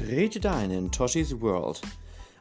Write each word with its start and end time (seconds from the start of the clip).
Tretet 0.00 0.46
ein 0.46 0.70
in 0.70 0.90
Toshis 0.90 1.42
World, 1.42 1.82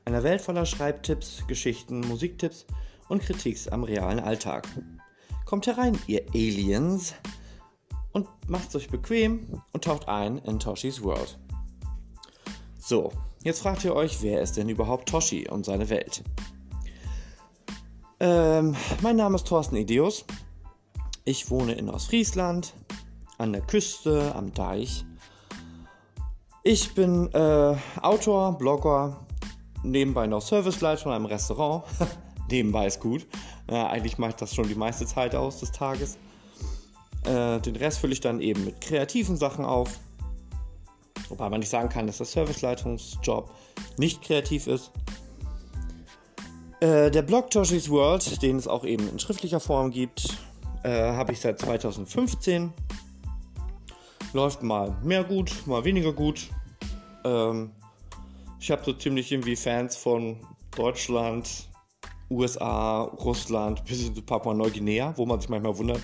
einer 0.06 0.24
Welt 0.24 0.40
voller 0.40 0.66
Schreibtipps, 0.66 1.44
Geschichten, 1.46 2.00
Musiktipps 2.00 2.66
und 3.10 3.22
Kritiks 3.22 3.68
am 3.68 3.84
realen 3.84 4.22
Alltag. 4.22 4.66
Kommt 5.44 5.68
herein, 5.68 6.00
ihr 6.08 6.26
Aliens, 6.34 7.14
und 8.14 8.28
macht 8.48 8.74
euch 8.78 8.90
bequem 8.90 9.62
und 9.74 9.84
taucht 9.84 10.08
ein 10.08 10.38
in 10.38 10.58
Toshis 10.58 11.04
World. 11.04 11.38
So, 12.80 13.12
jetzt 13.44 13.60
fragt 13.62 13.84
ihr 13.84 13.94
euch, 13.94 14.22
wer 14.22 14.42
ist 14.42 14.56
denn 14.56 14.70
überhaupt 14.70 15.10
Toshi 15.10 15.50
und 15.50 15.66
seine 15.66 15.90
Welt? 15.90 16.24
Ähm, 18.22 18.74
mein 19.02 19.18
Name 19.18 19.36
ist 19.36 19.48
Thorsten 19.48 19.76
Ideus. 19.76 20.24
Ich 21.26 21.50
wohne 21.50 21.74
in 21.74 21.90
Ostfriesland, 21.90 22.74
an 23.38 23.52
der 23.52 23.62
Küste, 23.62 24.34
am 24.34 24.54
Deich 24.54 25.04
ich 26.70 26.94
bin 26.94 27.34
äh, 27.34 27.76
Autor, 28.00 28.56
Blogger, 28.56 29.26
nebenbei 29.82 30.28
noch 30.28 30.44
Serviceleiter 30.44 31.02
von 31.02 31.14
einem 31.14 31.26
Restaurant. 31.26 31.84
nebenbei 32.52 32.86
ist 32.86 33.00
gut. 33.00 33.26
Äh, 33.68 33.74
eigentlich 33.74 34.20
mache 34.20 34.30
ich 34.30 34.36
das 34.36 34.54
schon 34.54 34.68
die 34.68 34.76
meiste 34.76 35.08
Zeit 35.08 35.34
aus 35.34 35.62
des 35.62 35.72
Tages. 35.72 36.20
Äh, 37.26 37.60
den 37.62 37.76
Rest 37.76 37.98
fülle 37.98 38.14
ich 38.14 38.22
dann 38.22 38.40
eben 38.40 38.66
mit 38.66 38.82
kreativen 38.82 39.36
Sachen 39.36 39.66
auf. 39.66 40.00
Wobei 41.30 41.50
man 41.50 41.62
nicht 41.62 41.70
sagen 41.70 41.90
kann, 41.90 42.06
dass 42.06 42.18
der 42.18 42.28
Serviceleitungsjob 42.28 43.50
nicht 43.98 44.22
kreativ 44.22 44.68
ist. 44.68 44.92
Äh, 46.82 47.10
der 47.10 47.24
Blog 47.24 47.50
Toshis 47.50 47.90
World, 47.90 48.44
den 48.44 48.58
es 48.58 48.68
auch 48.68 48.86
eben 48.86 49.10
in 49.10 49.18
schriftlicher 49.18 49.60
Form 49.60 49.90
gibt, 49.90 50.38
äh, 50.84 51.14
habe 51.14 51.32
ich 51.32 51.40
seit 51.40 51.58
2015 51.58 52.72
läuft 54.34 54.64
mal 54.64 54.96
mehr 55.04 55.24
gut, 55.24 55.52
mal 55.66 55.84
weniger 55.84 56.14
gut. 56.14 56.50
Ähm, 57.30 57.72
ich 58.60 58.72
habe 58.72 58.84
so 58.84 58.94
ziemlich 58.94 59.32
irgendwie 59.32 59.56
Fans 59.56 59.96
von 59.96 60.38
Deutschland, 60.76 61.70
USA, 62.30 63.04
Russland 63.04 63.84
bis 63.86 64.02
hin 64.02 64.16
zu 64.16 64.22
Papua-Neuguinea, 64.22 65.14
wo 65.18 65.26
man 65.26 65.40
sich 65.40 65.50
manchmal 65.50 65.78
wundert, 65.78 66.02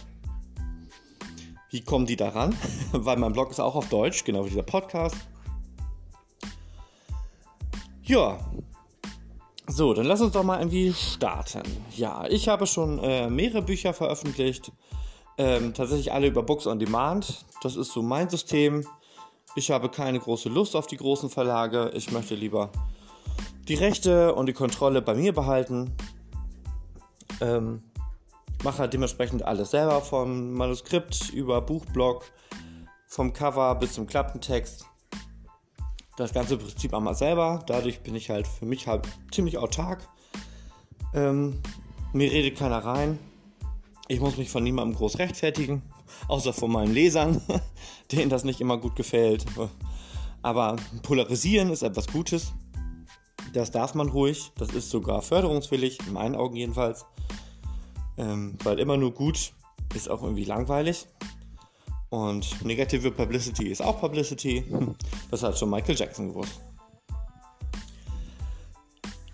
wie 1.69 1.81
kommen 1.81 2.05
die 2.05 2.15
daran? 2.15 2.55
Weil 2.91 3.17
mein 3.17 3.33
Blog 3.33 3.51
ist 3.51 3.59
auch 3.59 3.75
auf 3.75 3.89
Deutsch, 3.89 4.23
genau 4.23 4.45
wie 4.45 4.49
dieser 4.49 4.63
Podcast. 4.63 5.15
Ja, 8.03 8.39
so, 9.67 9.93
dann 9.93 10.05
lass 10.05 10.21
uns 10.21 10.33
doch 10.33 10.43
mal 10.43 10.59
irgendwie 10.59 10.93
starten. 10.93 11.63
Ja, 11.95 12.25
ich 12.29 12.47
habe 12.47 12.67
schon 12.67 12.99
äh, 12.99 13.29
mehrere 13.29 13.63
Bücher 13.63 13.93
veröffentlicht. 13.93 14.71
Ähm, 15.37 15.73
tatsächlich 15.73 16.13
alle 16.13 16.27
über 16.27 16.43
Books 16.43 16.67
on 16.67 16.79
Demand. 16.79 17.45
Das 17.61 17.75
ist 17.75 17.91
so 17.91 18.01
mein 18.01 18.29
System. 18.29 18.85
Ich 19.57 19.71
habe 19.71 19.89
keine 19.89 20.19
große 20.19 20.49
Lust 20.49 20.75
auf 20.75 20.85
die 20.85 20.97
großen 20.97 21.29
Verlage. 21.29 21.91
Ich 21.95 22.11
möchte 22.11 22.35
lieber 22.35 22.71
die 23.69 23.75
Rechte 23.75 24.35
und 24.35 24.47
die 24.47 24.53
Kontrolle 24.53 25.01
bei 25.01 25.15
mir 25.15 25.33
behalten. 25.33 25.95
Ähm, 27.39 27.81
mache 28.63 28.79
halt 28.79 28.93
dementsprechend 28.93 29.43
alles 29.43 29.71
selber, 29.71 30.01
vom 30.01 30.53
Manuskript 30.53 31.29
über 31.29 31.61
Buchblog, 31.61 32.25
vom 33.07 33.31
Cover 33.31 33.75
bis 33.75 33.93
zum 33.93 34.07
Klappentext. 34.07 34.85
Das 36.17 36.33
ganze 36.33 36.57
Prinzip 36.57 36.93
einmal 36.93 37.15
selber. 37.15 37.63
Dadurch 37.65 38.01
bin 38.01 38.15
ich 38.15 38.29
halt 38.29 38.47
für 38.47 38.65
mich 38.65 38.87
halt 38.87 39.07
ziemlich 39.31 39.57
autark. 39.57 40.07
Ähm, 41.13 41.61
mir 42.11 42.29
redet 42.29 42.57
keiner 42.57 42.79
rein. 42.79 43.19
Ich 44.09 44.19
muss 44.19 44.37
mich 44.37 44.49
von 44.49 44.63
niemandem 44.63 44.97
groß 44.97 45.17
rechtfertigen, 45.17 45.81
außer 46.27 46.53
von 46.53 46.71
meinen 46.71 46.93
Lesern, 46.93 47.41
denen 48.11 48.29
das 48.29 48.43
nicht 48.43 48.61
immer 48.61 48.77
gut 48.77 48.95
gefällt. 48.95 49.45
Aber 50.41 50.75
polarisieren 51.03 51.69
ist 51.71 51.81
etwas 51.81 52.07
Gutes. 52.07 52.53
Das 53.53 53.71
darf 53.71 53.95
man 53.95 54.09
ruhig. 54.09 54.51
Das 54.57 54.69
ist 54.69 54.89
sogar 54.89 55.21
förderungswillig, 55.21 55.99
in 56.05 56.13
meinen 56.13 56.35
Augen 56.35 56.55
jedenfalls. 56.55 57.05
Ähm, 58.17 58.57
weil 58.63 58.79
immer 58.79 58.97
nur 58.97 59.11
gut 59.11 59.53
ist 59.93 60.09
auch 60.09 60.23
irgendwie 60.23 60.45
langweilig. 60.45 61.07
Und 62.09 62.63
negative 62.63 63.11
Publicity 63.11 63.67
ist 63.67 63.81
auch 63.81 63.99
Publicity. 63.99 64.63
Das 65.31 65.43
hat 65.43 65.57
schon 65.57 65.69
Michael 65.69 65.95
Jackson 65.95 66.29
gewusst. 66.29 66.61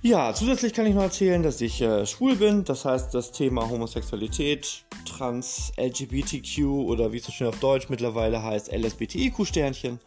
Ja, 0.04 0.34
zusätzlich 0.34 0.74
kann 0.74 0.88
ich 0.88 0.96
noch 0.96 1.04
erzählen, 1.04 1.44
dass 1.44 1.62
ich 1.62 1.80
äh, 1.80 2.08
schwul 2.08 2.36
bin. 2.36 2.64
Das 2.64 2.86
heißt, 2.86 3.14
das 3.14 3.32
Thema 3.32 3.70
Homosexualität, 3.70 4.84
Trans, 5.06 5.72
LGBTQ 5.78 6.66
oder 6.66 7.14
wie 7.14 7.18
es 7.18 7.26
so 7.26 7.32
schön 7.32 7.46
auf 7.46 7.60
Deutsch 7.60 7.88
mittlerweile 7.88 8.42
heißt, 8.42 8.72
LSBTIQ-Sternchen, 8.74 10.00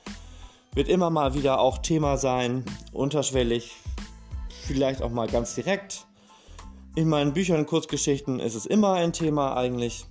wird 0.74 0.88
immer 0.88 1.10
mal 1.10 1.34
wieder 1.34 1.60
auch 1.60 1.78
Thema 1.78 2.16
sein, 2.16 2.64
unterschwellig, 2.92 3.70
vielleicht 4.66 5.00
auch 5.00 5.12
mal 5.12 5.28
ganz 5.28 5.54
direkt. 5.54 6.08
In 6.96 7.08
meinen 7.08 7.32
Büchern 7.32 7.60
und 7.60 7.66
Kurzgeschichten 7.66 8.40
ist 8.40 8.56
es 8.56 8.66
immer 8.66 8.94
ein 8.94 9.12
Thema 9.12 9.56
eigentlich. 9.56 10.06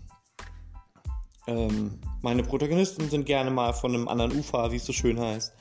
Ähm, 1.45 1.99
meine 2.21 2.43
Protagonisten 2.43 3.09
sind 3.09 3.25
gerne 3.25 3.51
mal 3.51 3.73
von 3.73 3.93
einem 3.93 4.07
anderen 4.07 4.31
Ufer, 4.31 4.71
wie 4.71 4.77
es 4.77 4.85
so 4.85 4.93
schön 4.93 5.19
heißt. 5.19 5.53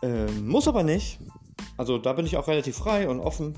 Ähm, 0.00 0.48
muss 0.48 0.66
aber 0.66 0.82
nicht. 0.82 1.18
Also 1.80 1.96
da 1.96 2.12
bin 2.12 2.26
ich 2.26 2.36
auch 2.36 2.46
relativ 2.46 2.76
frei 2.76 3.08
und 3.08 3.20
offen. 3.20 3.56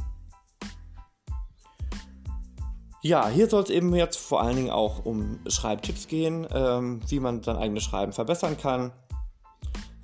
Ja, 3.02 3.26
hier 3.26 3.48
soll 3.50 3.64
es 3.64 3.70
eben 3.70 3.92
jetzt 3.96 4.16
vor 4.16 4.40
allen 4.40 4.54
Dingen 4.54 4.70
auch 4.70 5.04
um 5.04 5.40
Schreibtipps 5.48 6.06
gehen, 6.06 6.46
ähm, 6.54 7.00
wie 7.08 7.18
man 7.18 7.42
sein 7.42 7.56
eigenes 7.56 7.82
Schreiben 7.82 8.12
verbessern 8.12 8.56
kann. 8.56 8.92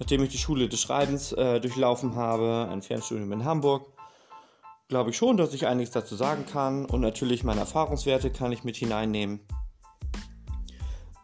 Nachdem 0.00 0.24
ich 0.24 0.30
die 0.30 0.38
Schule 0.38 0.68
des 0.68 0.80
Schreibens 0.80 1.30
äh, 1.30 1.60
durchlaufen 1.60 2.16
habe, 2.16 2.66
ein 2.72 2.82
Fernstudium 2.82 3.30
in 3.30 3.44
Hamburg, 3.44 3.86
glaube 4.88 5.10
ich 5.10 5.16
schon, 5.16 5.36
dass 5.36 5.54
ich 5.54 5.68
einiges 5.68 5.92
dazu 5.92 6.16
sagen 6.16 6.44
kann 6.44 6.86
und 6.86 7.00
natürlich 7.00 7.44
meine 7.44 7.60
Erfahrungswerte 7.60 8.32
kann 8.32 8.50
ich 8.50 8.64
mit 8.64 8.74
hineinnehmen. 8.74 9.46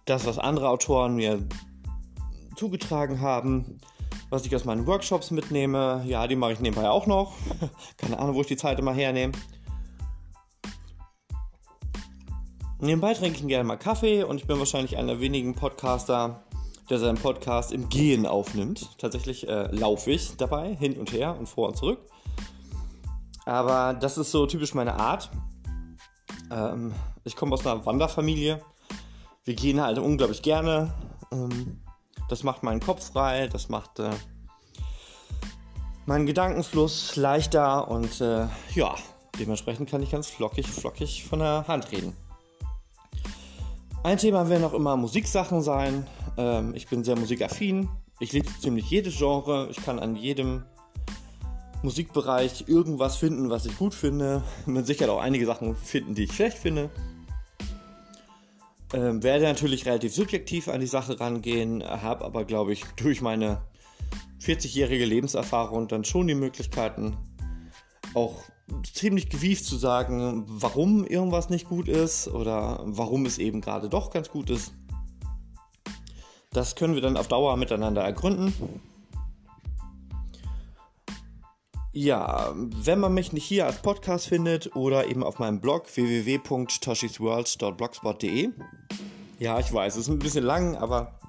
Das, 0.05 0.27
was 0.27 0.39
andere 0.39 0.69
Autoren 0.69 1.17
mir 1.17 1.45
zugetragen 2.55 3.21
haben, 3.21 3.81
was 4.35 4.45
ich 4.45 4.55
aus 4.57 4.65
meinen 4.65 4.85
Workshops 4.89 5.31
mitnehme, 5.31 6.03
ja, 6.07 6.27
die 6.27 6.35
mache 6.35 6.55
ich 6.55 6.61
nebenbei 6.61 6.91
auch 6.91 7.07
noch. 7.07 7.35
Keine 7.97 8.19
Ahnung, 8.19 8.35
wo 8.35 8.41
ich 8.41 8.49
die 8.49 8.57
Zeit 8.57 8.81
immer 8.81 8.93
hernehme. 8.93 9.33
Nebenbei 12.81 13.15
trinke 13.15 13.39
ich 13.39 13.47
gerne 13.47 13.63
mal 13.63 13.77
Kaffee 13.77 14.25
und 14.25 14.39
ich 14.39 14.47
bin 14.49 14.59
wahrscheinlich 14.59 14.99
einer 14.99 15.13
der 15.13 15.21
wenigen 15.21 15.55
Podcaster, 15.55 16.43
der 16.91 16.99
seinen 16.99 17.17
Podcast 17.17 17.71
im 17.71 17.89
Gehen 17.89 18.27
aufnimmt. 18.27 18.99
Tatsächlich 18.99 19.49
äh, 19.49 19.69
laufe 19.71 20.11
ich 20.11 20.37
dabei, 20.37 20.75
hin 20.75 20.99
und 20.99 21.13
her 21.13 21.37
und 21.39 21.49
vor 21.49 21.69
und 21.69 21.77
zurück. 21.77 22.01
Aber 23.47 23.95
das 23.95 24.19
ist 24.19 24.33
so 24.33 24.47
typisch 24.47 24.75
meine 24.75 24.95
Art. 24.95 25.31
Ähm, 26.51 26.93
ich 27.23 27.37
komme 27.37 27.55
aus 27.55 27.65
einer 27.65 27.87
Wanderfamilie. 27.87 28.61
Wir 29.45 29.55
gehen 29.55 29.81
halt 29.81 29.99
unglaublich 29.99 30.43
gerne. 30.43 30.93
Ähm, 31.31 31.84
das 32.29 32.43
macht 32.43 32.63
meinen 32.63 32.81
Kopf 32.81 33.13
frei, 33.13 33.49
das 33.49 33.69
macht 33.69 33.99
äh, 33.99 34.11
meinen 36.07 36.27
Gedankenfluss 36.27 37.17
leichter 37.17 37.89
und 37.89 38.21
äh, 38.21 38.47
ja, 38.75 38.95
dementsprechend 39.39 39.91
kann 39.91 40.03
ich 40.03 40.11
ganz 40.11 40.29
flockig, 40.29 40.67
flockig 40.67 41.25
von 41.25 41.39
der 41.41 41.67
Hand 41.69 41.91
reden. 41.93 42.15
Ein 44.03 44.19
Thema 44.19 44.49
werden 44.51 44.65
auch 44.65 44.75
immer 44.75 44.97
Musiksachen 44.97 45.63
sein. 45.63 46.07
Ähm, 46.37 46.75
ich 46.75 46.89
bin 46.89 47.05
sehr 47.05 47.17
musikaffin. 47.17 47.89
Ich 48.21 48.33
liebe 48.33 48.49
ziemlich 48.61 48.91
jedes 48.91 49.17
Genre. 49.17 49.69
Ich 49.71 49.83
kann 49.83 49.99
an 49.99 50.15
jedem 50.15 50.65
Musikbereich 51.83 52.65
irgendwas 52.67 53.17
finden, 53.17 53.49
was 53.49 53.65
ich 53.67 53.79
gut 53.79 53.95
finde. 53.95 54.43
Mit 54.67 54.87
Sicherheit 54.87 55.11
auch 55.11 55.21
einige 55.21 55.47
Sachen 55.47 55.75
finden, 55.75 56.15
die 56.15 56.25
ich 56.25 56.33
schlecht 56.33 56.59
finde. 56.59 56.91
Ähm, 58.95 59.25
werde 59.25 59.43
natürlich 59.45 59.87
relativ 59.87 60.15
subjektiv 60.15 60.69
an 60.69 60.81
die 60.81 60.87
Sache 60.87 61.19
rangehen, 61.19 61.83
habe 61.83 62.25
aber, 62.25 62.45
glaube 62.45 62.73
ich, 62.73 62.85
durch 62.95 63.21
meine 63.21 63.63
40-jährige 64.41 65.05
Lebenserfahrung 65.05 65.89
dann 65.89 66.05
schon 66.05 66.29
die 66.29 66.37
Möglichkeiten, 66.37 67.17
auch 68.15 68.45
ziemlich 68.85 69.31
gewieft 69.31 69.65
zu 69.65 69.77
sagen, 69.77 70.45
warum 70.47 71.05
irgendwas 71.05 71.51
nicht 71.51 71.69
gut 71.69 71.89
ist 71.89 72.29
oder 72.29 72.83
warum 72.85 73.27
es 73.27 73.39
eben 73.39 73.61
gerade 73.61 73.89
doch 73.89 74.11
ganz 74.11 74.31
gut 74.31 74.49
ist. 74.49 74.75
Das 76.53 76.77
können 76.77 76.95
wir 76.95 77.03
dann 77.03 77.17
auf 77.17 77.27
Dauer 77.27 77.57
miteinander 77.57 78.03
ergründen. 78.03 78.55
Ja, 81.97 82.53
wenn 82.57 82.99
man 82.99 83.15
mich 83.15 83.33
nicht 83.33 83.45
hier 83.45 83.67
als 83.67 83.81
Podcast 83.81 84.27
findet 84.27 84.75
oder 84.75 85.07
eben 85.07 85.23
auf 85.23 85.39
meinem 85.39 85.61
Blog 85.61 85.85
www.toshisworld.blogspot.de. 85.95 88.49
Ja, 89.39 89.61
ich 89.61 89.73
weiß, 89.73 89.95
es 89.95 90.01
ist 90.01 90.09
ein 90.09 90.19
bisschen 90.19 90.43
lang, 90.43 90.75
aber 90.75 91.21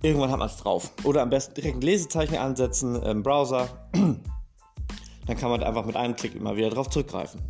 irgendwann 0.00 0.30
hat 0.30 0.38
man 0.38 0.48
es 0.48 0.56
drauf. 0.56 0.92
Oder 1.04 1.20
am 1.20 1.28
besten 1.28 1.56
direkt 1.56 1.76
ein 1.76 1.82
Lesezeichen 1.82 2.38
ansetzen 2.38 2.96
im 3.02 3.22
Browser. 3.22 3.68
Dann 3.92 5.36
kann 5.36 5.50
man 5.50 5.62
einfach 5.62 5.84
mit 5.84 5.96
einem 5.96 6.16
Klick 6.16 6.34
immer 6.34 6.56
wieder 6.56 6.70
drauf 6.70 6.88
zurückgreifen. 6.88 7.42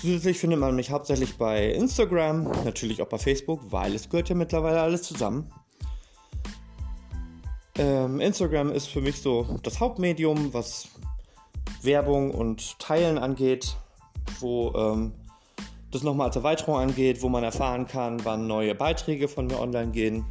Zusätzlich 0.00 0.38
findet 0.38 0.58
man 0.58 0.74
mich 0.74 0.90
hauptsächlich 0.90 1.36
bei 1.36 1.66
Instagram, 1.66 2.44
natürlich 2.64 3.02
auch 3.02 3.08
bei 3.08 3.18
Facebook, 3.18 3.60
weil 3.70 3.94
es 3.94 4.08
gehört 4.08 4.30
ja 4.30 4.36
mittlerweile 4.36 4.80
alles 4.80 5.02
zusammen. 5.02 5.52
Ähm, 7.78 8.20
Instagram 8.20 8.70
ist 8.70 8.88
für 8.88 9.00
mich 9.00 9.22
so 9.22 9.58
das 9.62 9.80
Hauptmedium, 9.80 10.52
was 10.52 10.88
Werbung 11.82 12.30
und 12.32 12.78
Teilen 12.78 13.16
angeht, 13.16 13.76
wo 14.40 14.72
ähm, 14.74 15.12
das 15.90 16.02
nochmal 16.02 16.28
als 16.28 16.36
Erweiterung 16.36 16.76
angeht, 16.76 17.22
wo 17.22 17.28
man 17.28 17.44
erfahren 17.44 17.86
kann, 17.86 18.24
wann 18.24 18.46
neue 18.46 18.74
Beiträge 18.74 19.26
von 19.28 19.46
mir 19.46 19.58
online 19.58 19.90
gehen, 19.90 20.24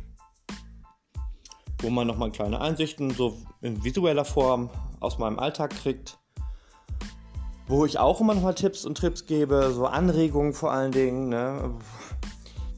wo 1.81 1.89
man 1.89 2.05
nochmal 2.05 2.31
kleine 2.31 2.61
Einsichten 2.61 3.11
so 3.11 3.37
in 3.61 3.83
visueller 3.83 4.25
Form 4.25 4.69
aus 4.99 5.17
meinem 5.17 5.39
Alltag 5.39 5.71
kriegt, 5.71 6.19
wo 7.67 7.85
ich 7.85 7.97
auch 7.97 8.21
immer 8.21 8.35
nochmal 8.35 8.53
Tipps 8.55 8.85
und 8.85 8.97
Trips 8.97 9.25
gebe, 9.25 9.71
so 9.71 9.87
Anregungen 9.87 10.53
vor 10.53 10.71
allen 10.71 10.91
Dingen, 10.91 11.29
ne? 11.29 11.73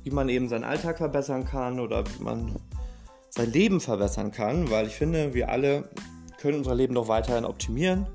wie 0.04 0.12
man 0.12 0.30
eben 0.30 0.48
seinen 0.48 0.63
Alltag 0.63 0.98
verbessern 0.98 1.45
kann 1.45 1.80
oder 1.80 2.06
wie 2.06 2.24
man 2.24 2.56
sein 3.35 3.51
Leben 3.51 3.81
verbessern 3.81 4.31
kann, 4.31 4.69
weil 4.69 4.88
ich 4.88 4.94
finde, 4.94 5.33
wir 5.33 5.50
alle 5.50 5.89
können 6.38 6.59
unser 6.59 6.75
Leben 6.75 6.94
noch 6.94 7.07
weiterhin 7.07 7.45
optimieren. 7.45 8.06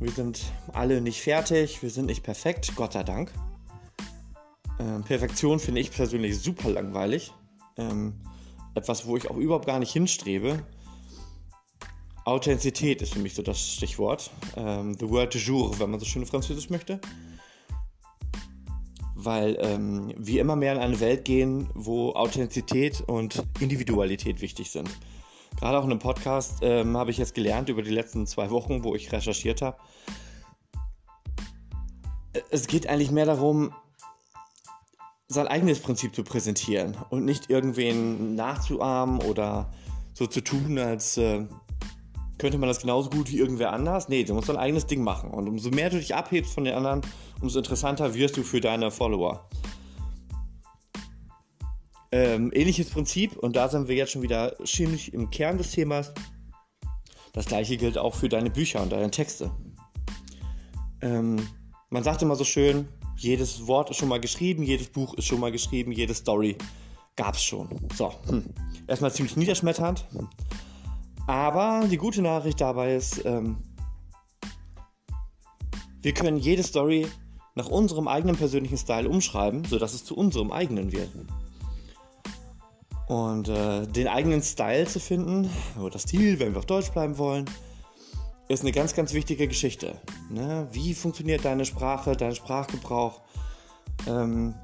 Wir 0.00 0.10
sind 0.10 0.42
alle 0.72 1.00
nicht 1.00 1.20
fertig, 1.20 1.82
wir 1.82 1.90
sind 1.90 2.06
nicht 2.06 2.22
perfekt, 2.22 2.74
Gott 2.76 2.94
sei 2.94 3.02
Dank. 3.02 3.30
Ähm, 4.80 5.04
Perfektion 5.04 5.60
finde 5.60 5.80
ich 5.80 5.90
persönlich 5.90 6.38
super 6.38 6.70
langweilig. 6.70 7.32
Ähm, 7.76 8.14
etwas, 8.74 9.06
wo 9.06 9.16
ich 9.16 9.30
auch 9.30 9.36
überhaupt 9.36 9.66
gar 9.66 9.78
nicht 9.78 9.92
hinstrebe. 9.92 10.64
Authentizität 12.24 13.02
ist 13.02 13.12
für 13.12 13.18
mich 13.18 13.34
so 13.34 13.42
das 13.42 13.74
Stichwort. 13.74 14.30
Ähm, 14.56 14.96
the 14.98 15.08
word 15.08 15.34
du 15.34 15.38
jour, 15.38 15.78
wenn 15.78 15.90
man 15.90 16.00
so 16.00 16.06
schön 16.06 16.24
französisch 16.24 16.70
möchte 16.70 17.00
weil 19.24 19.56
ähm, 19.60 20.12
wir 20.16 20.40
immer 20.40 20.56
mehr 20.56 20.72
in 20.72 20.78
eine 20.78 21.00
Welt 21.00 21.24
gehen, 21.24 21.68
wo 21.74 22.12
Authentizität 22.12 23.00
und 23.00 23.42
Individualität 23.60 24.40
wichtig 24.40 24.70
sind. 24.70 24.90
Gerade 25.58 25.78
auch 25.78 25.84
in 25.84 25.90
einem 25.90 26.00
Podcast 26.00 26.58
ähm, 26.62 26.96
habe 26.96 27.10
ich 27.10 27.18
jetzt 27.18 27.34
gelernt 27.34 27.68
über 27.68 27.82
die 27.82 27.90
letzten 27.90 28.26
zwei 28.26 28.50
Wochen, 28.50 28.84
wo 28.84 28.94
ich 28.94 29.12
recherchiert 29.12 29.62
habe. 29.62 29.76
Es 32.50 32.66
geht 32.66 32.86
eigentlich 32.86 33.10
mehr 33.10 33.26
darum, 33.26 33.74
sein 35.28 35.48
eigenes 35.48 35.80
Prinzip 35.80 36.14
zu 36.14 36.24
präsentieren 36.24 36.96
und 37.10 37.24
nicht 37.24 37.50
irgendwen 37.50 38.34
nachzuahmen 38.34 39.20
oder 39.22 39.72
so 40.14 40.26
zu 40.26 40.42
tun, 40.42 40.78
als 40.78 41.16
äh, 41.16 41.46
könnte 42.42 42.58
man 42.58 42.68
das 42.68 42.80
genauso 42.80 43.08
gut 43.08 43.30
wie 43.30 43.38
irgendwer 43.38 43.72
anders. 43.72 44.08
Nee, 44.08 44.24
du 44.24 44.34
musst 44.34 44.48
dein 44.48 44.56
eigenes 44.56 44.86
Ding 44.86 45.04
machen. 45.04 45.30
Und 45.30 45.48
umso 45.48 45.70
mehr 45.70 45.90
du 45.90 45.98
dich 45.98 46.12
abhebst 46.12 46.52
von 46.52 46.64
den 46.64 46.74
anderen, 46.74 47.00
umso 47.40 47.60
interessanter 47.60 48.14
wirst 48.14 48.36
du 48.36 48.42
für 48.42 48.60
deine 48.60 48.90
Follower. 48.90 49.48
Ähm, 52.10 52.50
ähnliches 52.52 52.90
Prinzip, 52.90 53.36
und 53.36 53.54
da 53.54 53.68
sind 53.68 53.86
wir 53.86 53.94
jetzt 53.94 54.10
schon 54.10 54.22
wieder 54.22 54.56
ziemlich 54.64 55.14
im 55.14 55.30
Kern 55.30 55.56
des 55.56 55.70
Themas. 55.70 56.12
Das 57.32 57.46
gleiche 57.46 57.76
gilt 57.76 57.96
auch 57.96 58.16
für 58.16 58.28
deine 58.28 58.50
Bücher 58.50 58.82
und 58.82 58.90
deine 58.90 59.12
Texte. 59.12 59.52
Ähm, 61.00 61.46
man 61.90 62.02
sagt 62.02 62.22
immer 62.22 62.34
so 62.34 62.42
schön, 62.42 62.88
jedes 63.16 63.68
Wort 63.68 63.88
ist 63.90 63.98
schon 63.98 64.08
mal 64.08 64.18
geschrieben, 64.18 64.64
jedes 64.64 64.88
Buch 64.88 65.14
ist 65.14 65.26
schon 65.26 65.38
mal 65.38 65.52
geschrieben, 65.52 65.92
jede 65.92 66.12
Story 66.12 66.58
gab 67.14 67.36
es 67.36 67.44
schon. 67.44 67.68
So, 67.94 68.12
hm. 68.26 68.46
erstmal 68.88 69.12
ziemlich 69.12 69.36
niederschmetternd. 69.36 70.08
Aber 71.26 71.86
die 71.90 71.96
gute 71.96 72.22
Nachricht 72.22 72.60
dabei 72.60 72.96
ist, 72.96 73.24
ähm, 73.24 73.58
wir 76.02 76.14
können 76.14 76.36
jede 76.36 76.62
Story 76.62 77.06
nach 77.54 77.68
unserem 77.68 78.08
eigenen 78.08 78.36
persönlichen 78.36 78.78
Style 78.78 79.08
umschreiben, 79.08 79.64
sodass 79.64 79.94
es 79.94 80.04
zu 80.04 80.16
unserem 80.16 80.50
eigenen 80.50 80.90
wird. 80.90 81.10
Und 83.06 83.48
äh, 83.48 83.86
den 83.86 84.08
eigenen 84.08 84.42
Style 84.42 84.86
zu 84.86 84.98
finden, 84.98 85.50
oder 85.80 85.98
Stil, 85.98 86.40
wenn 86.40 86.52
wir 86.52 86.58
auf 86.58 86.66
Deutsch 86.66 86.90
bleiben 86.90 87.18
wollen, 87.18 87.44
ist 88.48 88.62
eine 88.62 88.72
ganz, 88.72 88.94
ganz 88.94 89.12
wichtige 89.12 89.46
Geschichte. 89.48 90.00
Ne? 90.30 90.68
Wie 90.72 90.94
funktioniert 90.94 91.44
deine 91.44 91.64
Sprache, 91.64 92.16
dein 92.16 92.34
Sprachgebrauch? 92.34 93.20
Ähm, 94.06 94.54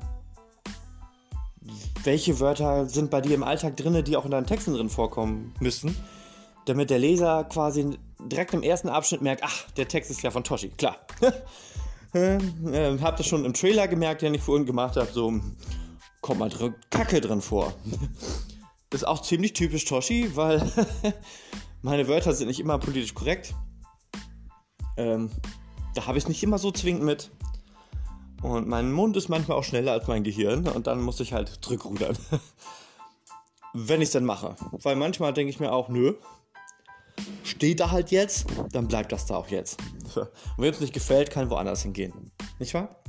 welche 2.04 2.40
Wörter 2.40 2.86
sind 2.86 3.10
bei 3.10 3.20
dir 3.20 3.34
im 3.34 3.42
Alltag 3.42 3.76
drin, 3.76 4.02
die 4.04 4.16
auch 4.16 4.24
in 4.24 4.30
deinen 4.30 4.46
Texten 4.46 4.72
drin 4.72 4.88
vorkommen 4.88 5.54
müssen? 5.60 5.94
Damit 6.68 6.90
der 6.90 6.98
Leser 6.98 7.44
quasi 7.44 7.98
direkt 8.18 8.52
im 8.54 8.62
ersten 8.62 8.88
Abschnitt 8.88 9.22
merkt, 9.22 9.42
ach, 9.44 9.70
der 9.72 9.88
Text 9.88 10.10
ist 10.10 10.22
ja 10.22 10.30
von 10.30 10.44
Toshi, 10.44 10.68
klar. 10.70 10.96
äh, 12.12 12.38
habt 13.00 13.20
ihr 13.20 13.24
schon 13.24 13.44
im 13.44 13.54
Trailer 13.54 13.88
gemerkt, 13.88 14.22
den 14.22 14.34
ich 14.34 14.42
vorhin 14.42 14.66
gemacht 14.66 14.96
habe, 14.96 15.10
so 15.12 15.40
kommt 16.20 16.40
mal 16.40 16.48
drin, 16.48 16.74
Kacke 16.90 17.20
drin 17.20 17.40
vor. 17.40 17.72
ist 18.92 19.06
auch 19.06 19.22
ziemlich 19.22 19.52
typisch 19.52 19.84
Toshi, 19.84 20.34
weil 20.34 20.60
meine 21.82 22.08
Wörter 22.08 22.32
sind 22.32 22.48
nicht 22.48 22.60
immer 22.60 22.78
politisch 22.78 23.14
korrekt. 23.14 23.54
Ähm, 24.96 25.30
da 25.94 26.06
habe 26.06 26.18
ich 26.18 26.24
es 26.24 26.28
nicht 26.28 26.42
immer 26.42 26.58
so 26.58 26.70
zwingend 26.70 27.04
mit. 27.04 27.30
Und 28.42 28.68
mein 28.68 28.92
Mund 28.92 29.16
ist 29.16 29.28
manchmal 29.28 29.58
auch 29.58 29.64
schneller 29.64 29.92
als 29.92 30.06
mein 30.06 30.22
Gehirn 30.22 30.68
und 30.68 30.86
dann 30.86 31.00
muss 31.02 31.20
ich 31.20 31.32
halt 31.32 31.58
drückrudern. 31.60 32.16
Wenn 33.74 34.00
ich 34.00 34.08
es 34.08 34.12
dann 34.12 34.24
mache. 34.24 34.54
Weil 34.72 34.96
manchmal 34.96 35.32
denke 35.32 35.50
ich 35.50 35.60
mir 35.60 35.72
auch, 35.72 35.88
nö, 35.88 36.14
steht 37.42 37.80
da 37.80 37.90
halt 37.90 38.10
jetzt, 38.10 38.46
dann 38.72 38.88
bleibt 38.88 39.12
das 39.12 39.26
da 39.26 39.36
auch 39.36 39.48
jetzt. 39.48 39.80
Und 40.14 40.28
wenn 40.58 40.72
es 40.72 40.80
nicht 40.80 40.92
gefällt, 40.92 41.30
kann 41.30 41.50
woanders 41.50 41.82
hingehen. 41.82 42.30
Nicht 42.58 42.74
wahr? 42.74 43.02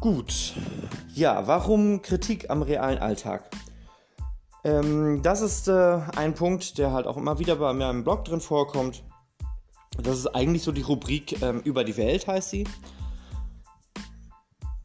Gut. 0.00 0.54
Ja, 1.14 1.46
warum 1.46 2.02
Kritik 2.02 2.50
am 2.50 2.62
realen 2.62 2.98
Alltag? 2.98 3.50
Ähm, 4.64 5.22
das 5.22 5.40
ist 5.40 5.68
äh, 5.68 6.00
ein 6.16 6.34
Punkt, 6.34 6.78
der 6.78 6.92
halt 6.92 7.06
auch 7.06 7.16
immer 7.16 7.38
wieder 7.38 7.56
bei 7.56 7.72
mir 7.72 7.90
im 7.90 8.04
Blog 8.04 8.24
drin 8.24 8.40
vorkommt. 8.40 9.02
Das 10.00 10.16
ist 10.18 10.28
eigentlich 10.28 10.62
so 10.62 10.70
die 10.70 10.82
Rubrik 10.82 11.42
ähm, 11.42 11.60
über 11.62 11.82
die 11.82 11.96
Welt, 11.96 12.28
heißt 12.28 12.50
sie. 12.50 12.64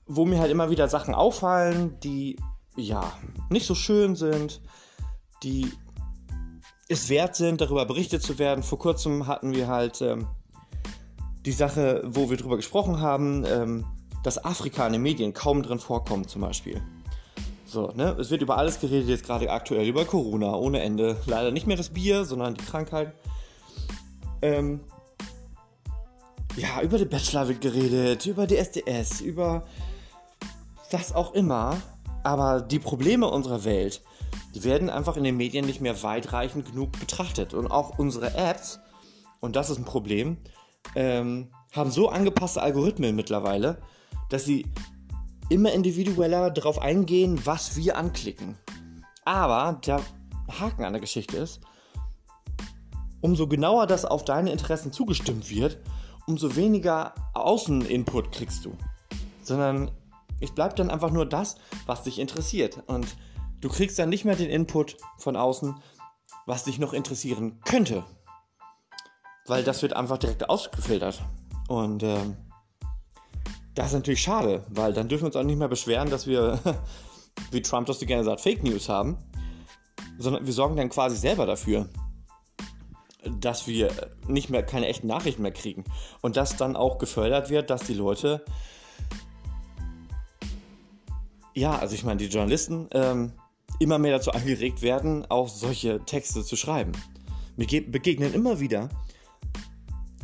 Wo 0.07 0.25
mir 0.25 0.39
halt 0.39 0.51
immer 0.51 0.69
wieder 0.69 0.88
Sachen 0.88 1.13
auffallen, 1.13 2.00
die 2.00 2.38
ja 2.75 3.13
nicht 3.50 3.68
so 3.68 3.75
schön 3.75 4.16
sind, 4.16 4.62
die 5.44 5.72
es 6.90 7.10
wert 7.10 7.36
sind, 7.36 7.62
darüber 7.62 7.86
berichtet 7.86 8.24
zu 8.24 8.40
werden. 8.40 8.63
Vor 8.63 8.80
kurzem 8.80 9.28
hatten 9.28 9.54
wir 9.54 9.68
halt 9.68 10.01
ähm, 10.01 10.28
die 11.45 11.51
Sache, 11.51 12.01
wo 12.06 12.30
wir 12.30 12.38
darüber 12.38 12.57
gesprochen 12.57 13.00
haben, 13.00 13.45
ähm, 13.45 13.85
dass 14.23 14.44
Afrika 14.44 14.85
in 14.88 14.94
den 14.94 15.02
Medien 15.02 15.33
kaum 15.33 15.64
drin 15.64 15.80
vorkommt, 15.80 16.30
zum 16.30 16.42
Beispiel. 16.42 16.81
So, 17.66 17.92
ne? 17.95 18.16
Es 18.19 18.30
wird 18.30 18.42
über 18.42 18.57
alles 18.57 18.80
geredet, 18.80 19.09
jetzt 19.09 19.26
gerade 19.26 19.50
aktuell 19.50 19.88
über 19.88 20.06
Corona, 20.06 20.56
ohne 20.56 20.81
Ende. 20.81 21.18
Leider 21.26 21.52
nicht 21.52 21.68
mehr 21.68 21.78
das 21.78 21.90
Bier, 21.90 22.23
sondern 22.23 22.54
die 22.54 22.64
Krankheit. 22.64 23.14
Ähm, 24.42 24.81
ja, 26.56 26.81
über 26.81 26.97
den 26.97 27.09
Bachelor 27.09 27.47
wird 27.47 27.62
geredet, 27.62 28.26
über 28.28 28.45
die 28.45 28.57
SDS, 28.57 29.21
über 29.21 29.64
was 30.92 31.14
auch 31.14 31.33
immer. 31.33 31.78
Aber 32.23 32.62
die 32.62 32.80
Probleme 32.80 33.28
unserer 33.28 33.64
Welt, 33.66 34.02
die 34.54 34.64
werden 34.64 34.90
einfach 34.90 35.18
in 35.18 35.24
den 35.24 35.38
Medien 35.38 35.66
nicht 35.66 35.81
mehr 35.81 36.04
weitreichend 36.04 36.66
genug 36.66 36.92
betrachtet. 37.00 37.54
Und 37.54 37.68
auch 37.68 37.98
unsere 37.98 38.36
Apps, 38.36 38.80
und 39.40 39.56
das 39.56 39.69
ist 39.69 39.80
ein 39.80 39.86
Problem, 39.86 40.38
ähm, 40.95 41.50
haben 41.72 41.92
so 41.92 42.10
angepasste 42.10 42.62
Algorithmen 42.62 43.16
mittlerweile, 43.16 43.81
dass 44.30 44.45
sie 44.45 44.68
immer 45.50 45.72
individueller 45.72 46.52
darauf 46.52 46.80
eingehen, 46.80 47.40
was 47.45 47.76
wir 47.76 47.98
anklicken. 47.98 48.57
Aber 49.26 49.80
der 49.86 50.02
Haken 50.60 50.83
an 50.83 50.94
der 50.94 51.02
Geschichte 51.02 51.38
ist, 51.38 51.62
umso 53.22 53.48
genauer 53.48 53.88
das 53.88 54.06
auf 54.06 54.26
deine 54.26 54.52
Interessen 54.52 54.92
zugestimmt 54.92 55.50
wird, 55.50 55.80
umso 56.28 56.56
weniger 56.56 57.14
Außeninput 57.33 58.31
kriegst 58.31 58.66
du. 58.66 58.78
Sondern 59.42 59.92
es 60.42 60.52
bleibt 60.52 60.80
dann 60.80 60.90
einfach 60.90 61.12
nur 61.12 61.26
das, 61.26 61.56
was 61.86 62.04
dich 62.04 62.19
interessiert. 62.19 62.83
Und 62.88 63.07
Du 63.64 63.70
kriegst 63.70 63.98
dann 63.98 64.10
nicht 64.10 64.26
mehr 64.26 64.36
den 64.36 64.50
Input 64.50 64.98
von 65.18 65.38
außen, 65.38 65.74
was 66.46 66.66
dich 66.66 66.80
noch 66.80 66.92
interessieren 66.92 67.62
könnte. 67.64 68.04
Weil 69.48 69.64
das 69.64 69.82
wird 69.82 69.94
einfach 69.94 70.18
direkt 70.18 70.50
ausgefiltert. 70.50 71.24
Und 71.70 72.04
ähm, 72.04 72.36
das 73.74 73.88
ist 73.88 73.94
natürlich 73.94 74.22
schade, 74.22 74.66
weil 74.68 74.92
dann 74.92 75.08
dürfen 75.08 75.24
wir 75.24 75.28
uns 75.28 75.38
auch 75.38 75.44
nicht 75.44 75.58
mehr 75.58 75.70
beschweren, 75.70 76.10
dass 76.10 76.28
wir, 76.28 76.60
wie 77.52 77.62
Trump 77.62 77.88
das 77.88 78.02
so 78.02 78.06
gerne 78.06 78.26
sagt, 78.26 78.42
Fake 78.42 78.66
News 78.66 78.90
haben. 78.90 79.18
Sondern 80.18 80.46
wir 80.46 80.52
sorgen 80.52 80.76
dann 80.76 80.90
quasi 80.90 81.16
selber 81.16 81.46
dafür, 81.46 81.88
dass 83.40 83.66
wir 83.66 83.94
nicht 84.28 84.50
mehr 84.50 84.64
keine 84.64 84.88
echten 84.88 85.08
Nachrichten 85.08 85.42
mehr 85.42 85.54
kriegen. 85.54 85.86
Und 86.20 86.36
dass 86.36 86.58
dann 86.58 86.76
auch 86.76 86.98
gefördert 86.98 87.50
wird, 87.50 87.70
dass 87.70 87.84
die 87.84 87.94
Leute 87.94 88.44
ja, 91.56 91.78
also 91.78 91.94
ich 91.94 92.04
meine, 92.04 92.18
die 92.18 92.26
Journalisten 92.26 92.90
ähm, 92.92 93.32
immer 93.83 93.99
mehr 93.99 94.13
dazu 94.13 94.31
angeregt 94.31 94.81
werden, 94.81 95.25
auch 95.30 95.47
solche 95.47 96.04
Texte 96.06 96.44
zu 96.44 96.56
schreiben. 96.56 96.94
Mir 97.56 97.68
begegnen 97.68 98.33
immer 98.33 98.59
wieder, 98.59 98.90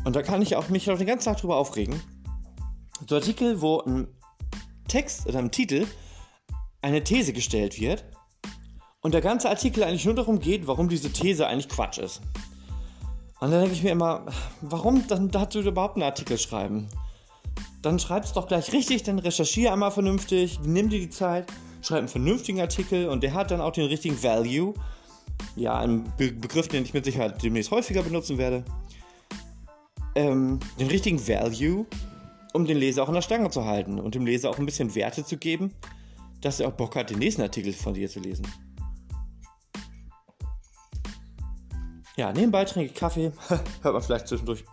und 0.06 0.16
da 0.16 0.22
kann 0.22 0.42
ich 0.42 0.56
auch 0.56 0.70
mich 0.70 0.90
auch 0.90 0.98
den 0.98 1.08
ganzen 1.08 1.26
Tag 1.26 1.38
drüber 1.38 1.58
aufregen, 1.58 2.02
so 3.08 3.16
Artikel, 3.16 3.62
wo 3.62 3.82
ein 3.82 4.08
Text 4.88 5.28
oder 5.28 5.40
ein 5.40 5.52
Titel 5.52 5.86
eine 6.82 7.04
These 7.04 7.34
gestellt 7.34 7.80
wird 7.80 8.06
und 9.02 9.14
der 9.14 9.22
ganze 9.22 9.50
Artikel 9.50 9.84
eigentlich 9.84 10.06
nur 10.06 10.16
darum 10.16 10.40
geht, 10.40 10.68
warum 10.68 10.90
diese 10.90 11.12
These 11.12 11.48
eigentlich 11.48 11.70
Quatsch 11.70 11.98
ist. 11.98 12.22
Und 13.40 13.52
dann 13.52 13.62
denke 13.62 13.76
ich 13.76 13.84
mir 13.84 13.92
immer, 13.92 14.26
warum 14.62 15.08
dann 15.08 15.32
dazu 15.32 15.62
überhaupt 15.62 15.96
einen 15.96 16.04
Artikel 16.04 16.38
schreiben? 16.38 16.90
Dann 17.82 18.00
schreib 18.00 18.26
es 18.26 18.34
doch 18.34 18.48
gleich 18.48 18.74
richtig, 18.74 19.04
dann 19.04 19.20
recherchiere 19.20 19.72
einmal 19.72 19.92
vernünftig, 19.92 20.60
nimm 20.64 20.90
dir 20.90 21.00
die 21.00 21.10
Zeit, 21.10 21.48
schreib 21.82 22.00
einen 22.00 22.08
vernünftigen 22.08 22.60
Artikel 22.60 23.08
und 23.08 23.24
der 23.24 23.34
hat 23.34 23.52
dann 23.52 23.62
auch 23.62 23.72
den 23.72 23.86
richtigen 23.86 24.22
Value. 24.22 24.74
Ja, 25.56 25.80
ein 25.80 26.04
Be 26.18 26.32
Begriff, 26.32 26.68
den 26.68 26.84
ich 26.84 26.94
mit 26.94 27.06
Sicherheit 27.06 27.42
demnächst 27.42 27.72
häufiger 27.72 28.04
benutzen 28.04 28.38
werde. 28.38 28.64
Ähm, 30.16 30.60
den 30.80 30.88
richtigen 30.88 31.26
Value, 31.28 31.86
um 32.54 32.66
den 32.66 32.78
Leser 32.78 33.04
auch 33.04 33.08
in 33.08 33.14
der 33.14 33.22
Stange 33.22 33.50
zu 33.50 33.66
halten 33.66 34.00
und 34.00 34.16
dem 34.16 34.26
Leser 34.26 34.50
auch 34.50 34.58
ein 34.58 34.66
bisschen 34.66 34.94
Werte 34.96 35.24
zu 35.24 35.38
geben, 35.38 35.74
dass 36.42 36.60
er 36.60 36.68
auch 36.68 36.74
Bock 36.74 36.96
hat, 36.96 37.10
den 37.10 37.20
nächsten 37.20 37.42
Artikel 37.42 37.74
von 37.74 37.94
dir 37.94 38.10
zu 38.10 38.20
lesen. 38.20 38.48
Ja, 42.18 42.34
nebenbei 42.34 42.66
trinke 42.66 42.92
ich 42.92 42.94
Kaffee. 42.94 43.32
Hört 43.82 43.94
man 43.94 44.02
vielleicht 44.02 44.28
zwischendurch. 44.28 44.66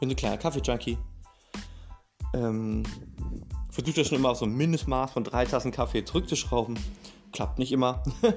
Bin 0.00 0.08
ein 0.08 0.16
kleiner 0.16 0.38
Kaffee-Junkie. 0.38 0.96
Ähm, 2.34 2.82
Versuche 3.76 3.96
das 3.96 4.08
schon 4.08 4.16
immer 4.16 4.30
auf 4.30 4.38
so 4.38 4.46
ein 4.46 4.56
Mindestmaß 4.56 5.10
von 5.10 5.22
drei 5.22 5.44
Tassen 5.44 5.70
Kaffee 5.70 6.02
zurückzuschrauben. 6.02 6.78
Klappt 7.34 7.58
nicht 7.58 7.72
immer. 7.72 8.02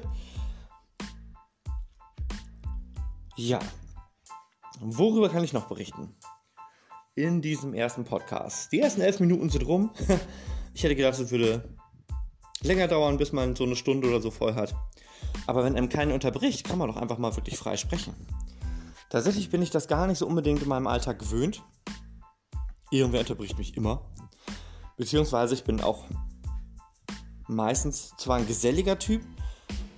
ja. 3.37 3.59
Worüber 4.81 5.29
kann 5.29 5.45
ich 5.45 5.53
noch 5.53 5.69
berichten? 5.69 6.13
In 7.15 7.41
diesem 7.41 7.73
ersten 7.73 8.03
Podcast. 8.03 8.73
Die 8.73 8.81
ersten 8.81 8.99
elf 8.99 9.21
Minuten 9.21 9.49
sind 9.49 9.65
rum. 9.65 9.91
ich 10.73 10.83
hätte 10.83 10.97
gedacht, 10.97 11.17
es 11.17 11.31
würde 11.31 11.73
länger 12.61 12.89
dauern, 12.89 13.15
bis 13.15 13.31
man 13.31 13.55
so 13.55 13.63
eine 13.63 13.77
Stunde 13.77 14.09
oder 14.09 14.19
so 14.19 14.31
voll 14.31 14.55
hat. 14.55 14.75
Aber 15.47 15.63
wenn 15.63 15.77
einem 15.77 15.87
keiner 15.87 16.15
unterbricht, 16.15 16.65
kann 16.65 16.77
man 16.77 16.89
doch 16.89 16.97
einfach 16.97 17.17
mal 17.17 17.33
wirklich 17.37 17.57
frei 17.57 17.77
sprechen. 17.77 18.13
Tatsächlich 19.09 19.49
bin 19.49 19.61
ich 19.61 19.69
das 19.69 19.87
gar 19.87 20.05
nicht 20.05 20.17
so 20.17 20.27
unbedingt 20.27 20.61
in 20.61 20.67
meinem 20.67 20.87
Alltag 20.87 21.19
gewöhnt. 21.19 21.63
Irgendwer 22.91 23.21
unterbricht 23.21 23.57
mich 23.57 23.77
immer. 23.77 24.01
Beziehungsweise 24.99 25.53
ich 25.53 25.63
bin 25.63 25.79
auch 25.79 26.03
meistens 27.47 28.11
zwar 28.17 28.35
ein 28.35 28.45
geselliger 28.45 28.99
Typ, 28.99 29.21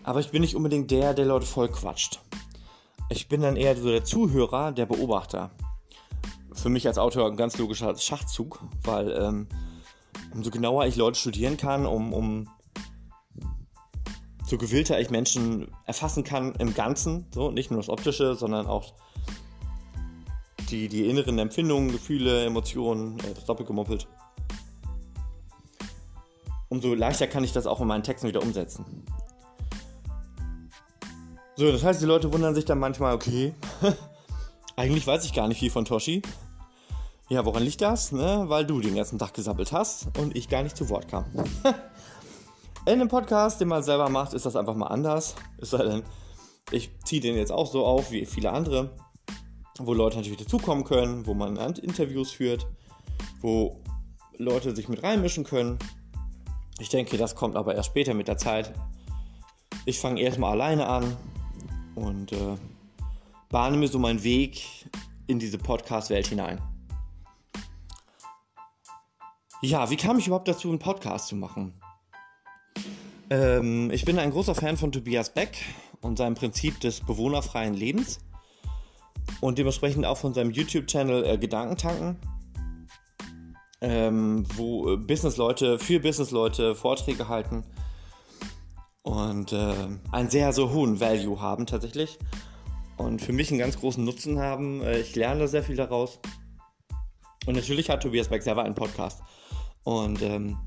aber 0.03 0.19
ich 0.19 0.29
bin 0.29 0.41
nicht 0.41 0.55
unbedingt 0.55 0.91
der, 0.91 1.15
der 1.15 1.25
Leute 1.25 1.47
voll 1.47 1.69
quatscht. 1.69 2.19
Ich 3.09 3.27
bin 3.27 3.41
dann 3.41 3.55
eher 3.55 3.75
so 3.75 3.89
der 3.89 4.05
Zuhörer, 4.05 4.71
der 4.71 4.85
Beobachter. 4.85 5.49
Für 6.53 6.69
mich 6.69 6.85
als 6.85 6.99
Autor 6.99 7.25
ein 7.25 7.35
ganz 7.35 7.57
logischer 7.57 7.97
Schachzug, 7.97 8.63
weil 8.83 9.11
ähm, 9.19 9.47
umso 10.35 10.51
genauer 10.51 10.85
ich 10.85 10.97
Leute 10.97 11.17
studieren 11.17 11.57
kann, 11.57 11.87
um, 11.87 12.13
um 12.13 12.47
so 14.45 14.59
gewillter 14.59 14.99
ich 14.99 15.09
Menschen 15.09 15.71
erfassen 15.87 16.23
kann 16.23 16.53
im 16.59 16.75
Ganzen, 16.75 17.25
so 17.33 17.49
nicht 17.49 17.71
nur 17.71 17.79
das 17.79 17.89
Optische, 17.89 18.35
sondern 18.35 18.67
auch 18.67 18.93
die, 20.69 20.89
die 20.89 21.09
inneren 21.09 21.39
Empfindungen, 21.39 21.91
Gefühle, 21.91 22.45
Emotionen, 22.45 23.17
äh, 23.21 23.33
das 23.33 23.45
doppelt 23.45 23.67
gemoppelt. 23.67 24.07
Umso 26.71 26.93
leichter 26.93 27.27
kann 27.27 27.43
ich 27.43 27.51
das 27.51 27.67
auch 27.67 27.81
in 27.81 27.87
meinen 27.87 28.01
Texten 28.01 28.29
wieder 28.29 28.41
umsetzen. 28.41 28.85
So, 31.57 31.69
das 31.69 31.83
heißt, 31.83 32.01
die 32.01 32.05
Leute 32.05 32.31
wundern 32.31 32.55
sich 32.55 32.63
dann 32.63 32.79
manchmal, 32.79 33.13
okay, 33.13 33.53
eigentlich 34.77 35.05
weiß 35.05 35.25
ich 35.25 35.33
gar 35.33 35.49
nicht 35.49 35.59
viel 35.59 35.69
von 35.69 35.83
Toshi. 35.83 36.21
Ja, 37.27 37.43
woran 37.43 37.63
liegt 37.63 37.81
das? 37.81 38.13
Ne? 38.13 38.45
Weil 38.47 38.65
du 38.65 38.79
den 38.79 38.95
ganzen 38.95 39.19
Tag 39.19 39.33
gesabbelt 39.33 39.73
hast 39.73 40.17
und 40.17 40.33
ich 40.33 40.47
gar 40.47 40.63
nicht 40.63 40.77
zu 40.77 40.87
Wort 40.89 41.09
kam. 41.09 41.25
In 42.85 42.93
einem 42.93 43.09
Podcast, 43.09 43.59
den 43.59 43.67
man 43.67 43.83
selber 43.83 44.07
macht, 44.07 44.33
ist 44.33 44.45
das 44.45 44.55
einfach 44.55 44.75
mal 44.75 44.87
anders. 44.87 45.35
Es 45.57 45.71
sei 45.71 45.83
denn, 45.83 46.03
ich 46.71 46.89
ziehe 47.03 47.19
den 47.19 47.35
jetzt 47.35 47.51
auch 47.51 47.69
so 47.69 47.85
auf 47.85 48.11
wie 48.11 48.25
viele 48.25 48.53
andere, 48.53 48.91
wo 49.77 49.93
Leute 49.93 50.15
natürlich 50.15 50.39
dazukommen 50.39 50.85
können, 50.85 51.27
wo 51.27 51.33
man 51.33 51.57
Interviews 51.57 52.31
führt, 52.31 52.65
wo 53.41 53.83
Leute 54.37 54.73
sich 54.73 54.87
mit 54.87 55.03
reinmischen 55.03 55.43
können. 55.43 55.77
Ich 56.81 56.89
denke, 56.89 57.15
das 57.15 57.35
kommt 57.35 57.55
aber 57.55 57.75
erst 57.75 57.89
später 57.89 58.15
mit 58.15 58.27
der 58.27 58.37
Zeit. 58.37 58.73
Ich 59.85 59.99
fange 59.99 60.19
erstmal 60.19 60.53
alleine 60.53 60.87
an 60.87 61.15
und 61.93 62.31
äh, 62.31 62.57
bahne 63.49 63.77
mir 63.77 63.87
so 63.87 63.99
meinen 63.99 64.23
Weg 64.23 64.63
in 65.27 65.37
diese 65.37 65.59
Podcast-Welt 65.59 66.25
hinein. 66.25 66.59
Ja, 69.61 69.91
wie 69.91 69.95
kam 69.95 70.17
ich 70.17 70.25
überhaupt 70.25 70.47
dazu, 70.47 70.69
einen 70.69 70.79
Podcast 70.79 71.27
zu 71.27 71.35
machen? 71.35 71.79
Ähm, 73.29 73.91
ich 73.91 74.03
bin 74.03 74.17
ein 74.17 74.31
großer 74.31 74.55
Fan 74.55 74.75
von 74.75 74.91
Tobias 74.91 75.31
Beck 75.35 75.55
und 76.01 76.17
seinem 76.17 76.33
Prinzip 76.33 76.79
des 76.79 77.01
bewohnerfreien 77.01 77.75
Lebens 77.75 78.21
und 79.39 79.59
dementsprechend 79.59 80.07
auch 80.07 80.17
von 80.17 80.33
seinem 80.33 80.49
YouTube-Channel 80.49 81.25
äh, 81.25 81.37
Gedankentanken, 81.37 82.17
ähm, 83.81 84.45
wo 84.55 84.93
äh, 84.93 84.97
Businessleute 84.97 85.79
für 85.79 85.99
Businessleute 85.99 86.75
Vorträge 86.75 87.27
halten 87.27 87.63
und 89.01 89.51
äh, 89.51 89.73
einen 90.11 90.29
sehr, 90.29 90.53
so 90.53 90.71
hohen 90.71 90.99
Value 90.99 91.41
haben 91.41 91.65
tatsächlich 91.65 92.19
und 92.97 93.21
für 93.21 93.33
mich 93.33 93.49
einen 93.49 93.59
ganz 93.59 93.79
großen 93.79 94.03
Nutzen 94.03 94.39
haben. 94.39 94.81
Äh, 94.81 94.99
ich 94.99 95.15
lerne 95.15 95.41
da 95.41 95.47
sehr 95.47 95.63
viel 95.63 95.75
daraus. 95.75 96.19
Und 97.47 97.55
natürlich 97.55 97.89
hat 97.89 98.03
Tobias 98.03 98.29
Beck 98.29 98.43
selber 98.43 98.63
einen 98.63 98.75
Podcast. 98.75 99.21
Und 99.83 100.21
ähm, 100.21 100.57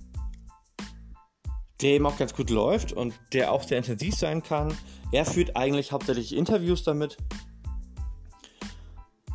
der 1.81 1.91
eben 1.91 2.07
auch 2.07 2.17
ganz 2.17 2.35
gut 2.35 2.51
läuft 2.51 2.93
und 2.93 3.15
der 3.33 3.53
auch 3.53 3.63
sehr 3.63 3.79
intensiv 3.79 4.15
sein 4.15 4.43
kann. 4.43 4.77
Er 5.13 5.25
führt 5.25 5.57
eigentlich 5.57 5.93
hauptsächlich 5.93 6.35
Interviews 6.35 6.83
damit 6.83 7.17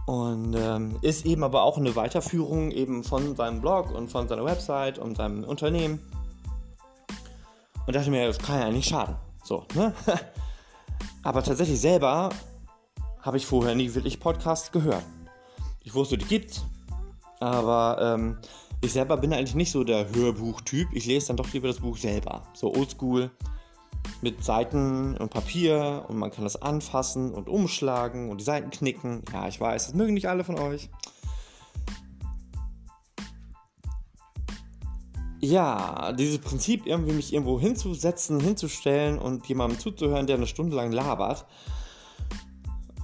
und 0.10 0.56
ähm, 0.56 0.98
ist 1.04 1.28
eben 1.28 1.44
aber 1.44 1.62
auch 1.62 1.78
eine 1.78 1.96
Weiterführung 1.96 2.72
eben 2.72 3.04
von 3.04 3.36
seinem 3.36 3.62
Blog 3.62 3.92
und 3.92 4.10
von 4.10 4.28
seiner 4.28 4.44
Website 4.44 4.98
und 4.98 5.18
seinem 5.18 5.44
Unternehmen. 5.44 6.00
Und 7.86 7.96
dachte 7.96 8.10
mir, 8.10 8.26
das 8.26 8.40
kann 8.40 8.60
ja 8.60 8.72
nicht 8.72 8.90
schaden. 8.90 9.18
So, 9.44 9.66
ne? 9.76 9.94
aber 11.24 11.44
tatsächlich 11.44 11.80
selber 11.80 12.32
habe 13.22 13.38
ich 13.38 13.46
vorher 13.46 13.76
nie 13.76 13.94
wirklich 13.94 14.20
Podcasts 14.20 14.72
gehört. 14.72 15.04
Ich 15.84 15.94
wusste, 15.94 16.18
die 16.18 16.26
gibt's, 16.26 16.66
aber 17.40 18.00
ähm, 18.02 18.40
ich 18.82 18.94
selber 18.94 19.16
bin 19.16 19.32
eigentlich 19.32 19.54
nicht 19.54 19.72
so 19.72 19.84
der 19.84 20.10
Hörbuchtyp. 20.12 20.88
Ich 20.92 21.06
lese 21.06 21.28
dann 21.28 21.38
doch 21.38 21.54
lieber 21.54 21.68
das 21.68 21.82
Buch 21.82 21.98
selber. 21.98 22.48
So 22.56 22.74
oldschool 22.74 23.30
mit 24.22 24.44
Seiten 24.44 25.16
und 25.18 25.30
Papier 25.30 26.06
und 26.08 26.18
man 26.18 26.32
kann 26.32 26.44
das 26.44 26.62
anfassen 26.62 27.34
und 27.34 27.48
umschlagen 27.48 28.30
und 28.30 28.40
die 28.40 28.44
Seiten 28.44 28.70
knicken. 28.70 29.24
Ja, 29.32 29.48
ich 29.48 29.60
weiß, 29.60 29.88
das 29.88 29.96
mögen 29.96 30.14
nicht 30.14 30.28
alle 30.28 30.44
von 30.44 30.60
euch. 30.60 30.90
Ja, 35.42 36.12
dieses 36.12 36.40
Prinzip, 36.40 36.86
irgendwie 36.86 37.14
mich 37.14 37.34
irgendwo 37.34 37.60
hinzusetzen, 37.60 38.42
hinzustellen 38.42 39.18
und 39.18 39.48
jemandem 39.48 39.80
zuzuhören, 39.80 40.28
der 40.28 40.36
eine 40.36 40.48
Stunde 40.48 40.76
lang 40.76 40.92
labert, 40.92 41.46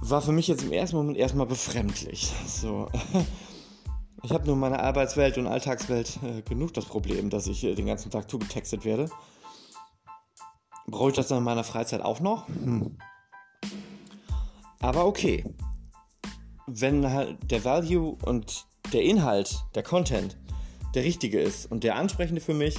war 0.02 0.20
für 0.20 0.32
mich 0.32 0.46
jetzt 0.46 0.62
im 0.62 0.72
ersten 0.72 0.96
Moment 0.96 1.16
erstmal 1.16 1.46
befremdlich. 1.46 2.32
So. 2.46 2.88
Ich 4.22 4.32
habe 4.32 4.44
nur 4.46 4.54
in 4.54 4.60
meiner 4.60 4.82
Arbeitswelt 4.82 5.38
und 5.38 5.46
Alltagswelt 5.46 6.18
äh, 6.24 6.42
genug 6.42 6.74
das 6.74 6.86
Problem, 6.86 7.30
dass 7.30 7.46
ich 7.46 7.62
äh, 7.62 7.76
den 7.76 7.86
ganzen 7.86 8.10
Tag 8.10 8.28
zugetextet 8.28 8.84
werde. 8.84 9.08
Brauche 10.86 11.10
ich 11.10 11.16
das 11.16 11.28
dann 11.28 11.38
in 11.38 11.44
meiner 11.44 11.64
Freizeit 11.64 12.00
auch 12.02 12.20
noch? 12.20 12.46
Hm. 12.48 12.96
Aber 14.80 15.06
okay. 15.06 15.44
Wenn 16.66 17.10
halt 17.10 17.50
der 17.50 17.64
Value 17.64 18.16
und 18.24 18.66
der 18.92 19.02
Inhalt, 19.02 19.64
der 19.74 19.82
Content, 19.82 20.36
der 20.94 21.04
richtige 21.04 21.40
ist 21.40 21.70
und 21.70 21.84
der 21.84 21.96
ansprechende 21.96 22.40
für 22.40 22.54
mich, 22.54 22.76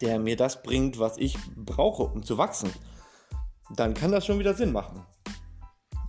der 0.00 0.18
mir 0.18 0.36
das 0.36 0.62
bringt, 0.62 0.98
was 0.98 1.18
ich 1.18 1.36
brauche, 1.56 2.04
um 2.04 2.22
zu 2.22 2.38
wachsen, 2.38 2.70
dann 3.74 3.94
kann 3.94 4.12
das 4.12 4.26
schon 4.26 4.38
wieder 4.38 4.54
Sinn 4.54 4.72
machen. 4.72 5.04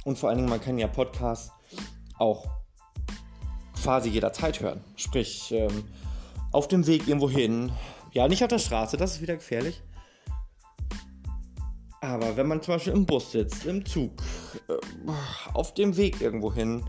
Und 0.04 0.18
vor 0.18 0.30
allen 0.30 0.38
Dingen, 0.38 0.50
man 0.50 0.62
kann 0.62 0.78
ja 0.78 0.88
Podcasts 0.88 1.52
auch 2.18 2.46
quasi 3.82 4.10
jederzeit 4.10 4.60
hören. 4.62 4.84
Sprich, 4.96 5.52
ähm, 5.52 5.86
auf 6.52 6.68
dem 6.68 6.88
Weg 6.88 7.08
irgendwo 7.08 7.30
hin. 7.30 7.72
Ja, 8.12 8.28
nicht 8.28 8.44
auf 8.44 8.50
der 8.50 8.60
Straße, 8.60 8.98
das 8.98 9.16
ist 9.16 9.22
wieder 9.22 9.36
gefährlich. 9.36 9.82
Aber 12.06 12.38
wenn 12.38 12.48
man 12.48 12.62
zum 12.62 12.76
Beispiel 12.76 12.94
im 12.94 13.06
Bus 13.06 13.32
sitzt, 13.32 13.66
im 13.66 13.86
Zug, 13.86 14.12
äh, 14.68 14.74
auf 15.54 15.74
dem 15.74 15.98
Weg 15.98 16.22
irgendwo 16.22 16.54
hin, 16.54 16.84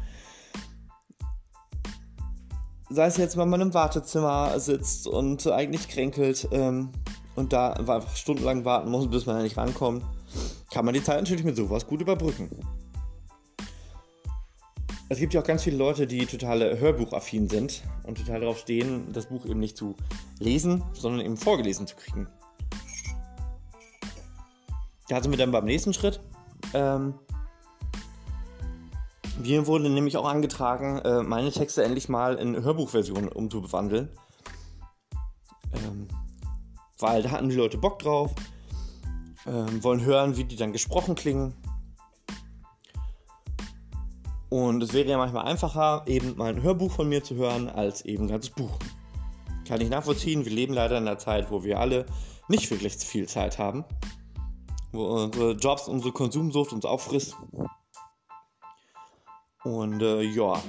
sei 2.91 3.07
es 3.07 3.17
jetzt, 3.17 3.37
wenn 3.37 3.49
man 3.49 3.61
im 3.61 3.75
Wartezimmer 3.75 4.59
sitzt 4.61 5.07
und 5.07 5.47
eigentlich 5.47 5.89
kränkelt 5.89 6.49
ähm, 6.53 6.91
und 7.35 7.53
da 7.53 7.73
einfach 7.73 8.15
stundenlang 8.15 8.65
warten 8.65 8.91
muss, 8.91 9.09
bis 9.11 9.27
man 9.27 9.37
da 9.37 9.43
nicht 9.43 9.57
rankommt, 9.57 10.05
kann 10.71 10.85
man 10.85 10.95
die 10.95 11.03
Zeit 11.03 11.21
natürlich 11.21 11.45
mit 11.45 11.57
sowas 11.57 11.87
gut 11.87 12.01
überbrücken. 12.01 12.51
Es 15.09 15.19
gibt 15.19 15.35
ja 15.35 15.41
auch 15.41 15.47
ganz 15.47 15.63
viele 15.63 15.77
Leute, 15.77 16.07
die 16.07 16.27
total 16.27 16.79
hörbuchaffin 16.79 17.49
sind 17.49 17.83
und 18.05 18.19
total 18.19 18.41
darauf 18.41 18.59
stehen, 18.59 19.13
das 19.13 19.27
Buch 19.27 19.47
eben 19.47 19.61
nicht 19.61 19.77
zu 19.77 19.95
lesen, 20.41 20.83
sondern 20.95 21.25
eben 21.25 21.37
vorgelesen 21.37 21.87
zu 21.87 21.95
kriegen. 21.95 22.29
Da 25.09 25.23
sind 25.23 25.31
wir 25.31 25.39
dann 25.39 25.53
beim 25.53 25.65
nächsten 25.65 25.93
Schritt. 25.93 26.21
Ähm, 26.75 27.15
mir 29.39 29.67
wurde 29.67 29.91
nämlich 29.91 30.17
auch 30.17 30.27
angetragen, 30.27 30.99
äh, 30.99 31.23
meine 31.23 31.53
Texte 31.53 31.85
endlich 31.85 32.09
mal 32.09 32.37
in 32.37 32.63
Hörbuchversion 32.63 33.29
umzuwandeln. 33.29 34.09
Ähm, 35.73 36.09
weil 36.99 37.23
da 37.23 37.31
hatten 37.31 37.49
die 37.49 37.57
Leute 37.57 37.79
Bock 37.79 37.99
drauf, 37.99 38.35
ähm, 39.47 39.83
wollen 39.85 40.05
hören, 40.05 40.37
wie 40.37 40.45
die 40.45 40.57
dann 40.57 40.73
gesprochen 40.73 41.15
klingen. 41.15 41.55
Und 44.49 44.83
es 44.83 44.93
wäre 44.93 45.09
ja 45.09 45.19
manchmal 45.19 45.45
einfacher, 45.45 46.05
eben 46.07 46.37
mal 46.37 46.55
ein 46.55 46.63
Hörbuch 46.63 46.93
von 46.93 47.09
mir 47.09 47.23
zu 47.23 47.35
hören, 47.35 47.69
als 47.69 48.05
eben 48.05 48.25
ein 48.25 48.29
ganzes 48.29 48.51
Buch. 48.51 48.79
Kann 49.67 49.81
ich 49.81 49.91
nachvollziehen, 49.91 50.45
wir 50.45 50.53
leben 50.53 50.73
leider 50.73 50.97
in 50.97 51.07
einer 51.07 51.19
Zeit, 51.19 51.51
wo 51.51 51.65
wir 51.65 51.81
alle 51.81 52.07
nicht 52.49 52.71
wirklich 52.71 52.95
viel 52.95 53.29
Zeit 53.29 53.59
haben. 53.59 53.85
Wo 54.93 55.05
unsere 55.25 55.53
Jobs, 55.53 55.89
unsere 55.89 56.13
Konsumsucht 56.13 56.73
uns 56.73 56.85
auffrisst. 56.85 57.37
Und 59.65 60.01
äh, 60.01 60.23
ja, 60.23 60.63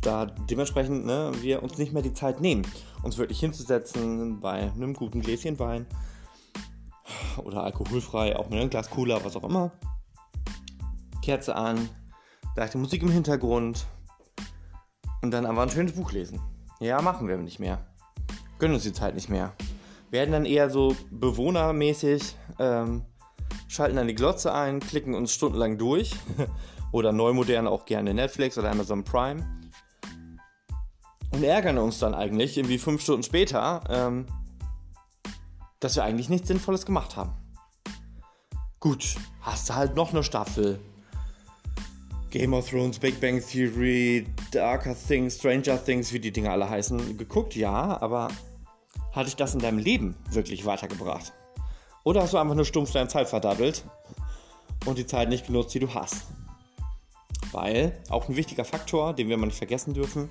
da 0.00 0.26
dementsprechend 0.26 1.06
ne, 1.06 1.32
wir 1.40 1.62
uns 1.62 1.78
nicht 1.78 1.92
mehr 1.92 2.02
die 2.02 2.14
Zeit 2.14 2.40
nehmen, 2.40 2.66
uns 3.02 3.18
wirklich 3.18 3.40
hinzusetzen 3.40 4.40
bei 4.40 4.72
einem 4.72 4.94
guten 4.94 5.20
Gläschen 5.20 5.58
Wein 5.58 5.86
oder 7.44 7.64
alkoholfrei, 7.64 8.36
auch 8.36 8.48
mit 8.48 8.60
einem 8.60 8.70
Glas 8.70 8.90
Cola, 8.90 9.24
was 9.24 9.36
auch 9.36 9.44
immer. 9.44 9.72
Kerze 11.22 11.56
an, 11.56 11.88
leichte 12.56 12.78
Musik 12.78 13.02
im 13.02 13.10
Hintergrund 13.10 13.86
und 15.22 15.30
dann 15.30 15.46
einfach 15.46 15.62
ein 15.62 15.70
schönes 15.70 15.94
Buch 15.94 16.12
lesen. 16.12 16.40
Ja, 16.80 17.00
machen 17.00 17.28
wir 17.28 17.36
nicht 17.38 17.60
mehr. 17.60 17.84
Gönnen 18.58 18.74
uns 18.74 18.84
die 18.84 18.92
Zeit 18.92 19.14
nicht 19.14 19.28
mehr. 19.28 19.52
Werden 20.14 20.30
dann 20.30 20.44
eher 20.44 20.70
so 20.70 20.94
bewohnermäßig, 21.10 22.36
ähm, 22.60 23.02
schalten 23.66 23.96
dann 23.96 24.06
die 24.06 24.14
Glotze 24.14 24.54
ein, 24.54 24.78
klicken 24.78 25.12
uns 25.12 25.32
stundenlang 25.32 25.76
durch 25.76 26.14
oder 26.92 27.10
neumodern 27.10 27.66
auch 27.66 27.84
gerne 27.84 28.14
Netflix 28.14 28.56
oder 28.56 28.70
Amazon 28.70 29.02
Prime 29.02 29.44
und 31.32 31.42
ärgern 31.42 31.78
uns 31.78 31.98
dann 31.98 32.14
eigentlich 32.14 32.56
irgendwie 32.56 32.78
fünf 32.78 33.02
Stunden 33.02 33.24
später, 33.24 33.82
ähm, 33.88 34.26
dass 35.80 35.96
wir 35.96 36.04
eigentlich 36.04 36.28
nichts 36.28 36.46
Sinnvolles 36.46 36.86
gemacht 36.86 37.16
haben. 37.16 37.32
Gut, 38.78 39.16
hast 39.40 39.68
du 39.68 39.74
halt 39.74 39.96
noch 39.96 40.12
eine 40.12 40.22
Staffel. 40.22 40.78
Game 42.30 42.54
of 42.54 42.70
Thrones, 42.70 43.00
Big 43.00 43.20
Bang 43.20 43.42
Theory, 43.44 44.28
Darker 44.52 44.94
Things, 44.94 45.38
Stranger 45.38 45.84
Things, 45.84 46.12
wie 46.12 46.20
die 46.20 46.30
Dinge 46.30 46.52
alle 46.52 46.70
heißen, 46.70 47.18
geguckt, 47.18 47.56
ja, 47.56 48.00
aber 48.00 48.28
hat 49.14 49.26
dich 49.26 49.36
das 49.36 49.54
in 49.54 49.60
deinem 49.60 49.78
Leben 49.78 50.16
wirklich 50.30 50.66
weitergebracht? 50.66 51.32
Oder 52.02 52.22
hast 52.22 52.34
du 52.34 52.38
einfach 52.38 52.54
nur 52.54 52.64
stumpf 52.64 52.92
deine 52.92 53.08
Zeit 53.08 53.28
verdaddelt 53.28 53.84
und 54.84 54.98
die 54.98 55.06
Zeit 55.06 55.28
nicht 55.28 55.46
genutzt, 55.46 55.74
die 55.74 55.78
du 55.78 55.94
hast? 55.94 56.26
Weil, 57.52 58.02
auch 58.10 58.28
ein 58.28 58.36
wichtiger 58.36 58.64
Faktor, 58.64 59.14
den 59.14 59.28
wir 59.28 59.36
mal 59.36 59.46
nicht 59.46 59.58
vergessen 59.58 59.94
dürfen, 59.94 60.28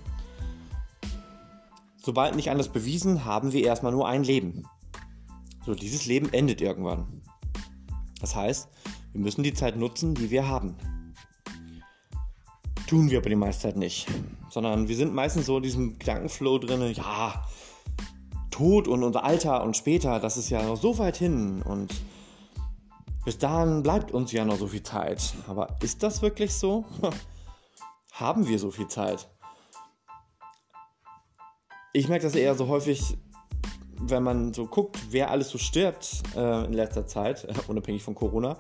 sobald 2.04 2.36
nicht 2.36 2.52
anders 2.52 2.70
bewiesen, 2.70 3.26
haben 3.26 3.54
wir 3.54 3.64
erstmal 3.64 3.94
nur 3.94 4.08
ein 4.08 4.24
Leben. 4.24 4.66
So, 5.66 5.74
dieses 5.74 6.06
Leben 6.06 6.32
endet 6.34 6.62
irgendwann. 6.62 7.22
Das 8.20 8.36
heißt, 8.36 8.68
wir 9.14 9.22
müssen 9.22 9.44
die 9.44 9.54
Zeit 9.54 9.78
nutzen, 9.78 10.14
die 10.14 10.30
wir 10.30 10.48
haben. 10.48 10.76
Tun 12.88 13.10
wir 13.10 13.20
aber 13.20 13.30
die 13.30 13.36
meiste 13.36 13.64
Zeit 13.64 13.78
nicht. 13.78 14.08
Sondern 14.50 14.90
wir 14.90 14.96
sind 14.98 15.14
meistens 15.14 15.46
so 15.46 15.58
in 15.58 15.64
diesem 15.64 15.98
Gedankenflow 15.98 16.60
drin, 16.60 16.94
ja, 16.94 17.46
Tod 18.54 18.88
und 18.88 19.04
unser 19.04 19.24
Alter 19.24 19.64
und 19.64 19.76
später, 19.76 20.20
das 20.20 20.38
ist 20.38 20.50
ja 20.50 20.64
noch 20.64 20.78
so 20.78 20.98
weit 20.98 21.18
hin 21.18 21.62
und 21.62 21.94
bis 23.26 23.38
dahin 23.38 23.84
bleibt 23.84 24.12
uns 24.12 24.32
ja 24.32 24.46
noch 24.46 24.58
so 24.58 24.68
viel 24.68 24.84
Zeit. 24.84 25.34
Aber 25.48 25.76
ist 25.82 26.04
das 26.04 26.22
wirklich 26.22 26.54
so? 26.54 26.86
haben 28.12 28.48
wir 28.48 28.60
so 28.60 28.70
viel 28.70 28.88
Zeit? 28.88 29.28
ich 31.94 32.10
merke 32.10 32.26
das 32.26 32.36
eher 32.36 32.56
so 32.56 32.68
häufig, 32.68 33.16
wenn 34.00 34.24
man 34.24 34.54
so 34.54 34.66
guckt, 34.66 34.98
wer 35.12 35.30
alles 35.30 35.50
so 35.50 35.60
stirbt 35.60 36.24
äh, 36.36 36.66
in 36.66 36.74
letzter 36.74 37.08
Zeit, 37.08 37.46
äh, 37.46 37.54
unabhängig 37.68 38.04
von 38.04 38.16
Corona. 38.16 38.58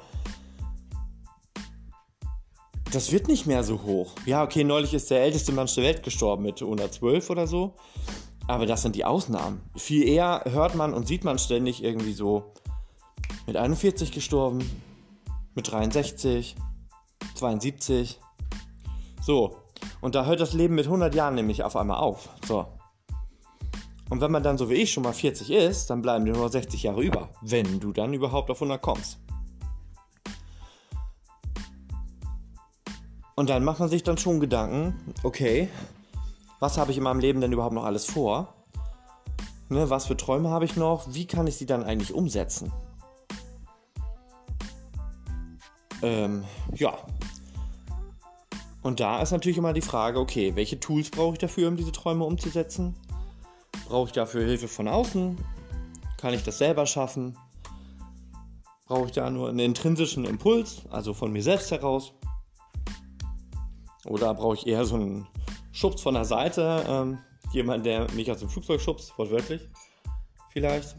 Das 2.91 3.11
wird 3.11 3.27
nicht 3.27 3.47
mehr 3.47 3.63
so 3.63 3.81
hoch. 3.81 4.13
Ja, 4.27 4.43
okay, 4.43 4.63
neulich 4.63 4.93
ist 4.93 5.09
der 5.09 5.23
älteste 5.23 5.51
Mensch 5.51 5.73
der 5.73 5.83
Welt 5.83 6.03
gestorben 6.03 6.43
mit 6.43 6.61
112 6.61 7.27
oder 7.31 7.47
so. 7.47 7.73
Aber 8.47 8.65
das 8.65 8.81
sind 8.81 8.95
die 8.95 9.05
Ausnahmen. 9.05 9.61
Viel 9.75 10.07
eher 10.07 10.43
hört 10.45 10.75
man 10.75 10.93
und 10.93 11.07
sieht 11.07 11.23
man 11.23 11.39
ständig 11.39 11.83
irgendwie 11.83 12.13
so 12.13 12.53
mit 13.47 13.55
41 13.55 14.11
gestorben, 14.11 14.69
mit 15.55 15.71
63, 15.71 16.55
72. 17.35 18.19
So. 19.21 19.57
Und 20.01 20.15
da 20.15 20.25
hört 20.25 20.39
das 20.39 20.53
Leben 20.53 20.75
mit 20.75 20.85
100 20.85 21.15
Jahren 21.15 21.35
nämlich 21.35 21.63
auf 21.63 21.75
einmal 21.75 21.97
auf. 21.97 22.29
So. 22.45 22.65
Und 24.09 24.21
wenn 24.21 24.31
man 24.31 24.43
dann 24.43 24.57
so 24.57 24.69
wie 24.69 24.75
ich 24.75 24.91
schon 24.91 25.03
mal 25.03 25.13
40 25.13 25.49
ist, 25.49 25.89
dann 25.89 26.01
bleiben 26.01 26.25
dir 26.25 26.33
nur 26.33 26.49
60 26.49 26.83
Jahre 26.83 27.01
über, 27.01 27.29
wenn 27.41 27.79
du 27.79 27.93
dann 27.93 28.13
überhaupt 28.13 28.51
auf 28.51 28.57
100 28.57 28.81
kommst. 28.81 29.17
Und 33.35 33.49
dann 33.49 33.63
macht 33.63 33.79
man 33.79 33.89
sich 33.89 34.03
dann 34.03 34.17
schon 34.17 34.39
Gedanken, 34.39 35.13
okay, 35.23 35.67
was 36.63 36.77
habe 36.77 36.91
ich 36.91 36.97
in 36.97 37.03
meinem 37.03 37.19
Leben 37.19 37.41
denn 37.41 37.51
überhaupt 37.51 37.75
noch 37.75 37.83
alles 37.83 38.05
vor? 38.05 38.53
Ne, 39.67 39.89
was 39.89 40.05
für 40.05 40.15
Träume 40.15 40.49
habe 40.49 40.63
ich 40.63 40.77
noch? 40.77 41.13
Wie 41.13 41.27
kann 41.27 41.45
ich 41.45 41.57
sie 41.57 41.65
dann 41.65 41.83
eigentlich 41.83 42.13
umsetzen? 42.13 42.71
Ähm, 46.01 46.45
ja. 46.73 46.93
Und 48.81 49.01
da 49.01 49.21
ist 49.21 49.31
natürlich 49.31 49.57
immer 49.57 49.73
die 49.73 49.81
Frage, 49.81 50.21
okay, 50.21 50.55
welche 50.55 50.79
Tools 50.79 51.11
brauche 51.11 51.33
ich 51.33 51.39
dafür, 51.39 51.67
um 51.67 51.75
diese 51.75 51.91
Träume 51.91 52.23
umzusetzen? 52.23 52.95
Brauche 53.89 54.07
ich 54.07 54.13
dafür 54.13 54.45
Hilfe 54.45 54.69
von 54.69 54.87
außen? 54.87 55.37
Kann 56.15 56.33
ich 56.33 56.43
das 56.43 56.59
selber 56.59 56.85
schaffen? 56.85 57.37
Brauche 58.85 59.07
ich 59.07 59.11
da 59.11 59.29
nur 59.29 59.49
einen 59.49 59.59
intrinsischen 59.59 60.23
Impuls, 60.23 60.83
also 60.91 61.13
von 61.13 61.33
mir 61.33 61.43
selbst 61.43 61.71
heraus? 61.71 62.13
Oder 64.05 64.33
brauche 64.33 64.55
ich 64.55 64.65
eher 64.65 64.85
so 64.85 64.95
einen 64.95 65.27
Schubs 65.73 66.01
von 66.01 66.13
der 66.13 66.23
Seite? 66.23 66.85
Ähm, 66.87 67.17
jemand, 67.51 67.85
der 67.85 68.09
mich 68.11 68.31
aus 68.31 68.39
dem 68.39 68.47
Flugzeug 68.47 68.79
schubst, 68.79 69.17
wortwörtlich 69.17 69.67
vielleicht? 70.51 70.95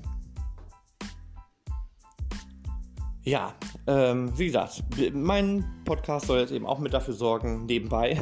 Ja, 3.23 3.55
ähm, 3.87 4.37
wie 4.39 4.47
gesagt, 4.47 4.83
mein 5.15 5.65
Podcast 5.87 6.27
soll 6.27 6.41
jetzt 6.41 6.53
eben 6.53 6.67
auch 6.67 6.79
mit 6.79 6.93
dafür 6.93 7.15
sorgen, 7.15 7.65
nebenbei 7.65 8.21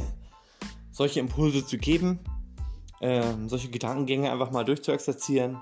solche 0.92 1.18
Impulse 1.18 1.66
zu 1.66 1.78
geben, 1.78 2.20
ähm, 3.00 3.48
solche 3.48 3.70
Gedankengänge 3.70 4.30
einfach 4.30 4.52
mal 4.52 4.64
durchzuexerzieren 4.64 5.58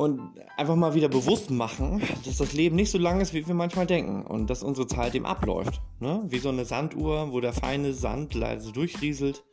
und 0.00 0.40
einfach 0.56 0.76
mal 0.76 0.94
wieder 0.94 1.10
bewusst 1.10 1.50
machen, 1.50 2.00
dass 2.24 2.38
das 2.38 2.54
Leben 2.54 2.74
nicht 2.74 2.90
so 2.90 2.96
lang 2.96 3.20
ist, 3.20 3.34
wie 3.34 3.46
wir 3.46 3.52
manchmal 3.52 3.84
denken 3.84 4.22
und 4.22 4.48
dass 4.48 4.62
unsere 4.62 4.86
Zeit 4.86 5.14
eben 5.14 5.26
abläuft. 5.26 5.82
Ne? 5.98 6.22
Wie 6.26 6.38
so 6.38 6.48
eine 6.48 6.64
Sanduhr, 6.64 7.30
wo 7.32 7.40
der 7.40 7.52
feine 7.52 7.92
Sand 7.92 8.32
leider 8.32 8.62
so 8.62 8.70
durchrieselt. 8.70 9.44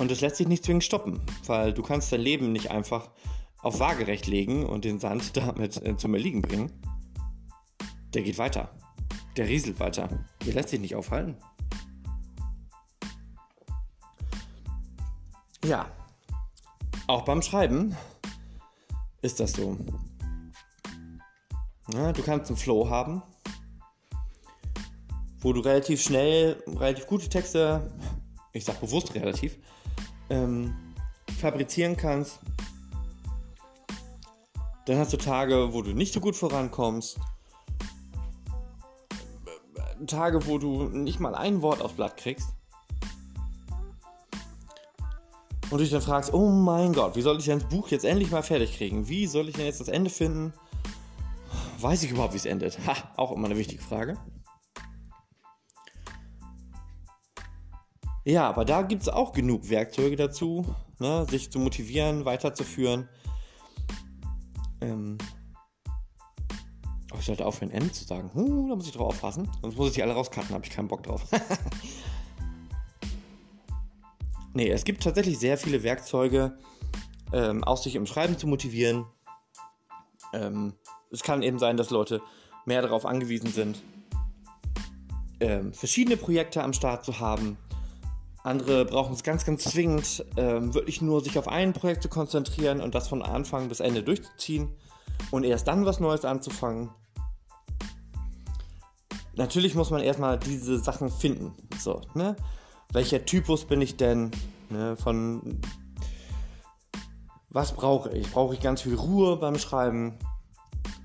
Und 0.00 0.10
das 0.10 0.20
lässt 0.20 0.38
sich 0.38 0.48
nicht 0.48 0.64
zwingend 0.64 0.82
stoppen, 0.82 1.20
weil 1.46 1.72
du 1.72 1.82
kannst 1.84 2.10
dein 2.10 2.20
Leben 2.20 2.50
nicht 2.50 2.72
einfach 2.72 3.10
auf 3.60 3.78
waagerecht 3.78 4.26
legen 4.26 4.66
und 4.66 4.84
den 4.84 4.98
Sand 4.98 5.36
damit 5.36 5.80
äh, 5.80 5.96
zum 5.96 6.12
Erliegen 6.12 6.42
bringen. 6.42 6.72
Der 8.12 8.22
geht 8.22 8.38
weiter. 8.38 8.70
Der 9.36 9.46
rieselt 9.46 9.78
weiter. 9.78 10.08
Der 10.44 10.54
lässt 10.54 10.70
sich 10.70 10.80
nicht 10.80 10.96
aufhalten. 10.96 11.36
Ja, 15.64 15.86
auch 17.06 17.22
beim 17.24 17.40
Schreiben 17.40 17.94
ist 19.22 19.38
das 19.40 19.52
so. 19.52 19.76
Ja, 21.94 22.12
du 22.12 22.22
kannst 22.22 22.50
einen 22.50 22.56
Flow 22.56 22.88
haben, 22.88 23.22
wo 25.40 25.52
du 25.52 25.60
relativ 25.60 26.02
schnell, 26.02 26.62
relativ 26.66 27.06
gute 27.06 27.28
Texte, 27.28 27.92
ich 28.52 28.64
sag 28.64 28.80
bewusst 28.80 29.14
relativ, 29.14 29.58
ähm, 30.30 30.74
fabrizieren 31.40 31.96
kannst. 31.96 32.40
Dann 34.86 34.98
hast 34.98 35.12
du 35.12 35.16
Tage, 35.16 35.72
wo 35.72 35.82
du 35.82 35.92
nicht 35.92 36.12
so 36.12 36.20
gut 36.20 36.36
vorankommst. 36.36 37.18
Tage, 40.06 40.44
wo 40.46 40.58
du 40.58 40.88
nicht 40.88 41.20
mal 41.20 41.34
ein 41.36 41.62
Wort 41.62 41.80
aufs 41.80 41.94
Blatt 41.94 42.16
kriegst 42.16 42.48
und 45.72 45.78
du 45.78 45.84
dich 45.84 45.90
dann 45.90 46.02
fragst, 46.02 46.34
oh 46.34 46.50
mein 46.50 46.92
Gott, 46.92 47.16
wie 47.16 47.22
soll 47.22 47.38
ich 47.38 47.46
denn 47.46 47.58
das 47.58 47.68
Buch 47.68 47.88
jetzt 47.88 48.04
endlich 48.04 48.30
mal 48.30 48.42
fertig 48.42 48.76
kriegen? 48.76 49.08
Wie 49.08 49.26
soll 49.26 49.48
ich 49.48 49.56
denn 49.56 49.64
jetzt 49.64 49.80
das 49.80 49.88
Ende 49.88 50.10
finden? 50.10 50.52
Weiß 51.80 52.02
ich 52.02 52.10
überhaupt, 52.10 52.34
wie 52.34 52.36
es 52.36 52.44
endet? 52.44 52.78
Ha, 52.86 52.94
auch 53.16 53.32
immer 53.32 53.46
eine 53.46 53.56
wichtige 53.56 53.82
Frage. 53.82 54.18
Ja, 58.24 58.46
aber 58.50 58.66
da 58.66 58.82
gibt 58.82 59.02
es 59.02 59.08
auch 59.08 59.32
genug 59.32 59.70
Werkzeuge 59.70 60.16
dazu, 60.16 60.66
ne, 60.98 61.26
sich 61.30 61.50
zu 61.50 61.58
motivieren, 61.58 62.26
weiterzuführen. 62.26 63.08
Ähm, 64.82 65.16
Oh, 67.14 67.18
ich 67.18 67.26
sollte 67.26 67.44
aufhören, 67.44 67.70
N 67.70 67.92
zu 67.92 68.04
sagen. 68.04 68.30
Huh, 68.34 68.68
da 68.70 68.74
muss 68.74 68.86
ich 68.86 68.92
drauf 68.92 69.08
aufpassen. 69.08 69.46
Sonst 69.60 69.76
muss 69.76 69.88
ich 69.88 69.94
die 69.94 70.02
alle 70.02 70.14
rauscutten, 70.14 70.54
habe 70.54 70.64
ich 70.64 70.70
keinen 70.70 70.88
Bock 70.88 71.02
drauf. 71.02 71.22
nee, 74.54 74.70
es 74.70 74.84
gibt 74.84 75.02
tatsächlich 75.02 75.38
sehr 75.38 75.58
viele 75.58 75.82
Werkzeuge, 75.82 76.58
ähm, 77.32 77.64
auch 77.64 77.76
sich 77.76 77.94
im 77.94 78.06
Schreiben 78.06 78.38
zu 78.38 78.46
motivieren. 78.46 79.06
Ähm, 80.32 80.74
es 81.10 81.22
kann 81.22 81.42
eben 81.42 81.58
sein, 81.58 81.76
dass 81.76 81.90
Leute 81.90 82.20
mehr 82.64 82.82
darauf 82.82 83.04
angewiesen 83.04 83.52
sind, 83.52 83.82
ähm, 85.40 85.72
verschiedene 85.72 86.16
Projekte 86.16 86.62
am 86.62 86.72
Start 86.72 87.04
zu 87.04 87.18
haben. 87.18 87.56
Andere 88.44 88.84
brauchen 88.84 89.14
es 89.14 89.22
ganz, 89.22 89.44
ganz 89.44 89.64
zwingend, 89.64 90.24
ähm, 90.36 90.74
wirklich 90.74 91.00
nur 91.00 91.22
sich 91.22 91.38
auf 91.38 91.48
ein 91.48 91.72
Projekt 91.72 92.02
zu 92.02 92.08
konzentrieren 92.08 92.80
und 92.80 92.94
das 92.94 93.08
von 93.08 93.22
Anfang 93.22 93.68
bis 93.68 93.80
Ende 93.80 94.02
durchzuziehen 94.02 94.74
und 95.30 95.44
erst 95.44 95.68
dann 95.68 95.86
was 95.86 96.00
Neues 96.00 96.24
anzufangen 96.24 96.90
natürlich 99.36 99.74
muss 99.74 99.90
man 99.90 100.02
erstmal 100.02 100.38
diese 100.38 100.78
Sachen 100.78 101.10
finden. 101.10 101.52
So, 101.78 102.00
ne? 102.14 102.36
Welcher 102.92 103.24
Typus 103.24 103.64
bin 103.64 103.80
ich 103.80 103.96
denn? 103.96 104.30
Ne? 104.68 104.96
Von 104.96 105.60
was 107.48 107.72
brauche 107.72 108.10
ich? 108.10 108.30
Brauche 108.30 108.54
ich 108.54 108.60
ganz 108.60 108.82
viel 108.82 108.94
Ruhe 108.94 109.36
beim 109.36 109.58
Schreiben? 109.58 110.18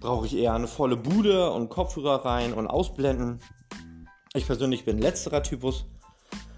Brauche 0.02 0.26
ich 0.26 0.36
eher 0.36 0.54
eine 0.54 0.68
volle 0.68 0.98
Bude 0.98 1.52
und 1.52 1.70
Kopfhörer 1.70 2.26
rein 2.26 2.54
und 2.54 2.68
ausblenden? 2.68 3.40
Ich 4.34 4.46
persönlich 4.46 4.84
bin 4.84 4.98
letzterer 4.98 5.44
Typus. 5.44 5.86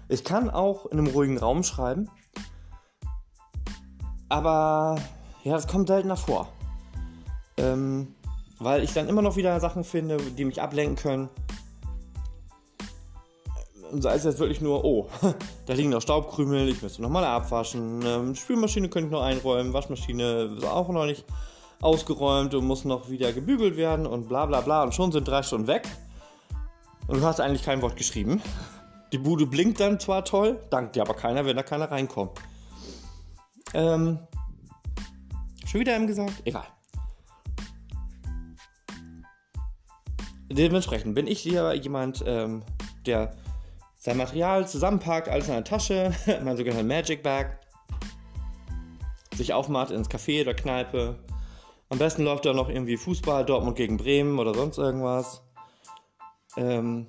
Ich 0.08 0.24
kann 0.24 0.50
auch 0.50 0.86
in 0.86 0.98
einem 0.98 1.06
ruhigen 1.06 1.38
Raum 1.38 1.62
schreiben. 1.62 2.08
Aber 4.28 4.96
ja, 5.44 5.52
das 5.52 5.68
kommt 5.68 5.88
seltener 5.88 6.16
vor. 6.16 6.48
Ähm, 7.56 8.14
weil 8.58 8.82
ich 8.82 8.92
dann 8.92 9.08
immer 9.08 9.22
noch 9.22 9.36
wieder 9.36 9.58
Sachen 9.60 9.84
finde, 9.84 10.18
die 10.18 10.44
mich 10.44 10.60
ablenken 10.60 10.96
können. 10.96 11.28
Und 13.90 14.02
sei 14.02 14.14
es 14.14 14.24
jetzt 14.24 14.38
wirklich 14.38 14.60
nur, 14.60 14.84
oh, 14.84 15.08
da 15.66 15.72
liegen 15.74 15.90
noch 15.90 16.02
Staubkrümel, 16.02 16.68
ich 16.68 16.80
müsste 16.82 17.02
nochmal 17.02 17.24
abwaschen, 17.24 18.02
ähm, 18.04 18.34
Spülmaschine 18.34 18.88
könnte 18.88 19.06
ich 19.06 19.12
noch 19.12 19.22
einräumen, 19.22 19.72
Waschmaschine 19.72 20.54
ist 20.56 20.64
auch 20.64 20.88
noch 20.88 21.06
nicht 21.06 21.24
ausgeräumt 21.80 22.54
und 22.54 22.66
muss 22.66 22.84
noch 22.84 23.08
wieder 23.08 23.32
gebügelt 23.32 23.76
werden 23.76 24.06
und 24.06 24.28
bla 24.28 24.46
bla 24.46 24.60
bla. 24.60 24.82
Und 24.82 24.94
schon 24.94 25.12
sind 25.12 25.26
drei 25.26 25.42
Stunden 25.42 25.66
weg. 25.66 25.88
Und 27.08 27.20
du 27.20 27.22
hast 27.24 27.40
eigentlich 27.40 27.64
kein 27.64 27.82
Wort 27.82 27.96
geschrieben. 27.96 28.40
Die 29.12 29.18
Bude 29.18 29.46
blinkt 29.46 29.80
dann 29.80 29.98
zwar 29.98 30.24
toll, 30.24 30.60
dankt 30.70 30.94
dir 30.94 31.02
aber 31.02 31.14
keiner, 31.14 31.44
wenn 31.44 31.56
da 31.56 31.64
keiner 31.64 31.90
reinkommt. 31.90 32.38
Ähm, 33.74 34.20
schon 35.66 35.80
wieder 35.80 35.96
eben 35.96 36.06
gesagt? 36.06 36.34
Egal. 36.44 36.66
Dementsprechend 40.48 41.14
bin 41.14 41.26
ich 41.26 41.44
lieber 41.44 41.74
jemand, 41.74 42.22
ähm, 42.26 42.62
der 43.06 43.36
sein 44.00 44.16
Material 44.16 44.66
zusammenpackt, 44.66 45.28
alles 45.28 45.46
in 45.46 45.54
einer 45.54 45.64
Tasche, 45.64 46.12
mein 46.42 46.56
sogenannter 46.56 46.84
Magic 46.84 47.22
Bag, 47.22 47.60
sich 49.34 49.52
aufmacht 49.52 49.90
ins 49.90 50.10
Café 50.10 50.40
oder 50.40 50.54
Kneipe. 50.54 51.18
Am 51.90 51.98
besten 51.98 52.24
läuft 52.24 52.46
da 52.46 52.52
noch 52.52 52.68
irgendwie 52.68 52.96
Fußball, 52.96 53.44
Dortmund 53.44 53.76
gegen 53.76 53.98
Bremen 53.98 54.38
oder 54.38 54.54
sonst 54.54 54.78
irgendwas. 54.78 55.42
Ähm, 56.56 57.08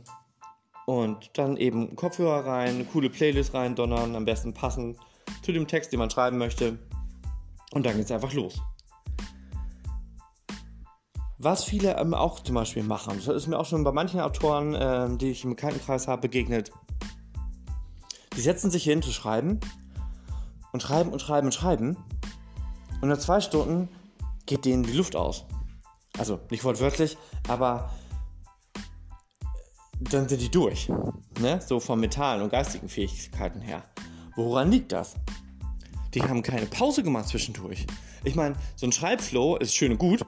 und 0.86 1.32
dann 1.38 1.56
eben 1.56 1.95
Kopfhörer 1.95 2.45
rein, 2.45 2.75
eine 2.75 2.86
coole 2.86 3.10
Playlist 3.10 3.54
rein 3.54 3.75
donnern, 3.75 4.15
am 4.15 4.25
besten 4.25 4.54
passend 4.54 4.97
zu 5.43 5.54
dem 5.54 5.67
Text, 5.67 5.93
den 5.93 5.99
man 5.99 6.10
schreiben 6.10 6.38
möchte. 6.38 6.77
Und 7.71 7.86
dann 7.86 7.95
geht 7.95 8.06
es 8.06 8.12
einfach 8.12 8.34
los. 8.34 8.62
Was 11.43 11.63
viele 11.63 11.97
ähm, 11.97 12.13
auch 12.13 12.41
zum 12.41 12.54
Beispiel 12.54 12.84
machen, 12.84 13.19
das 13.25 13.36
ist 13.36 13.47
mir 13.47 13.58
auch 13.58 13.65
schon 13.65 13.84
bei 13.84 13.91
manchen 13.91 14.19
Autoren, 14.19 14.75
äh, 14.75 15.17
die 15.17 15.32
ich 15.32 15.43
im 15.43 15.49
Bekanntenkreis 15.49 16.08
habe, 16.08 16.21
begegnet. 16.21 16.71
Die 18.36 18.41
setzen 18.41 18.69
sich 18.69 18.84
hin 18.84 19.01
zu 19.01 19.12
schreiben 19.12 19.60
und 20.71 20.84
schreiben 20.84 21.10
und 21.12 21.19
schreiben 21.19 21.47
und 21.47 21.54
schreiben. 21.54 21.97
Und 23.01 23.10
nach 23.10 23.17
zwei 23.17 23.41
Stunden 23.41 23.89
geht 24.45 24.65
denen 24.65 24.84
die 24.84 24.93
Luft 24.93 25.15
aus. 25.15 25.45
Also 26.15 26.39
nicht 26.51 26.63
wortwörtlich, 26.63 27.17
aber 27.47 27.89
dann 29.99 30.30
sind 30.30 30.41
die 30.43 30.51
durch. 30.51 30.89
Ne? 31.39 31.60
So 31.65 31.80
von 31.80 31.99
mentalen 31.99 32.43
und 32.43 32.51
geistigen 32.51 32.88
Fähigkeiten 32.88 33.62
her. 33.62 33.82
Woran 34.36 34.69
liegt 34.69 34.91
das? 34.91 35.15
Die 36.13 36.21
haben 36.21 36.43
keine 36.43 36.67
Pause 36.67 37.01
gemacht 37.01 37.30
zwischendurch. 37.30 37.88
Ich 38.23 38.36
meine, 38.36 38.56
so 38.75 38.86
ein 38.86 38.91
Schreibflow 38.91 39.56
ist 39.56 39.75
schön 39.75 39.93
und 39.93 39.97
gut, 39.97 40.23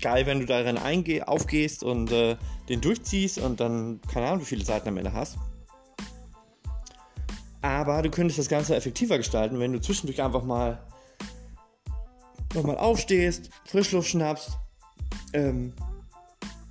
geil, 0.00 0.26
wenn 0.26 0.40
du 0.40 0.46
darin 0.46 0.78
eingeh, 0.78 1.22
aufgehst 1.22 1.82
und 1.82 2.10
äh, 2.12 2.36
den 2.68 2.80
durchziehst 2.80 3.38
und 3.38 3.60
dann, 3.60 4.00
keine 4.12 4.26
Ahnung, 4.26 4.40
wie 4.40 4.46
viele 4.46 4.64
Seiten 4.64 4.88
am 4.88 4.96
Ende 4.96 5.12
hast. 5.12 5.38
Aber 7.60 8.02
du 8.02 8.10
könntest 8.10 8.38
das 8.38 8.48
Ganze 8.48 8.76
effektiver 8.76 9.16
gestalten, 9.16 9.58
wenn 9.58 9.72
du 9.72 9.80
zwischendurch 9.80 10.22
einfach 10.22 10.44
mal 10.44 10.80
nochmal 12.54 12.78
aufstehst, 12.78 13.50
Frischluft 13.64 14.08
schnappst. 14.08 14.52
Ähm, 15.32 15.72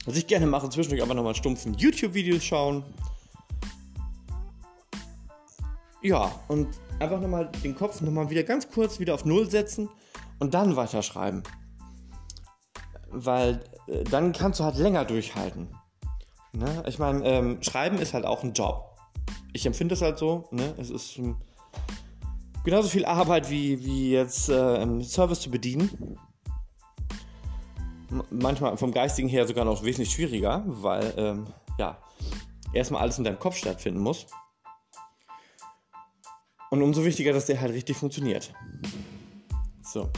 was 0.05 0.15
ich 0.15 0.25
gerne 0.25 0.47
mache, 0.47 0.69
zwischendurch 0.69 1.01
einfach 1.01 1.15
nochmal 1.15 1.35
stumpfen 1.35 1.73
YouTube-Videos 1.73 2.43
schauen. 2.43 2.83
Ja, 6.01 6.31
und 6.47 6.69
einfach 6.99 7.19
nochmal 7.19 7.51
den 7.63 7.75
Kopf 7.75 7.99
nochmal 8.01 8.29
wieder 8.29 8.43
ganz 8.43 8.69
kurz 8.69 8.99
wieder 8.99 9.13
auf 9.13 9.25
Null 9.25 9.49
setzen 9.49 9.89
und 10.39 10.53
dann 10.53 10.75
weiterschreiben 10.75 11.43
weil 13.25 13.63
äh, 13.87 14.03
dann 14.03 14.33
kannst 14.33 14.59
du 14.59 14.63
halt 14.63 14.77
länger 14.77 15.05
durchhalten. 15.05 15.69
Ne? 16.53 16.83
Ich 16.87 16.99
meine, 16.99 17.23
ähm, 17.25 17.61
Schreiben 17.61 17.97
ist 17.97 18.13
halt 18.13 18.25
auch 18.25 18.43
ein 18.43 18.53
Job. 18.53 18.95
Ich 19.53 19.65
empfinde 19.65 19.93
es 19.93 20.01
halt 20.01 20.17
so. 20.17 20.47
Ne? 20.51 20.73
Es 20.77 20.89
ist 20.89 21.17
ähm, 21.17 21.37
genauso 22.63 22.89
viel 22.89 23.05
Arbeit 23.05 23.49
wie, 23.49 23.83
wie 23.83 24.11
jetzt 24.11 24.49
äh, 24.49 24.81
im 24.81 25.03
Service 25.03 25.41
zu 25.41 25.51
bedienen. 25.51 26.17
M 28.09 28.23
manchmal 28.29 28.77
vom 28.77 28.91
Geistigen 28.91 29.27
her 29.27 29.45
sogar 29.47 29.65
noch 29.65 29.83
wesentlich 29.83 30.11
schwieriger, 30.11 30.63
weil 30.65 31.13
ähm, 31.17 31.47
ja, 31.77 31.97
erstmal 32.73 33.01
alles 33.01 33.17
in 33.17 33.23
deinem 33.23 33.39
Kopf 33.39 33.57
stattfinden 33.57 33.99
muss. 33.99 34.27
Und 36.69 36.81
umso 36.81 37.05
wichtiger, 37.05 37.33
dass 37.33 37.45
der 37.45 37.61
halt 37.61 37.73
richtig 37.73 37.97
funktioniert. 37.97 38.53
So. 39.81 40.09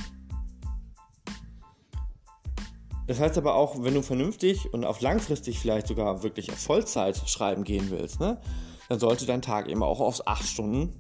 Das 3.10 3.20
heißt 3.20 3.40
aber 3.40 3.56
auch, 3.56 3.82
wenn 3.82 3.96
du 3.96 4.04
vernünftig 4.04 4.72
und 4.72 4.86
auf 4.86 5.02
langfristig 5.02 5.58
vielleicht 5.58 5.88
sogar 5.88 6.22
wirklich 6.22 6.52
auf 6.52 6.60
Vollzeit 6.60 7.18
schreiben 7.28 7.64
gehen 7.64 7.90
willst, 7.90 8.20
ne, 8.20 8.40
dann 8.88 9.00
sollte 9.00 9.26
dein 9.26 9.42
Tag 9.42 9.68
eben 9.68 9.82
auch 9.82 10.00
aus 10.00 10.28
8 10.28 10.46
Stunden 10.46 10.94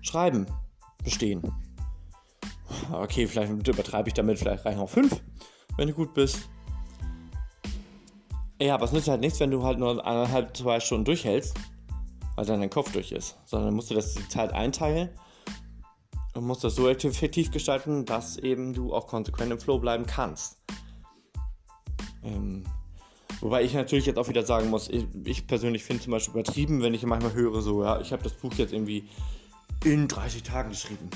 Schreiben 0.00 0.46
bestehen. 1.04 1.42
Okay, 2.90 3.26
vielleicht 3.26 3.52
übertreibe 3.68 4.08
ich 4.08 4.14
damit, 4.14 4.38
vielleicht 4.38 4.64
reichen 4.64 4.80
auch 4.80 4.88
5, 4.88 5.20
wenn 5.76 5.88
du 5.88 5.92
gut 5.92 6.14
bist. 6.14 6.48
Ja, 8.58 8.72
aber 8.72 8.86
es 8.86 8.92
nützt 8.92 9.08
halt 9.08 9.20
nichts, 9.20 9.40
wenn 9.40 9.50
du 9.50 9.62
halt 9.62 9.78
nur 9.78 10.02
eineinhalb, 10.02 10.56
zwei 10.56 10.80
Stunden 10.80 11.04
durchhältst, 11.04 11.54
weil 12.34 12.46
dann 12.46 12.60
dein 12.60 12.70
Kopf 12.70 12.92
durch 12.92 13.12
ist. 13.12 13.36
Sondern 13.44 13.74
musst 13.74 13.90
du 13.90 13.94
das 13.94 14.14
die 14.14 14.26
Zeit 14.28 14.54
einteilen 14.54 15.10
und 16.32 16.46
musst 16.46 16.64
das 16.64 16.76
so 16.76 16.88
effektiv 16.88 17.50
gestalten, 17.50 18.06
dass 18.06 18.38
eben 18.38 18.72
du 18.72 18.94
auch 18.94 19.06
konsequent 19.06 19.52
im 19.52 19.60
Flow 19.60 19.78
bleiben 19.78 20.06
kannst. 20.06 20.56
Ähm, 22.24 22.64
wobei 23.40 23.62
ich 23.62 23.74
natürlich 23.74 24.06
jetzt 24.06 24.18
auch 24.18 24.28
wieder 24.28 24.44
sagen 24.44 24.70
muss, 24.70 24.88
ich, 24.88 25.06
ich 25.24 25.46
persönlich 25.46 25.84
finde 25.84 26.02
zum 26.02 26.12
Beispiel 26.12 26.34
übertrieben, 26.34 26.82
wenn 26.82 26.94
ich 26.94 27.02
manchmal 27.04 27.32
höre, 27.32 27.62
so, 27.62 27.82
ja, 27.82 28.00
ich 28.00 28.12
habe 28.12 28.22
das 28.22 28.32
Buch 28.32 28.52
jetzt 28.54 28.72
irgendwie 28.72 29.08
in 29.84 30.08
30 30.08 30.42
Tagen 30.42 30.70
geschrieben. 30.70 31.08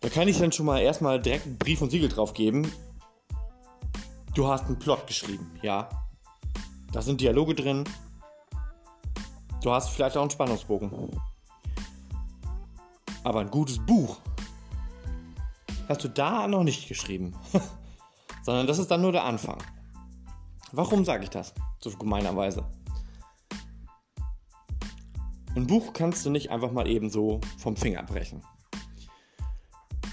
Da 0.00 0.08
kann 0.08 0.28
ich 0.28 0.38
dann 0.38 0.50
schon 0.50 0.66
mal 0.66 0.80
erstmal 0.80 1.20
direkt 1.20 1.46
einen 1.46 1.58
Brief 1.58 1.82
und 1.82 1.90
Siegel 1.90 2.08
drauf 2.08 2.32
geben. 2.32 2.70
Du 4.34 4.46
hast 4.46 4.66
einen 4.66 4.78
Plot 4.78 5.06
geschrieben, 5.06 5.50
ja. 5.62 5.88
Da 6.92 7.02
sind 7.02 7.20
Dialoge 7.20 7.54
drin. 7.54 7.84
Du 9.62 9.70
hast 9.70 9.90
vielleicht 9.90 10.16
auch 10.16 10.22
einen 10.22 10.30
Spannungsbogen. 10.30 10.90
Aber 13.22 13.40
ein 13.40 13.50
gutes 13.50 13.78
Buch 13.78 14.18
hast 15.88 16.04
du 16.04 16.08
da 16.08 16.48
noch 16.48 16.64
nicht 16.64 16.88
geschrieben. 16.88 17.34
sondern 18.50 18.66
das 18.66 18.80
ist 18.80 18.90
dann 18.90 19.00
nur 19.00 19.12
der 19.12 19.22
Anfang. 19.22 19.58
Warum 20.72 21.04
sage 21.04 21.22
ich 21.22 21.30
das 21.30 21.54
so 21.78 21.88
gemeinerweise? 21.90 22.64
Ein 25.54 25.68
Buch 25.68 25.92
kannst 25.92 26.26
du 26.26 26.30
nicht 26.30 26.50
einfach 26.50 26.72
mal 26.72 26.88
eben 26.88 27.10
so 27.10 27.40
vom 27.58 27.76
Finger 27.76 28.02
brechen. 28.02 28.42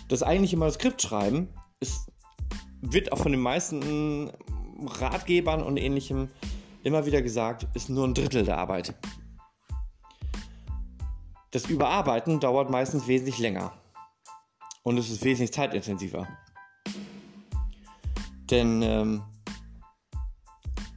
Das 0.07 0.21
eigentliche 0.21 0.55
Manuskript 0.55 1.01
schreiben 1.01 1.49
ist, 1.79 2.11
wird 2.81 3.11
auch 3.11 3.17
von 3.17 3.31
den 3.31 3.41
meisten 3.41 4.29
Ratgebern 4.85 5.63
und 5.63 5.77
ähnlichem 5.77 6.29
immer 6.83 7.07
wieder 7.07 7.23
gesagt, 7.23 7.65
ist 7.73 7.89
nur 7.89 8.05
ein 8.07 8.13
Drittel 8.13 8.45
der 8.45 8.59
Arbeit. 8.59 8.93
Das 11.49 11.65
Überarbeiten 11.65 12.39
dauert 12.39 12.69
meistens 12.69 13.07
wesentlich 13.07 13.39
länger 13.39 13.73
und 14.83 14.99
es 14.99 15.09
ist 15.09 15.23
wesentlich 15.23 15.53
zeitintensiver. 15.53 16.27
Denn 18.49 18.81
ähm, 18.81 19.23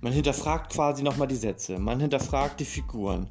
man 0.00 0.12
hinterfragt 0.12 0.72
quasi 0.72 1.02
nochmal 1.02 1.28
die 1.28 1.36
Sätze, 1.36 1.78
man 1.78 2.00
hinterfragt 2.00 2.60
die 2.60 2.64
Figuren, 2.64 3.28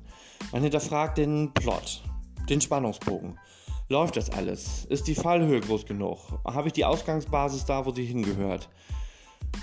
man 0.52 0.62
hinterfragt 0.62 1.18
den 1.18 1.54
Plot, 1.54 2.04
den 2.50 2.62
Spannungsbogen. 2.62 3.40
Läuft 3.88 4.18
das 4.18 4.30
alles? 4.30 4.86
Ist 4.86 5.08
die 5.08 5.16
Fallhöhe 5.16 5.60
groß 5.62 5.86
genug? 5.86 6.20
Habe 6.46 6.68
ich 6.68 6.74
die 6.74 6.86
Ausgangsbasis 6.86 7.66
da, 7.66 7.86
wo 7.86 7.92
sie 7.92 8.06
hingehört? 8.06 8.70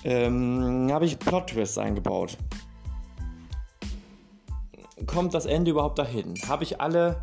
Ähm, 0.02 0.88
habe 0.90 1.06
ich 1.06 1.18
Plot-Twists 1.18 1.78
eingebaut? 1.78 2.36
Kommt 5.06 5.32
das 5.32 5.46
Ende 5.46 5.70
überhaupt 5.70 6.00
dahin? 6.00 6.34
Habe 6.48 6.64
ich 6.64 6.80
alle 6.80 7.22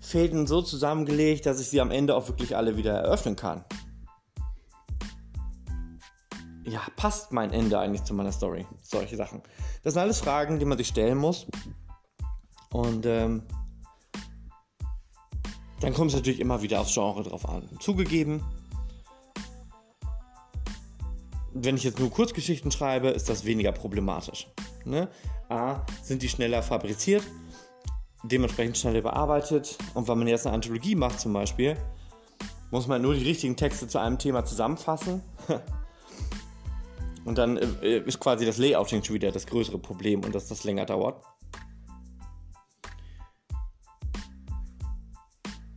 Fäden 0.00 0.46
so 0.46 0.62
zusammengelegt, 0.62 1.44
dass 1.44 1.60
ich 1.60 1.68
sie 1.68 1.80
am 1.82 1.90
Ende 1.90 2.14
auch 2.14 2.28
wirklich 2.28 2.56
alle 2.56 2.78
wieder 2.78 2.92
eröffnen 2.92 3.36
kann? 3.36 3.64
Ja, 6.64 6.80
passt 6.96 7.32
mein 7.32 7.52
Ende 7.52 7.78
eigentlich 7.78 8.04
zu 8.04 8.14
meiner 8.14 8.32
Story? 8.32 8.66
Solche 8.82 9.16
Sachen. 9.16 9.42
Das 9.82 9.94
sind 9.94 10.02
alles 10.02 10.20
Fragen, 10.20 10.58
die 10.58 10.64
man 10.64 10.78
sich 10.78 10.88
stellen 10.88 11.18
muss. 11.18 11.46
Und 12.70 13.04
ähm, 13.04 13.42
dann 15.80 15.92
kommt 15.92 16.10
es 16.10 16.16
natürlich 16.16 16.40
immer 16.40 16.62
wieder 16.62 16.80
aufs 16.80 16.94
Genre 16.94 17.24
drauf 17.24 17.48
an. 17.48 17.68
Zugegeben, 17.80 18.44
wenn 21.52 21.76
ich 21.76 21.82
jetzt 21.82 21.98
nur 21.98 22.10
Kurzgeschichten 22.10 22.70
schreibe, 22.70 23.08
ist 23.08 23.28
das 23.28 23.44
weniger 23.44 23.72
problematisch. 23.72 24.46
Ne? 24.84 25.08
A, 25.48 25.84
sind 26.02 26.22
die 26.22 26.28
schneller 26.28 26.62
fabriziert, 26.62 27.24
dementsprechend 28.22 28.78
schneller 28.78 29.02
bearbeitet. 29.02 29.76
Und 29.94 30.06
wenn 30.06 30.18
man 30.18 30.28
jetzt 30.28 30.46
eine 30.46 30.54
Anthologie 30.54 30.94
macht 30.94 31.18
zum 31.18 31.32
Beispiel, 31.32 31.76
muss 32.70 32.86
man 32.86 33.02
nur 33.02 33.14
die 33.14 33.24
richtigen 33.24 33.56
Texte 33.56 33.88
zu 33.88 33.98
einem 33.98 34.18
Thema 34.18 34.44
zusammenfassen. 34.44 35.22
und 37.24 37.38
dann 37.38 37.56
äh, 37.56 37.98
ist 37.98 38.20
quasi 38.20 38.44
das 38.44 38.58
Layouting 38.58 39.02
schon 39.02 39.14
wieder 39.14 39.30
das 39.30 39.46
größere 39.46 39.78
Problem 39.78 40.24
und 40.24 40.34
dass 40.34 40.48
das 40.48 40.64
länger 40.64 40.86
dauert. 40.86 41.22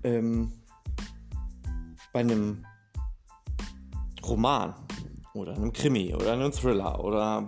Ähm, 0.03 0.51
bei 2.13 2.19
einem 2.19 2.65
Roman 4.23 4.75
oder 5.33 5.55
einem 5.55 5.73
Krimi 5.73 6.13
oder 6.13 6.33
einem 6.33 6.51
Thriller 6.51 7.03
oder 7.03 7.47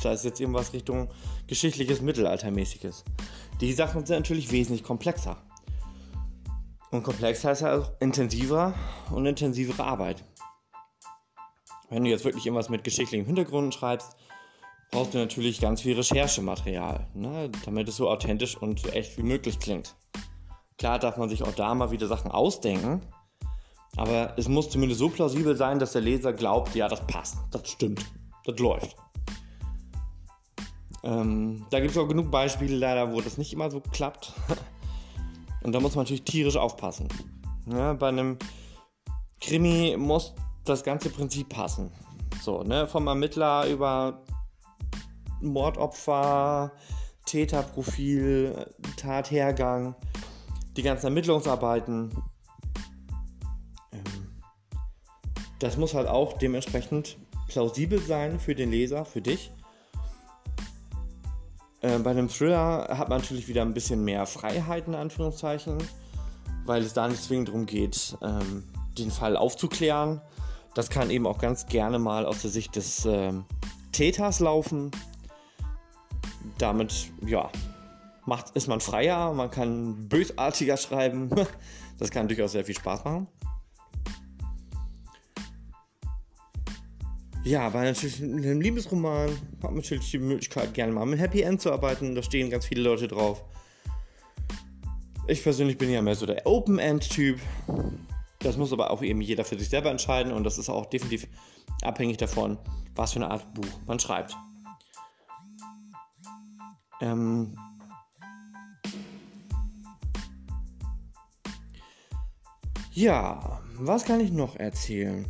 sei 0.00 0.12
es 0.12 0.24
jetzt 0.24 0.40
irgendwas 0.40 0.72
Richtung 0.72 1.08
geschichtliches 1.46 2.00
Mittelaltermäßiges. 2.00 3.04
Die 3.60 3.72
Sachen 3.72 4.06
sind 4.06 4.16
natürlich 4.16 4.50
wesentlich 4.50 4.82
komplexer. 4.82 5.36
Und 6.90 7.02
komplex 7.02 7.44
heißt 7.44 7.62
ja 7.62 7.78
auch 7.78 7.90
intensiver 8.00 8.74
und 9.10 9.24
intensivere 9.26 9.84
Arbeit. 9.84 10.24
Wenn 11.92 12.04
du 12.04 12.10
jetzt 12.10 12.24
wirklich 12.24 12.46
irgendwas 12.46 12.70
mit 12.70 12.84
geschichtlichem 12.84 13.26
Hintergrund 13.26 13.74
schreibst, 13.74 14.16
brauchst 14.90 15.12
du 15.12 15.18
natürlich 15.18 15.60
ganz 15.60 15.82
viel 15.82 15.94
Recherchematerial, 15.94 17.06
ne, 17.12 17.50
damit 17.66 17.86
es 17.86 17.96
so 17.96 18.08
authentisch 18.08 18.56
und 18.56 18.94
echt 18.94 19.18
wie 19.18 19.22
möglich 19.22 19.58
klingt. 19.60 19.94
Klar 20.78 20.98
darf 20.98 21.18
man 21.18 21.28
sich 21.28 21.42
auch 21.42 21.52
da 21.52 21.74
mal 21.74 21.90
wieder 21.90 22.06
Sachen 22.06 22.30
ausdenken, 22.30 23.02
aber 23.98 24.32
es 24.38 24.48
muss 24.48 24.70
zumindest 24.70 25.00
so 25.00 25.10
plausibel 25.10 25.54
sein, 25.54 25.78
dass 25.78 25.92
der 25.92 26.00
Leser 26.00 26.32
glaubt, 26.32 26.74
ja, 26.74 26.88
das 26.88 27.06
passt, 27.06 27.36
das 27.50 27.68
stimmt, 27.68 28.02
das 28.46 28.58
läuft. 28.58 28.96
Ähm, 31.02 31.66
da 31.68 31.78
gibt 31.80 31.90
es 31.90 31.98
auch 31.98 32.08
genug 32.08 32.30
Beispiele 32.30 32.74
leider, 32.74 33.12
wo 33.12 33.20
das 33.20 33.36
nicht 33.36 33.52
immer 33.52 33.70
so 33.70 33.80
klappt. 33.80 34.32
Und 35.62 35.72
da 35.72 35.80
muss 35.80 35.94
man 35.94 36.04
natürlich 36.04 36.24
tierisch 36.24 36.56
aufpassen. 36.56 37.08
Ja, 37.66 37.92
bei 37.92 38.08
einem 38.08 38.38
Krimi 39.40 39.94
muss 39.98 40.32
das 40.64 40.82
ganze 40.82 41.10
Prinzip 41.10 41.48
passen. 41.48 41.90
So, 42.42 42.62
ne, 42.62 42.86
vom 42.86 43.06
Ermittler 43.06 43.66
über 43.68 44.22
Mordopfer, 45.40 46.72
Täterprofil, 47.26 48.66
Tathergang, 48.96 49.94
die 50.76 50.82
ganzen 50.82 51.06
Ermittlungsarbeiten, 51.06 52.10
das 55.62 55.76
muss 55.76 55.94
halt 55.94 56.08
auch 56.08 56.32
dementsprechend 56.38 57.16
plausibel 57.46 58.00
sein 58.00 58.40
für 58.40 58.54
den 58.54 58.70
Leser, 58.70 59.04
für 59.04 59.20
dich. 59.20 59.52
Äh, 61.80 61.98
bei 62.00 62.10
einem 62.10 62.28
Thriller 62.28 62.88
hat 62.90 63.08
man 63.08 63.20
natürlich 63.20 63.46
wieder 63.46 63.62
ein 63.62 63.74
bisschen 63.74 64.04
mehr 64.04 64.26
Freiheiten, 64.26 64.94
in 64.94 64.98
Anführungszeichen, 64.98 65.78
weil 66.64 66.82
es 66.82 66.94
da 66.94 67.06
nicht 67.06 67.22
zwingend 67.22 67.48
darum 67.48 67.66
geht, 67.66 68.16
ähm, 68.22 68.64
den 68.98 69.10
Fall 69.10 69.36
aufzuklären. 69.36 70.20
Das 70.74 70.88
kann 70.88 71.10
eben 71.10 71.26
auch 71.26 71.38
ganz 71.38 71.66
gerne 71.66 71.98
mal 71.98 72.24
aus 72.24 72.42
der 72.42 72.50
Sicht 72.50 72.76
des 72.76 73.04
ähm, 73.04 73.44
Täters 73.92 74.40
laufen. 74.40 74.90
Damit, 76.58 77.10
ja, 77.26 77.50
macht, 78.24 78.56
ist 78.56 78.68
man 78.68 78.80
freier, 78.80 79.32
man 79.32 79.50
kann 79.50 80.08
bösartiger 80.08 80.76
schreiben. 80.76 81.30
Das 81.98 82.10
kann 82.10 82.26
durchaus 82.26 82.50
sehr 82.50 82.64
viel 82.64 82.74
Spaß 82.74 83.04
machen. 83.04 83.28
Ja, 87.44 87.66
aber 87.66 87.82
natürlich 87.82 88.20
in 88.20 88.38
einem 88.38 88.60
Liebesroman 88.60 89.30
hat 89.30 89.62
man 89.62 89.76
natürlich 89.76 90.10
die 90.10 90.18
Möglichkeit, 90.18 90.74
gerne 90.74 90.92
mal 90.92 91.06
mit 91.06 91.20
Happy 91.20 91.42
End 91.42 91.60
zu 91.60 91.70
arbeiten. 91.70 92.16
Da 92.16 92.22
stehen 92.24 92.50
ganz 92.50 92.66
viele 92.66 92.82
Leute 92.82 93.06
drauf. 93.06 93.44
Ich 95.28 95.44
persönlich 95.44 95.78
bin 95.78 95.90
ja 95.90 96.02
mehr 96.02 96.16
so 96.16 96.26
der 96.26 96.44
Open 96.46 96.80
End-Typ. 96.80 97.38
Das 98.42 98.56
muss 98.56 98.72
aber 98.72 98.90
auch 98.90 99.02
eben 99.02 99.20
jeder 99.20 99.44
für 99.44 99.58
sich 99.58 99.68
selber 99.68 99.90
entscheiden 99.90 100.32
und 100.32 100.44
das 100.44 100.58
ist 100.58 100.68
auch 100.68 100.86
definitiv 100.86 101.28
abhängig 101.82 102.16
davon, 102.16 102.58
was 102.94 103.12
für 103.12 103.20
eine 103.20 103.30
Art 103.30 103.54
Buch 103.54 103.66
man 103.86 104.00
schreibt. 104.00 104.36
Ähm 107.00 107.56
ja, 112.92 113.60
was 113.76 114.04
kann 114.04 114.20
ich 114.20 114.32
noch 114.32 114.56
erzählen? 114.56 115.26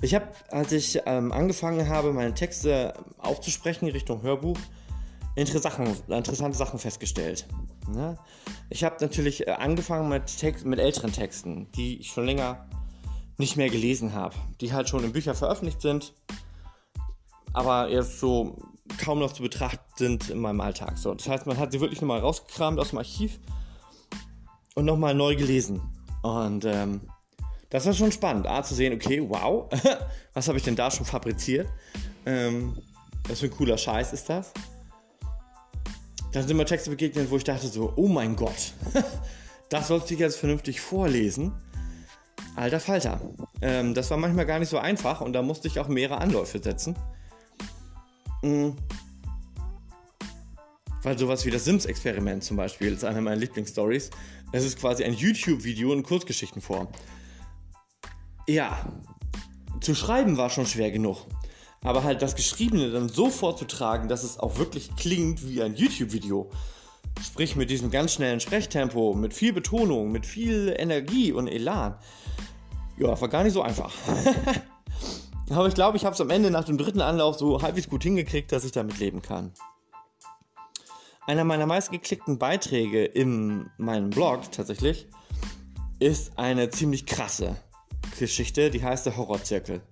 Ich 0.00 0.14
habe, 0.14 0.28
als 0.50 0.70
ich 0.70 1.00
ähm, 1.06 1.32
angefangen 1.32 1.88
habe, 1.88 2.12
meine 2.12 2.32
Texte 2.32 2.94
aufzusprechen 3.18 3.88
Richtung 3.88 4.22
Hörbuch, 4.22 4.58
interessante 5.34 6.56
Sachen 6.56 6.78
festgestellt. 6.78 7.48
Ne? 7.92 8.18
Ich 8.70 8.84
habe 8.84 8.96
natürlich 9.00 9.46
äh, 9.46 9.52
angefangen 9.52 10.08
mit, 10.08 10.26
Text, 10.38 10.64
mit 10.64 10.78
älteren 10.78 11.12
Texten, 11.12 11.70
die 11.72 11.98
ich 12.00 12.10
schon 12.10 12.26
länger 12.26 12.66
nicht 13.38 13.56
mehr 13.56 13.70
gelesen 13.70 14.14
habe, 14.14 14.34
die 14.60 14.72
halt 14.72 14.88
schon 14.88 15.04
in 15.04 15.12
Büchern 15.12 15.34
veröffentlicht 15.34 15.80
sind, 15.80 16.12
aber 17.52 17.88
jetzt 17.88 18.18
so 18.18 18.58
kaum 18.96 19.18
noch 19.18 19.32
zu 19.32 19.42
betrachten 19.42 19.84
sind 19.96 20.30
in 20.30 20.38
meinem 20.38 20.60
Alltag. 20.60 20.98
So, 20.98 21.14
das 21.14 21.28
heißt, 21.28 21.46
man 21.46 21.58
hat 21.58 21.72
sie 21.72 21.80
wirklich 21.80 22.00
nochmal 22.00 22.20
rausgekramt 22.20 22.78
aus 22.78 22.90
dem 22.90 22.98
Archiv 22.98 23.38
und 24.74 24.84
nochmal 24.84 25.14
neu 25.14 25.36
gelesen. 25.36 25.80
Und 26.22 26.64
ähm, 26.64 27.02
das 27.70 27.86
war 27.86 27.92
schon 27.92 28.12
spannend, 28.12 28.46
A, 28.46 28.62
zu 28.62 28.74
sehen, 28.74 28.94
okay, 28.94 29.22
wow, 29.28 29.68
was 30.34 30.48
habe 30.48 30.58
ich 30.58 30.64
denn 30.64 30.76
da 30.76 30.90
schon 30.90 31.06
fabriziert? 31.06 31.68
Ähm, 32.26 32.76
was 33.28 33.40
für 33.40 33.46
ein 33.46 33.52
cooler 33.52 33.78
Scheiß 33.78 34.12
ist 34.12 34.28
das? 34.28 34.52
Dann 36.32 36.46
sind 36.46 36.56
mir 36.56 36.66
Texte 36.66 36.90
begegnet, 36.90 37.30
wo 37.30 37.36
ich 37.36 37.44
dachte 37.44 37.68
so, 37.68 37.92
oh 37.96 38.08
mein 38.08 38.36
Gott, 38.36 38.74
das 39.68 39.88
sollst 39.88 40.10
du 40.10 40.14
jetzt 40.14 40.36
vernünftig 40.36 40.80
vorlesen. 40.80 41.52
Alter 42.56 42.80
Falter. 42.80 43.20
Ähm, 43.62 43.94
das 43.94 44.10
war 44.10 44.16
manchmal 44.16 44.46
gar 44.46 44.58
nicht 44.58 44.68
so 44.68 44.78
einfach 44.78 45.20
und 45.20 45.32
da 45.32 45.42
musste 45.42 45.68
ich 45.68 45.78
auch 45.78 45.88
mehrere 45.88 46.18
Anläufe 46.18 46.58
setzen. 46.58 46.96
Mhm. 48.42 48.76
Weil 51.02 51.16
sowas 51.16 51.46
wie 51.46 51.50
das 51.50 51.64
Sims-Experiment 51.64 52.42
zum 52.42 52.56
Beispiel 52.56 52.92
ist 52.92 53.04
eine 53.04 53.20
meiner 53.20 53.36
Lieblingsstories. 53.36 54.10
Es 54.52 54.64
ist 54.64 54.78
quasi 54.78 55.04
ein 55.04 55.14
YouTube-Video 55.14 55.92
in 55.92 56.02
Kurzgeschichtenform. 56.02 56.88
Ja, 58.48 58.92
zu 59.80 59.94
schreiben 59.94 60.36
war 60.36 60.50
schon 60.50 60.66
schwer 60.66 60.90
genug. 60.90 61.26
Aber 61.82 62.02
halt 62.02 62.22
das 62.22 62.34
Geschriebene 62.34 62.90
dann 62.90 63.08
so 63.08 63.30
vorzutragen, 63.30 64.08
dass 64.08 64.24
es 64.24 64.38
auch 64.38 64.58
wirklich 64.58 64.94
klingt 64.96 65.48
wie 65.48 65.62
ein 65.62 65.74
YouTube-Video. 65.74 66.50
Sprich 67.22 67.56
mit 67.56 67.70
diesem 67.70 67.90
ganz 67.90 68.12
schnellen 68.12 68.40
Sprechtempo, 68.40 69.14
mit 69.14 69.34
viel 69.34 69.52
Betonung, 69.52 70.12
mit 70.12 70.26
viel 70.26 70.74
Energie 70.76 71.32
und 71.32 71.48
Elan. 71.48 71.96
Ja, 72.96 73.20
war 73.20 73.28
gar 73.28 73.44
nicht 73.44 73.52
so 73.52 73.62
einfach. 73.62 73.92
Aber 75.50 75.66
ich 75.66 75.74
glaube, 75.74 75.96
ich 75.96 76.04
habe 76.04 76.14
es 76.14 76.20
am 76.20 76.30
Ende 76.30 76.50
nach 76.50 76.64
dem 76.64 76.78
dritten 76.78 77.00
Anlauf 77.00 77.38
so 77.38 77.62
halbwegs 77.62 77.88
gut 77.88 78.02
hingekriegt, 78.02 78.52
dass 78.52 78.64
ich 78.64 78.72
damit 78.72 78.98
leben 78.98 79.22
kann. 79.22 79.52
Einer 81.26 81.44
meiner 81.44 81.66
meistgeklickten 81.66 82.38
Beiträge 82.38 83.04
in 83.04 83.70
meinem 83.76 84.10
Blog 84.10 84.50
tatsächlich 84.50 85.08
ist 85.98 86.38
eine 86.38 86.70
ziemlich 86.70 87.06
krasse. 87.06 87.56
Geschichte, 88.18 88.70
die 88.70 88.82
heißt 88.82 89.06
der 89.06 89.16
Horrorzirkel. 89.16 89.82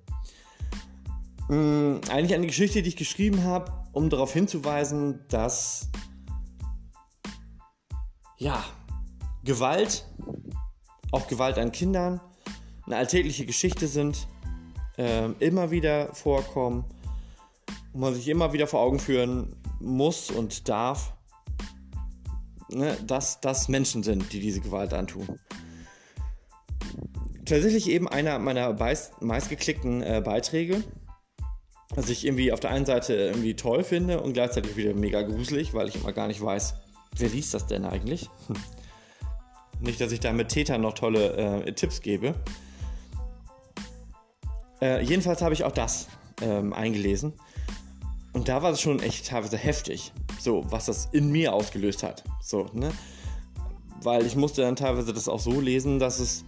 Mhm, 1.48 2.00
eigentlich 2.10 2.34
eine 2.34 2.46
Geschichte, 2.46 2.82
die 2.82 2.88
ich 2.88 2.96
geschrieben 2.96 3.44
habe, 3.44 3.72
um 3.92 4.10
darauf 4.10 4.32
hinzuweisen, 4.32 5.20
dass 5.28 5.88
ja, 8.38 8.64
Gewalt, 9.44 10.06
auch 11.12 11.28
Gewalt 11.28 11.58
an 11.58 11.72
Kindern, 11.72 12.20
eine 12.84 12.96
alltägliche 12.96 13.46
Geschichte 13.46 13.88
sind, 13.88 14.26
äh, 14.98 15.30
immer 15.38 15.70
wieder 15.70 16.14
vorkommen, 16.14 16.84
wo 17.92 18.00
man 18.00 18.14
sich 18.14 18.28
immer 18.28 18.52
wieder 18.52 18.66
vor 18.66 18.80
Augen 18.80 18.98
führen 18.98 19.56
muss 19.80 20.30
und 20.30 20.68
darf, 20.68 21.14
ne, 22.68 22.96
dass 23.06 23.40
das 23.40 23.68
Menschen 23.68 24.02
sind, 24.02 24.32
die 24.32 24.40
diese 24.40 24.60
Gewalt 24.60 24.92
antun. 24.92 25.38
Tatsächlich 27.44 27.88
eben 27.88 28.08
einer 28.08 28.38
meiner 28.40 28.72
meistgeklickten 29.20 30.02
äh, 30.02 30.20
Beiträge, 30.24 30.82
was 31.96 32.10
ich 32.10 32.24
irgendwie 32.24 32.52
auf 32.52 32.60
der 32.60 32.70
einen 32.70 32.86
Seite 32.86 33.14
irgendwie 33.14 33.54
toll 33.54 33.82
finde 33.82 34.20
und 34.20 34.34
gleichzeitig 34.34 34.76
wieder 34.76 34.94
mega 34.94 35.22
gruselig, 35.22 35.74
weil 35.74 35.88
ich 35.88 35.96
immer 35.96 36.12
gar 36.12 36.28
nicht 36.28 36.42
weiß, 36.42 36.74
wer 37.16 37.28
liest 37.30 37.54
das 37.54 37.66
denn 37.66 37.84
eigentlich? 37.84 38.28
Hm. 38.46 38.56
Nicht, 39.80 40.00
dass 40.00 40.12
ich 40.12 40.20
da 40.20 40.32
mit 40.32 40.50
Tätern 40.50 40.82
noch 40.82 40.92
tolle 40.92 41.64
äh, 41.64 41.72
Tipps 41.72 42.00
gebe. 42.00 42.34
Äh, 44.80 45.02
jedenfalls 45.02 45.42
habe 45.42 45.54
ich 45.54 45.64
auch 45.64 45.72
das 45.72 46.08
ähm, 46.42 46.72
eingelesen. 46.72 47.32
Und 48.32 48.48
da 48.48 48.62
war 48.62 48.72
es 48.72 48.80
schon 48.80 49.00
echt 49.00 49.26
teilweise 49.28 49.56
heftig, 49.56 50.12
so 50.38 50.64
was 50.70 50.86
das 50.86 51.08
in 51.12 51.30
mir 51.30 51.54
ausgelöst 51.54 52.02
hat. 52.02 52.24
So, 52.42 52.68
ne? 52.74 52.90
Weil 54.02 54.26
ich 54.26 54.36
musste 54.36 54.60
dann 54.60 54.76
teilweise 54.76 55.14
das 55.14 55.28
auch 55.28 55.40
so 55.40 55.60
lesen, 55.60 55.98
dass 55.98 56.20
es 56.20 56.44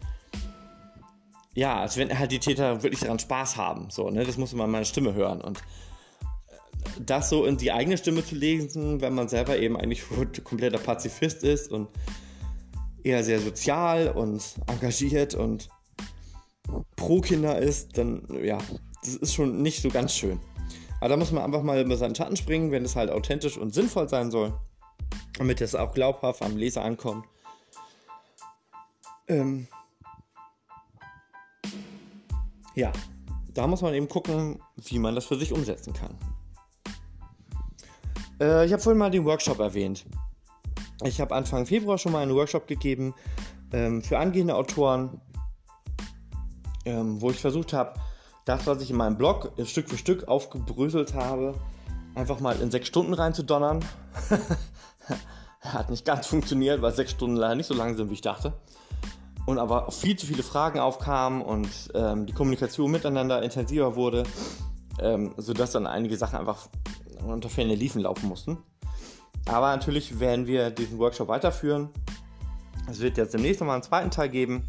ja, 1.59 1.81
als 1.81 1.97
wenn 1.97 2.17
halt 2.17 2.31
die 2.31 2.39
Täter 2.39 2.85
wirklich 2.85 3.01
daran 3.01 3.19
Spaß 3.19 3.57
haben. 3.57 3.91
So, 3.91 4.11
ne? 4.11 4.25
Das 4.25 4.37
musste 4.37 4.55
man 4.55 4.71
meine 4.71 4.85
Stimme 4.85 5.15
hören. 5.15 5.41
Und 5.41 5.59
äh, 5.59 7.01
das 7.05 7.31
so 7.31 7.45
in 7.47 7.57
die 7.57 7.73
eigene 7.73 7.99
Stimme 7.99 8.25
zu 8.25 8.37
lesen, 8.37 9.01
wenn 9.01 9.13
man 9.13 9.29
selber 9.29 9.59
eben 9.59 9.77
eigentlich 9.77 10.05
kompletter 10.45 10.79
Pazifist 10.79 11.43
ist 11.43 11.73
und 11.73 11.89
eher 13.03 13.25
sehr 13.25 13.41
sozial 13.41 14.09
und 14.09 14.41
engagiert 14.69 15.35
und 15.35 15.69
pro 16.95 17.21
Kinder 17.21 17.59
ist, 17.59 17.99
dann 17.99 18.23
ja, 18.45 18.59
das 19.03 19.17
ist 19.17 19.35
schon 19.35 19.61
nicht 19.61 19.83
so 19.83 19.89
ganz 19.89 20.15
schön. 20.15 20.39
Aber 21.01 21.09
da 21.09 21.17
muss 21.17 21.33
man 21.33 21.43
einfach 21.43 21.65
mal 21.65 21.81
über 21.85 21.97
seinen 21.97 22.15
Schatten 22.15 22.37
springen, 22.37 22.71
wenn 22.71 22.85
es 22.85 22.95
halt 22.95 23.11
authentisch 23.11 23.59
und 23.59 23.75
sinnvoll 23.75 24.09
sein 24.09 24.31
soll, 24.31 24.53
damit 25.39 25.61
es 25.61 25.75
auch 25.75 25.93
glaubhaft 25.93 26.41
am 26.43 26.57
Leser 26.57 26.85
ankommt. 26.85 27.27
Ähm 29.27 29.67
ja, 32.79 32.93
da 33.55 33.67
muss 33.67 33.83
man 33.83 33.93
eben 33.93 34.09
gucken, 34.09 34.61
wie 34.77 35.01
man 35.01 35.17
das 35.17 35.25
für 35.25 35.37
sich 35.37 35.53
umsetzen 35.53 35.93
kann. 35.93 36.17
Äh, 38.41 38.67
ich 38.67 38.73
habe 38.73 38.81
vorhin 38.81 38.99
mal 38.99 39.11
den 39.11 39.25
Workshop 39.25 39.59
erwähnt. 39.59 40.07
Ich 41.03 41.21
habe 41.21 41.35
Anfang 41.35 41.67
Februar 41.67 41.99
schon 41.99 42.13
mal 42.13 42.23
einen 42.23 42.35
Workshop 42.35 42.69
gegeben 42.69 43.15
ähm, 43.73 44.01
für 44.01 44.19
angehende 44.19 44.55
Autoren, 44.55 45.21
ähm, 46.85 47.21
wo 47.21 47.31
ich 47.31 47.41
versucht 47.41 47.73
habe, 47.73 47.99
das, 48.45 48.67
was 48.69 48.81
ich 48.81 48.91
in 48.91 48.97
meinem 48.97 49.19
Blog 49.19 49.53
Stück 49.65 49.89
für 49.89 49.99
Stück 49.99 50.29
aufgebröselt 50.29 51.15
habe, 51.15 51.55
einfach 52.15 52.39
mal 52.39 52.61
in 52.61 52.71
sechs 52.71 52.87
Stunden 52.87 53.13
reinzudonnern. 53.13 53.85
Hat 55.61 55.91
nicht 55.91 56.05
ganz 56.05 56.29
funktioniert, 56.29 56.81
weil 56.81 56.95
sechs 56.95 57.11
Stunden 57.11 57.37
leider 57.37 57.57
nicht 57.57 57.67
so 57.67 57.75
lang 57.75 57.97
sind, 57.97 58.09
wie 58.09 58.15
ich 58.15 58.21
dachte. 58.21 58.55
Und 59.49 59.59
aber 59.59 59.91
viel 59.91 60.15
zu 60.15 60.27
viele 60.27 60.43
Fragen 60.43 60.79
aufkamen 60.79 61.41
und 61.41 61.71
ähm, 61.95 62.27
die 62.27 62.35
Kommunikation 62.35 62.91
miteinander 62.91 63.43
intensiver 63.43 63.97
wurde, 63.97 64.25
ähm, 65.01 65.33
sodass 65.39 65.73
dann 65.73 65.87
einige 65.87 66.19
Sachen 66.19 66.39
einfach 66.39 66.69
unter 67.27 67.49
Fälle 67.49 67.75
liefen 67.75 68.03
laufen 68.03 68.29
mussten. 68.29 68.59
Aber 69.47 69.75
natürlich 69.75 70.21
werden 70.21 70.47
wir 70.47 70.69
diesen 70.69 70.99
Workshop 70.99 71.29
weiterführen. 71.29 71.89
Es 72.91 73.01
wird 73.01 73.17
jetzt 73.17 73.33
demnächst 73.33 73.61
nochmal 73.61 73.77
einen 73.77 73.85
zweiten 73.85 74.11
Teil 74.11 74.29
geben, 74.29 74.67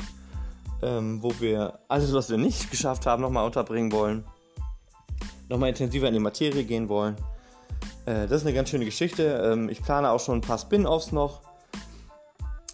ähm, 0.81 1.21
wo 1.21 1.33
wir 1.41 1.79
alles, 1.89 2.13
was 2.13 2.29
wir 2.29 2.37
nicht 2.37 2.71
geschafft 2.71 3.05
haben, 3.05 3.21
nochmal 3.21 3.45
unterbringen 3.45 3.91
wollen. 3.91 4.23
Nochmal 5.49 5.67
intensiver 5.67 6.07
in 6.07 6.13
die 6.13 6.21
Materie 6.21 6.63
gehen 6.63 6.87
wollen. 6.87 7.17
Äh, 8.05 8.27
das 8.27 8.43
ist 8.43 8.47
eine 8.47 8.55
ganz 8.55 8.69
schöne 8.69 8.85
Geschichte. 8.85 9.41
Ähm, 9.43 9.67
ich 9.67 9.83
plane 9.83 10.09
auch 10.09 10.21
schon 10.21 10.37
ein 10.37 10.41
paar 10.41 10.57
Spin-offs 10.57 11.11
noch. 11.11 11.48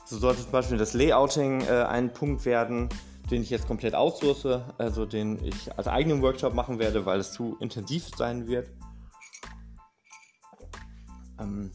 So 0.05 0.19
sollte 0.19 0.43
zum 0.43 0.51
Beispiel 0.51 0.77
das 0.77 0.93
Layouting 0.93 1.61
äh, 1.61 1.83
ein 1.89 2.13
Punkt 2.13 2.45
werden, 2.45 2.89
den 3.31 3.41
ich 3.41 3.49
jetzt 3.49 3.67
komplett 3.67 3.95
outsource, 3.95 4.61
also 4.77 5.05
den 5.05 5.43
ich 5.43 5.75
als 5.77 5.87
eigenen 5.87 6.21
Workshop 6.21 6.53
machen 6.53 6.77
werde, 6.77 7.05
weil 7.07 7.19
es 7.19 7.31
zu 7.31 7.57
intensiv 7.59 8.09
sein 8.15 8.47
wird. 8.47 8.69
Ähm, 11.39 11.71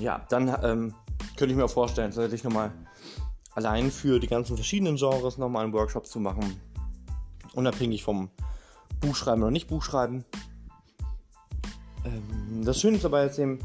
ja, 0.00 0.26
dann 0.28 0.48
ähm, 0.62 0.94
könnte 1.36 1.52
ich 1.52 1.56
mir 1.56 1.64
auch 1.64 1.70
vorstellen, 1.70 2.10
tatsächlich 2.10 2.42
nochmal 2.42 2.72
allein 3.54 3.92
für 3.92 4.18
die 4.18 4.26
ganzen 4.26 4.56
verschiedenen 4.56 4.96
Genres 4.96 5.38
nochmal 5.38 5.64
einen 5.64 5.72
Workshop 5.72 6.06
zu 6.06 6.18
machen. 6.18 6.60
Unabhängig 7.54 8.02
vom 8.02 8.30
Buchschreiben 9.00 9.42
oder 9.42 9.52
nicht 9.52 9.68
Buchschreiben. 9.68 10.24
Ähm, 12.04 12.64
das 12.64 12.80
Schöne 12.80 12.96
ist 12.96 13.04
aber 13.04 13.22
jetzt 13.22 13.38
eben, 13.38 13.60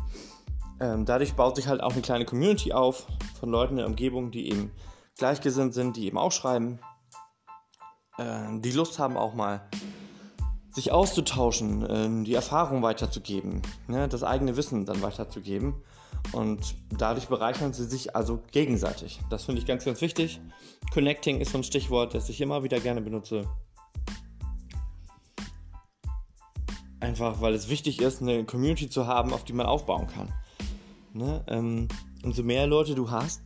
ähm, 0.79 1.05
dadurch 1.05 1.33
baut 1.33 1.55
sich 1.55 1.67
halt 1.67 1.81
auch 1.81 1.93
eine 1.93 2.01
kleine 2.01 2.25
Community 2.25 2.73
auf 2.73 3.07
von 3.39 3.49
Leuten 3.49 3.73
in 3.73 3.77
der 3.77 3.87
Umgebung, 3.87 4.31
die 4.31 4.49
eben 4.49 4.71
gleichgesinnt 5.17 5.73
sind, 5.73 5.95
die 5.95 6.07
eben 6.07 6.17
auch 6.17 6.31
schreiben, 6.31 6.79
äh, 8.17 8.59
die 8.59 8.71
Lust 8.71 8.99
haben 8.99 9.17
auch 9.17 9.33
mal 9.33 9.61
sich 10.71 10.91
auszutauschen, 10.91 11.85
äh, 11.85 12.23
die 12.25 12.33
Erfahrung 12.33 12.81
weiterzugeben, 12.81 13.61
ne, 13.87 14.07
das 14.09 14.23
eigene 14.23 14.57
Wissen 14.57 14.85
dann 14.85 15.01
weiterzugeben. 15.01 15.75
Und 16.31 16.75
dadurch 16.89 17.27
bereichern 17.27 17.71
sie 17.71 17.85
sich 17.85 18.15
also 18.15 18.41
gegenseitig. 18.51 19.19
Das 19.29 19.45
finde 19.45 19.61
ich 19.61 19.67
ganz, 19.67 19.85
ganz 19.85 20.01
wichtig. 20.01 20.41
Connecting 20.91 21.39
ist 21.39 21.51
so 21.51 21.59
ein 21.59 21.63
Stichwort, 21.63 22.13
das 22.13 22.29
ich 22.29 22.41
immer 22.41 22.63
wieder 22.63 22.79
gerne 22.79 23.01
benutze. 23.01 23.47
Einfach 26.99 27.41
weil 27.41 27.53
es 27.53 27.69
wichtig 27.69 28.01
ist, 28.01 28.21
eine 28.21 28.43
Community 28.43 28.89
zu 28.89 29.05
haben, 29.05 29.33
auf 29.33 29.43
die 29.43 29.53
man 29.53 29.67
aufbauen 29.67 30.07
kann. 30.07 30.33
Ne? 31.15 31.41
Ähm, 31.47 31.87
umso 32.23 32.43
mehr 32.43 32.67
Leute 32.67 32.93
du 32.93 33.09
hast, 33.09 33.41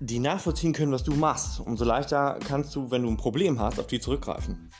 die 0.00 0.18
nachvollziehen 0.18 0.72
können, 0.72 0.90
was 0.90 1.04
du 1.04 1.14
machst, 1.14 1.60
umso 1.60 1.84
leichter 1.84 2.40
kannst 2.44 2.74
du, 2.74 2.90
wenn 2.90 3.04
du 3.04 3.10
ein 3.10 3.16
Problem 3.16 3.60
hast, 3.60 3.78
auf 3.78 3.86
die 3.86 4.00
zurückgreifen. 4.00 4.70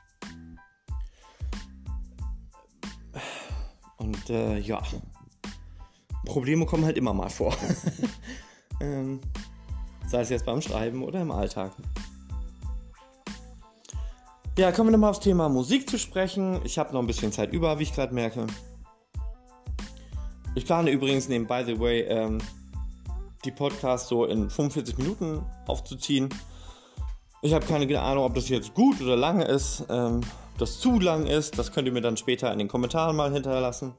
Und 3.96 4.28
äh, 4.28 4.58
ja, 4.58 4.82
Probleme 6.26 6.66
kommen 6.66 6.84
halt 6.84 6.96
immer 6.96 7.14
mal 7.14 7.30
vor. 7.30 7.54
ähm, 8.80 9.20
sei 10.08 10.20
es 10.20 10.30
jetzt 10.30 10.46
beim 10.46 10.60
Schreiben 10.60 11.04
oder 11.04 11.22
im 11.22 11.30
Alltag. 11.30 11.76
Ja, 14.58 14.72
kommen 14.72 14.88
wir 14.88 14.92
nochmal 14.92 15.10
aufs 15.10 15.20
Thema 15.20 15.48
Musik 15.48 15.88
zu 15.88 15.96
sprechen. 15.96 16.60
Ich 16.64 16.76
habe 16.76 16.92
noch 16.92 17.00
ein 17.00 17.06
bisschen 17.06 17.30
Zeit 17.30 17.52
über, 17.52 17.78
wie 17.78 17.84
ich 17.84 17.94
gerade 17.94 18.12
merke. 18.12 18.48
Ich 20.54 20.64
plane 20.64 20.90
übrigens 20.90 21.28
neben 21.28 21.46
By 21.46 21.62
the 21.66 21.78
Way 21.78 22.02
ähm, 22.02 22.38
die 23.44 23.50
Podcasts 23.50 24.08
so 24.08 24.24
in 24.24 24.48
45 24.48 24.98
Minuten 24.98 25.44
aufzuziehen. 25.66 26.28
Ich 27.42 27.52
habe 27.52 27.66
keine 27.66 28.00
Ahnung, 28.00 28.24
ob 28.24 28.34
das 28.34 28.48
jetzt 28.48 28.72
gut 28.74 29.00
oder 29.00 29.16
lange 29.16 29.44
ist. 29.44 29.84
Ähm, 29.90 30.20
das 30.58 30.78
zu 30.78 31.00
lang 31.00 31.26
ist, 31.26 31.58
das 31.58 31.72
könnt 31.72 31.88
ihr 31.88 31.92
mir 31.92 32.00
dann 32.00 32.16
später 32.16 32.52
in 32.52 32.58
den 32.58 32.68
Kommentaren 32.68 33.16
mal 33.16 33.32
hinterlassen 33.32 33.94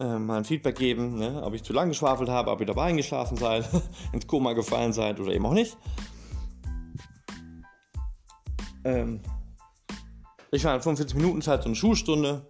äh, 0.00 0.18
mal 0.18 0.38
ein 0.38 0.44
Feedback 0.44 0.76
geben, 0.76 1.18
ne? 1.18 1.42
ob 1.42 1.54
ich 1.54 1.62
zu 1.62 1.72
lange 1.72 1.90
geschwafelt 1.90 2.28
habe, 2.28 2.50
ob 2.50 2.60
ihr 2.60 2.66
dabei 2.66 2.84
eingeschlafen 2.84 3.36
seid, 3.36 3.68
ins 4.12 4.26
Koma 4.26 4.52
gefallen 4.52 4.92
seid 4.92 5.20
oder 5.20 5.32
eben 5.32 5.46
auch 5.46 5.54
nicht. 5.54 5.76
Ähm, 8.84 9.20
ich 10.50 10.64
war 10.64 10.74
in 10.74 10.82
45 10.82 11.16
Minuten 11.16 11.42
Zeit 11.42 11.62
so 11.62 11.68
eine 11.68 11.76
Schulstunde. 11.76 12.46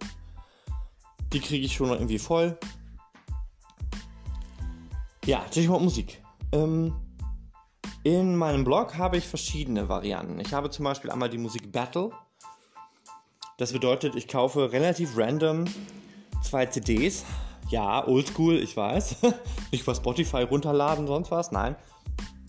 Die 1.33 1.39
kriege 1.39 1.65
ich 1.65 1.73
schon 1.73 1.89
irgendwie 1.89 2.19
voll. 2.19 2.57
Ja, 5.27 5.43
Stichwort 5.51 5.81
Musik. 5.81 6.23
Ähm, 6.53 6.93
in 8.05 8.37
meinem 8.37 8.63
Blog 8.63 8.97
habe 8.97 9.17
ich 9.17 9.27
verschiedene 9.27 9.89
Varianten. 9.89 10.39
Ich 10.39 10.53
habe 10.53 10.69
zum 10.69 10.85
Beispiel 10.85 11.11
einmal 11.11 11.29
die 11.29 11.37
Musik 11.37 11.69
Battle. 11.69 12.11
Das 13.57 13.73
bedeutet, 13.73 14.15
ich 14.15 14.29
kaufe 14.29 14.71
relativ 14.71 15.17
random 15.17 15.65
zwei 16.41 16.67
CDs. 16.67 17.25
Ja, 17.69 18.07
oldschool, 18.07 18.55
ich 18.55 18.77
weiß. 18.77 19.17
Nicht 19.73 19.85
bei 19.85 19.93
Spotify 19.93 20.43
runterladen, 20.43 21.07
sonst 21.07 21.29
was. 21.29 21.51
Nein. 21.51 21.75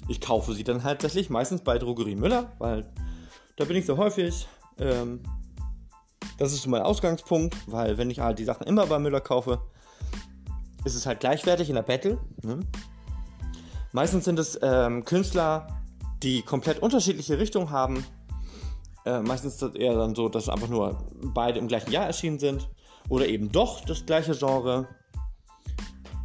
Ich 0.06 0.20
kaufe 0.20 0.54
sie 0.54 0.62
dann 0.62 0.84
halt 0.84 1.00
tatsächlich 1.00 1.30
meistens 1.30 1.62
bei 1.62 1.78
Drogerie 1.78 2.14
Müller, 2.14 2.52
weil 2.60 2.88
da 3.56 3.64
bin 3.64 3.76
ich 3.76 3.86
so 3.86 3.96
häufig. 3.96 4.46
Ähm, 4.78 5.24
das 6.38 6.52
ist 6.52 6.62
so 6.62 6.70
mein 6.70 6.82
Ausgangspunkt, 6.82 7.56
weil 7.66 7.98
wenn 7.98 8.08
ich 8.08 8.20
halt 8.20 8.38
die 8.38 8.44
Sachen 8.44 8.68
immer 8.68 8.86
bei 8.86 9.00
Müller 9.00 9.20
kaufe, 9.20 9.62
ist 10.84 10.94
es 10.94 11.06
halt 11.06 11.20
gleichwertig 11.20 11.68
in 11.68 11.74
der 11.74 11.82
Battle. 11.82 12.18
Ne? 12.42 12.60
Meistens 13.92 14.24
sind 14.24 14.38
es 14.38 14.58
ähm, 14.62 15.04
Künstler, 15.04 15.66
die 16.22 16.42
komplett 16.42 16.80
unterschiedliche 16.80 17.38
Richtungen 17.38 17.70
haben. 17.70 18.04
Äh, 19.04 19.20
meistens 19.20 19.54
ist 19.54 19.62
das 19.62 19.74
eher 19.74 19.94
dann 19.94 20.14
so, 20.14 20.28
dass 20.28 20.48
einfach 20.48 20.68
nur 20.68 20.98
beide 21.22 21.58
im 21.58 21.68
gleichen 21.68 21.90
Jahr 21.90 22.06
erschienen 22.06 22.38
sind 22.38 22.68
oder 23.08 23.26
eben 23.26 23.50
doch 23.50 23.84
das 23.84 24.04
gleiche 24.04 24.32
Genre. 24.32 24.88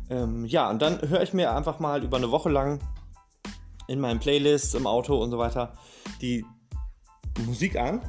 Ähm, 0.10 0.46
ja, 0.46 0.70
und 0.70 0.82
dann 0.82 1.02
höre 1.02 1.22
ich 1.22 1.34
mir 1.34 1.56
einfach 1.56 1.80
mal 1.80 2.04
über 2.04 2.18
eine 2.18 2.32
Woche 2.32 2.50
lang 2.50 2.80
in 3.88 4.00
meinen 4.00 4.20
Playlists 4.20 4.74
im 4.74 4.88
Auto 4.88 5.16
und 5.16 5.32
so 5.32 5.38
weiter 5.38 5.74
die 6.22 6.46
Musik 7.46 7.78
an 7.78 8.02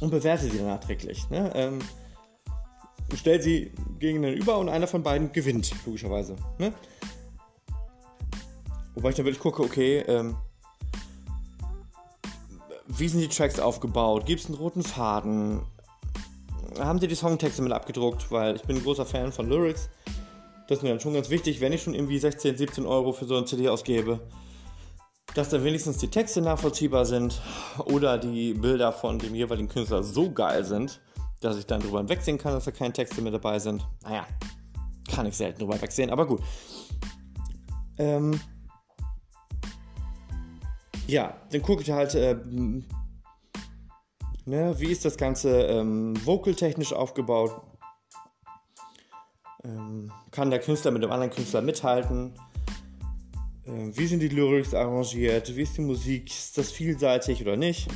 und 0.00 0.10
bewerte 0.10 0.50
sie 0.50 0.60
nachträglich. 0.60 1.28
Ne? 1.30 1.50
Ähm, 1.54 1.78
stell 3.14 3.40
sie 3.40 3.72
gegenüber 3.98 4.58
und 4.58 4.68
einer 4.68 4.86
von 4.86 5.02
beiden 5.02 5.32
gewinnt, 5.32 5.70
logischerweise. 5.84 6.36
Ne? 6.58 6.72
Wobei 8.94 9.10
ich 9.10 9.16
dann 9.16 9.26
wirklich 9.26 9.42
gucke, 9.42 9.62
okay, 9.62 9.98
ähm, 10.06 10.36
wie 12.88 13.08
sind 13.08 13.20
die 13.20 13.28
Tracks 13.28 13.60
aufgebaut? 13.60 14.26
Gibt 14.26 14.40
es 14.40 14.46
einen 14.46 14.56
roten 14.56 14.82
Faden? 14.82 15.62
Haben 16.78 16.98
sie 16.98 17.08
die 17.08 17.14
Songtexte 17.14 17.62
mit 17.62 17.72
abgedruckt? 17.72 18.30
Weil 18.30 18.56
ich 18.56 18.62
bin 18.62 18.76
ein 18.76 18.82
großer 18.82 19.04
Fan 19.04 19.32
von 19.32 19.48
Lyrics. 19.48 19.88
Das 20.68 20.78
ist 20.78 20.82
mir 20.82 20.90
dann 20.90 21.00
schon 21.00 21.14
ganz 21.14 21.30
wichtig, 21.30 21.60
wenn 21.60 21.72
ich 21.72 21.82
schon 21.82 21.94
irgendwie 21.94 22.18
16, 22.18 22.56
17 22.56 22.86
Euro 22.86 23.12
für 23.12 23.24
so 23.24 23.36
eine 23.36 23.44
CD 23.44 23.68
ausgebe, 23.68 24.20
dass 25.34 25.50
dann 25.50 25.62
wenigstens 25.62 25.98
die 25.98 26.08
Texte 26.08 26.40
nachvollziehbar 26.40 27.04
sind 27.04 27.40
oder 27.84 28.18
die 28.18 28.54
Bilder 28.54 28.92
von 28.92 29.18
dem 29.18 29.34
jeweiligen 29.34 29.68
Künstler 29.68 30.02
so 30.02 30.32
geil 30.32 30.64
sind, 30.64 31.00
dass 31.40 31.58
ich 31.58 31.66
dann 31.66 31.80
drüber 31.80 31.98
hinwegsehen 31.98 32.38
kann, 32.38 32.52
dass 32.52 32.64
da 32.64 32.70
keine 32.70 32.92
Texte 32.92 33.20
mit 33.20 33.34
dabei 33.34 33.58
sind. 33.58 33.86
Naja, 34.02 34.26
kann 35.10 35.26
ich 35.26 35.36
selten 35.36 35.60
drüber 35.60 35.74
hinwegsehen, 35.74 36.10
aber 36.10 36.26
gut. 36.26 36.40
Ähm, 37.98 38.38
ja, 41.06 41.36
dann 41.50 41.62
gucke 41.62 41.82
ich 41.82 41.90
halt, 41.90 42.14
äh, 42.14 42.36
ne, 44.44 44.74
wie 44.78 44.90
ist 44.90 45.04
das 45.04 45.16
Ganze 45.16 45.62
ähm, 45.62 46.14
vocal-technisch 46.24 46.92
aufgebaut. 46.92 47.62
Ähm, 49.64 50.12
kann 50.30 50.50
der 50.50 50.60
Künstler 50.60 50.90
mit 50.90 51.02
dem 51.02 51.10
anderen 51.10 51.32
Künstler 51.32 51.62
mithalten? 51.62 52.34
Ähm, 53.66 53.96
wie 53.96 54.06
sind 54.06 54.20
die 54.20 54.28
Lyrics 54.28 54.74
arrangiert? 54.74 55.54
Wie 55.56 55.62
ist 55.62 55.76
die 55.76 55.82
Musik? 55.82 56.28
Ist 56.28 56.58
das 56.58 56.70
vielseitig 56.70 57.42
oder 57.42 57.56
nicht? 57.56 57.88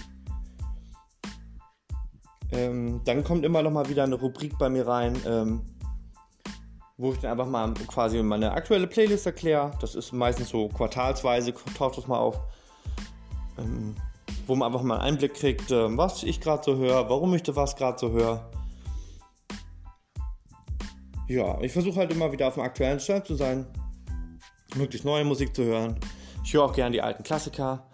Ähm, 2.53 3.01
dann 3.05 3.23
kommt 3.23 3.45
immer 3.45 3.63
noch 3.63 3.71
mal 3.71 3.89
wieder 3.89 4.05
eine 4.05 4.17
Rubrik 4.17 4.59
bei 4.59 4.69
mir 4.69 4.87
rein, 4.87 5.17
ähm, 5.27 5.63
wo 6.97 7.13
ich 7.13 7.19
dann 7.19 7.33
einfach 7.33 7.47
mal 7.47 7.73
quasi 7.87 8.23
meine 8.23 8.53
aktuelle 8.53 8.87
Playlist 8.87 9.27
erkläre. 9.27 9.73
Das 9.81 9.95
ist 9.95 10.13
meistens 10.13 10.49
so 10.49 10.69
quartalsweise, 10.69 11.55
taucht 11.77 11.99
das 11.99 12.07
mal 12.07 12.19
auf. 12.19 12.41
Ähm, 13.59 13.95
wo 14.47 14.57
man 14.57 14.67
einfach 14.67 14.83
mal 14.83 14.97
einen 14.97 15.15
Einblick 15.15 15.35
kriegt, 15.35 15.71
äh, 15.71 15.97
was 15.97 16.25
ich 16.25 16.41
gerade 16.41 16.63
so 16.65 16.77
höre, 16.77 17.09
warum 17.09 17.35
ich 17.35 17.43
was 17.55 17.77
gerade 17.77 17.99
so 17.99 18.11
höre. 18.11 18.51
Ja, 21.29 21.61
ich 21.61 21.73
versuche 21.73 22.01
halt 22.01 22.11
immer 22.11 22.33
wieder 22.33 22.49
auf 22.49 22.55
dem 22.55 22.65
aktuellen 22.65 22.99
Stand 22.99 23.27
zu 23.27 23.37
sein, 23.37 23.65
möglichst 24.75 25.05
neue 25.05 25.25
Musik 25.25 25.55
zu 25.55 25.63
hören. 25.63 25.95
Ich 26.45 26.53
höre 26.53 26.65
auch 26.65 26.73
gerne 26.73 26.91
die 26.91 27.01
alten 27.01 27.23
Klassiker, 27.23 27.87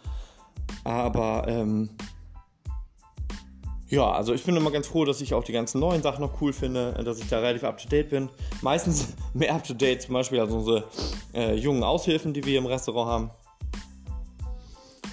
aber 0.85 1.45
ähm, 1.47 1.91
ja, 3.89 4.11
also 4.11 4.35
ich 4.35 4.43
bin 4.43 4.57
immer 4.57 4.73
ganz 4.73 4.89
froh, 4.89 5.05
dass 5.05 5.21
ich 5.21 5.33
auch 5.33 5.45
die 5.45 5.53
ganzen 5.53 5.79
neuen 5.79 6.03
Sachen 6.03 6.21
noch 6.21 6.41
cool 6.41 6.53
finde, 6.53 6.93
dass 7.05 7.21
ich 7.21 7.29
da 7.29 7.39
relativ 7.39 7.63
up 7.63 7.79
to 7.79 7.89
date 7.89 8.11
bin. 8.11 8.29
Meistens 8.61 9.15
mehr 9.35 9.55
up 9.55 9.63
to 9.63 9.75
date, 9.75 10.03
zum 10.03 10.15
Beispiel 10.15 10.41
also 10.41 10.57
unsere 10.57 10.85
äh, 11.33 11.55
jungen 11.55 11.85
Aushilfen, 11.85 12.35
die 12.35 12.45
wir 12.45 12.59
im 12.59 12.67
Restaurant 12.67 13.09
haben. 13.09 13.31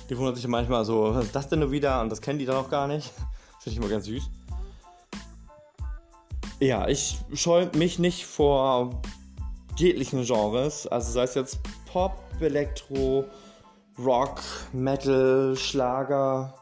Die 0.09 0.17
wundern 0.17 0.35
sich 0.35 0.47
manchmal 0.47 0.85
so, 0.85 1.13
was 1.13 1.25
ist 1.25 1.35
das 1.35 1.49
denn 1.49 1.59
nur 1.59 1.71
wieder? 1.71 2.01
Und 2.01 2.09
das 2.09 2.19
kennen 2.19 2.39
die 2.39 2.45
dann 2.45 2.57
auch 2.57 2.69
gar 2.69 2.87
nicht. 2.87 3.11
Finde 3.59 3.69
ich 3.71 3.77
immer 3.77 3.89
ganz 3.89 4.05
süß. 4.05 4.23
Ja, 6.59 6.87
ich 6.87 7.17
scheue 7.33 7.69
mich 7.75 7.99
nicht 7.99 8.25
vor 8.25 9.01
jeglichen 9.77 10.23
Genres. 10.23 10.87
Also 10.87 11.11
sei 11.11 11.23
es 11.23 11.35
jetzt 11.35 11.59
Pop, 11.91 12.13
Elektro, 12.39 13.25
Rock, 13.99 14.41
Metal, 14.71 15.55
Schlager. 15.55 16.55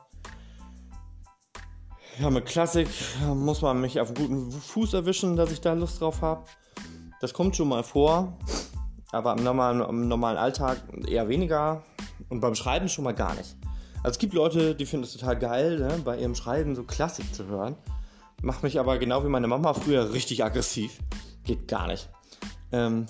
Ja, 2.21 2.29
mit 2.29 2.45
Klassik 2.45 2.87
muss 3.33 3.63
man 3.63 3.81
mich 3.81 3.99
auf 3.99 4.13
guten 4.13 4.51
Fuß 4.51 4.93
erwischen, 4.93 5.35
dass 5.35 5.51
ich 5.51 5.59
da 5.59 5.73
Lust 5.73 5.99
drauf 5.99 6.21
habe. 6.21 6.45
Das 7.19 7.33
kommt 7.33 7.55
schon 7.55 7.67
mal 7.67 7.83
vor, 7.83 8.37
aber 9.11 9.35
im 9.35 9.43
normalen, 9.43 9.81
im 9.81 10.07
normalen 10.07 10.37
Alltag 10.37 10.83
eher 11.07 11.29
weniger. 11.29 11.81
Und 12.29 12.39
beim 12.39 12.53
Schreiben 12.53 12.89
schon 12.89 13.05
mal 13.05 13.15
gar 13.15 13.33
nicht. 13.33 13.55
Also 14.03 14.11
es 14.11 14.19
gibt 14.19 14.35
Leute, 14.35 14.75
die 14.75 14.85
finden 14.85 15.05
es 15.05 15.13
total 15.13 15.39
geil, 15.39 15.79
ne, 15.79 15.99
bei 16.05 16.19
ihrem 16.19 16.35
Schreiben 16.35 16.75
so 16.75 16.83
Klassik 16.83 17.33
zu 17.33 17.47
hören. 17.47 17.75
Macht 18.43 18.61
mich 18.61 18.79
aber 18.79 18.99
genau 18.99 19.23
wie 19.23 19.29
meine 19.29 19.47
Mama 19.47 19.73
früher 19.73 20.13
richtig 20.13 20.43
aggressiv. 20.43 20.99
Geht 21.43 21.67
gar 21.67 21.87
nicht. 21.87 22.07
Ähm, 22.71 23.07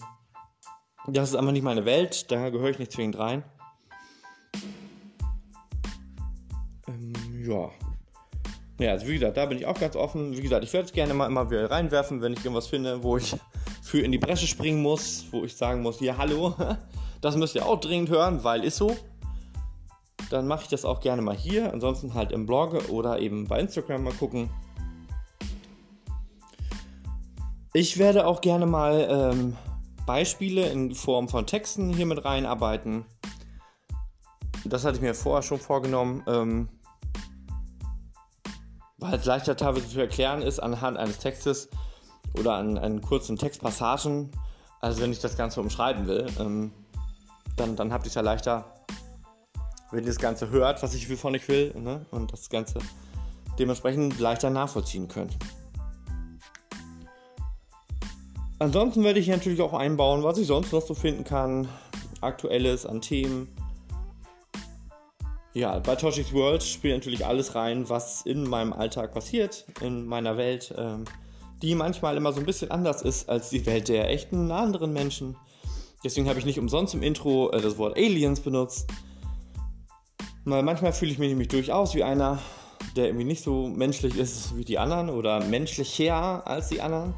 das 1.08 1.32
ist 1.32 1.36
einfach 1.36 1.52
nicht 1.52 1.64
meine 1.64 1.84
Welt, 1.84 2.32
da 2.32 2.50
gehöre 2.50 2.70
ich 2.70 2.80
nicht 2.80 2.94
zwingend 2.94 3.20
rein. 3.20 3.44
Ähm, 6.88 7.14
ja. 7.46 7.70
Ja, 8.82 8.92
also 8.92 9.08
wie 9.08 9.14
gesagt, 9.14 9.38
da 9.38 9.46
bin 9.46 9.58
ich 9.58 9.66
auch 9.68 9.80
ganz 9.80 9.96
offen. 9.96 10.36
Wie 10.36 10.42
gesagt, 10.42 10.64
ich 10.64 10.74
werde 10.74 10.88
es 10.88 10.92
gerne 10.92 11.14
mal 11.14 11.28
immer 11.28 11.50
wieder 11.52 11.70
reinwerfen, 11.70 12.22
wenn 12.22 12.34
ich 12.34 12.40
irgendwas 12.40 12.68
finde, 12.68 13.04
wo 13.04 13.18
ich 13.18 13.36
für 13.84 14.00
in 14.00 14.12
die 14.12 14.18
Bresche 14.18 14.48
springen 14.48 14.82
muss, 14.82 15.26
wo 15.32 15.44
ich 15.44 15.56
sagen 15.56 15.82
muss, 15.82 16.00
ja, 16.00 16.18
hallo, 16.18 16.56
das 17.22 17.36
müsst 17.36 17.56
ihr 17.56 17.66
auch 17.66 17.80
dringend 17.80 18.10
hören, 18.10 18.44
weil 18.44 18.64
ist 18.64 18.78
so 18.78 18.98
dann 20.32 20.48
mache 20.48 20.64
ich 20.64 20.70
das 20.70 20.86
auch 20.86 21.02
gerne 21.02 21.22
mal 21.22 21.36
hier. 21.36 21.74
Ansonsten 21.74 22.14
halt 22.14 22.32
im 22.32 22.46
Blog 22.46 22.90
oder 22.90 23.20
eben 23.20 23.48
bei 23.48 23.60
Instagram 23.60 24.04
mal 24.04 24.14
gucken. 24.14 24.50
Ich 27.74 27.98
werde 27.98 28.26
auch 28.26 28.42
gerne 28.42 28.66
mal 28.66 29.08
ähm, 29.10 29.58
Beispiele 30.06 30.70
in 30.70 30.94
Form 30.94 31.30
von 31.30 31.46
Texten 31.46 31.94
hier 31.94 32.06
mit 32.06 32.24
reinarbeiten. 32.26 33.06
Das 34.66 34.86
hatte 34.86 34.98
ich 34.98 35.02
mir 35.02 35.14
vorher 35.14 35.42
schon 35.42 35.60
vorgenommen, 35.60 36.24
ähm, 36.28 36.70
weil 39.02 39.16
es 39.16 39.26
leichter 39.26 39.58
teilweise 39.58 39.90
zu 39.90 40.00
erklären 40.00 40.42
ist 40.42 40.60
anhand 40.60 40.98
eines 40.98 41.18
Textes 41.18 41.70
oder 42.40 42.54
an, 42.54 42.78
an 42.78 43.02
kurzen 43.02 43.38
Textpassagen, 43.38 44.32
als 44.80 45.02
wenn 45.02 45.12
ich 45.12 45.20
das 45.20 45.36
Ganze 45.36 45.60
umschreiben 45.60 46.08
will. 46.08 46.28
Ähm, 46.40 46.72
dann, 47.58 47.76
dann 47.76 47.92
habt 47.92 48.06
ihr 48.06 48.10
es 48.10 48.16
ja 48.16 48.22
leichter 48.22 48.66
wenn 49.92 50.04
ihr 50.04 50.08
das 50.08 50.20
Ganze 50.20 50.50
hört, 50.50 50.82
was 50.82 50.94
ich 50.94 51.08
von 51.08 51.36
euch 51.36 51.48
will, 51.48 51.74
ne? 51.78 52.06
und 52.12 52.32
das 52.32 52.50
Ganze 52.50 52.80
dementsprechend 53.60 54.20
leichter 54.20 54.50
nachvollziehen 54.50 55.08
könnt. 55.08 55.36
Ansonsten 58.60 59.04
werde 59.04 59.20
ich 59.20 59.28
natürlich 59.28 59.62
auch 59.62 59.74
einbauen, 59.74 60.24
was 60.24 60.38
ich 60.38 60.48
sonst 60.48 60.72
noch 60.72 60.86
so 60.86 60.94
finden 60.94 61.24
kann. 61.24 61.68
Aktuelles 62.22 62.86
an 62.86 63.02
Themen. 63.02 63.50
Ja, 65.54 65.80
bei 65.80 65.98
Toshis 65.98 66.32
World 66.32 66.64
spielt 66.64 66.96
natürlich 66.96 67.26
alles 67.26 67.56
rein, 67.56 67.90
was 67.90 68.22
in 68.22 68.44
meinem 68.44 68.72
Alltag 68.72 69.14
passiert, 69.14 69.66
in 69.82 70.06
meiner 70.06 70.38
Welt, 70.38 70.74
ähm, 70.78 71.04
die 71.62 71.76
manchmal 71.76 72.16
immer 72.16 72.32
so 72.32 72.40
ein 72.40 72.46
bisschen 72.46 72.72
anders 72.72 73.02
ist 73.02 73.28
als 73.28 73.50
die 73.50 73.66
Welt 73.66 73.90
der 73.90 74.10
echten 74.10 74.50
anderen 74.50 74.94
Menschen. 74.94 75.36
Deswegen 76.06 76.30
habe 76.30 76.40
ich 76.40 76.46
nicht 76.46 76.58
umsonst 76.58 76.94
im 76.94 77.04
Intro 77.04 77.52
äh, 77.52 77.60
das 77.60 77.78
Wort 77.78 77.98
Aliens 77.98 78.40
benutzt. 78.40 78.90
Weil 80.46 80.64
manchmal 80.64 80.94
fühle 80.94 81.12
ich 81.12 81.20
mich 81.20 81.30
nämlich 81.30 81.50
durchaus 81.50 81.96
wie 81.96 82.04
einer, 82.04 82.40
der 82.96 83.08
irgendwie 83.08 83.26
nicht 83.26 83.44
so 83.44 83.68
menschlich 83.68 84.18
ist 84.18 84.56
wie 84.56 84.64
die 84.64 84.80
anderen 84.80 85.10
oder 85.10 85.44
menschlicher 85.44 86.48
als 86.48 86.70
die 86.70 86.82
anderen. 86.82 87.14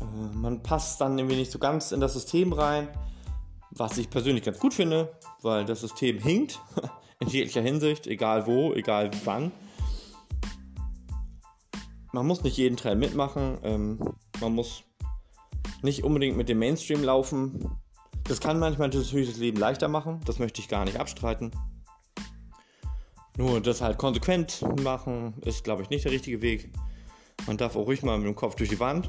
Äh, 0.00 0.36
man 0.36 0.64
passt 0.64 1.00
dann 1.00 1.16
irgendwie 1.16 1.36
nicht 1.36 1.52
so 1.52 1.60
ganz 1.60 1.92
in 1.92 2.00
das 2.00 2.14
System 2.14 2.52
rein, 2.52 2.88
was 3.78 3.96
ich 3.98 4.10
persönlich 4.10 4.44
ganz 4.44 4.58
gut 4.58 4.74
finde, 4.74 5.16
weil 5.42 5.64
das 5.64 5.80
System 5.80 6.18
hinkt 6.18 6.60
in 7.20 7.28
jeglicher 7.28 7.62
Hinsicht, 7.62 8.06
egal 8.06 8.46
wo, 8.46 8.72
egal 8.74 9.10
wann. 9.24 9.52
Man 12.12 12.26
muss 12.26 12.42
nicht 12.42 12.56
jeden 12.56 12.76
Trend 12.76 13.00
mitmachen, 13.00 13.58
ähm, 13.62 14.00
man 14.40 14.54
muss 14.54 14.82
nicht 15.82 16.04
unbedingt 16.04 16.36
mit 16.36 16.48
dem 16.48 16.58
Mainstream 16.58 17.04
laufen. 17.04 17.70
Das 18.24 18.40
kann 18.40 18.58
manchmal 18.58 18.88
natürlich 18.88 19.28
das 19.28 19.38
Leben 19.38 19.58
leichter 19.58 19.88
machen, 19.88 20.20
das 20.26 20.38
möchte 20.38 20.60
ich 20.60 20.68
gar 20.68 20.84
nicht 20.84 20.98
abstreiten. 20.98 21.52
Nur 23.36 23.60
das 23.60 23.80
halt 23.80 23.98
konsequent 23.98 24.64
machen, 24.82 25.34
ist, 25.44 25.62
glaube 25.62 25.82
ich, 25.82 25.90
nicht 25.90 26.04
der 26.04 26.12
richtige 26.12 26.42
Weg. 26.42 26.72
Man 27.46 27.56
darf 27.56 27.76
auch 27.76 27.86
ruhig 27.86 28.02
mal 28.02 28.18
mit 28.18 28.26
dem 28.26 28.34
Kopf 28.34 28.56
durch 28.56 28.68
die 28.68 28.80
Wand 28.80 29.08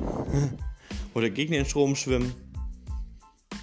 oder 1.16 1.32
gegen 1.32 1.54
den 1.54 1.66
Strom 1.66 1.96
schwimmen. 1.96 2.34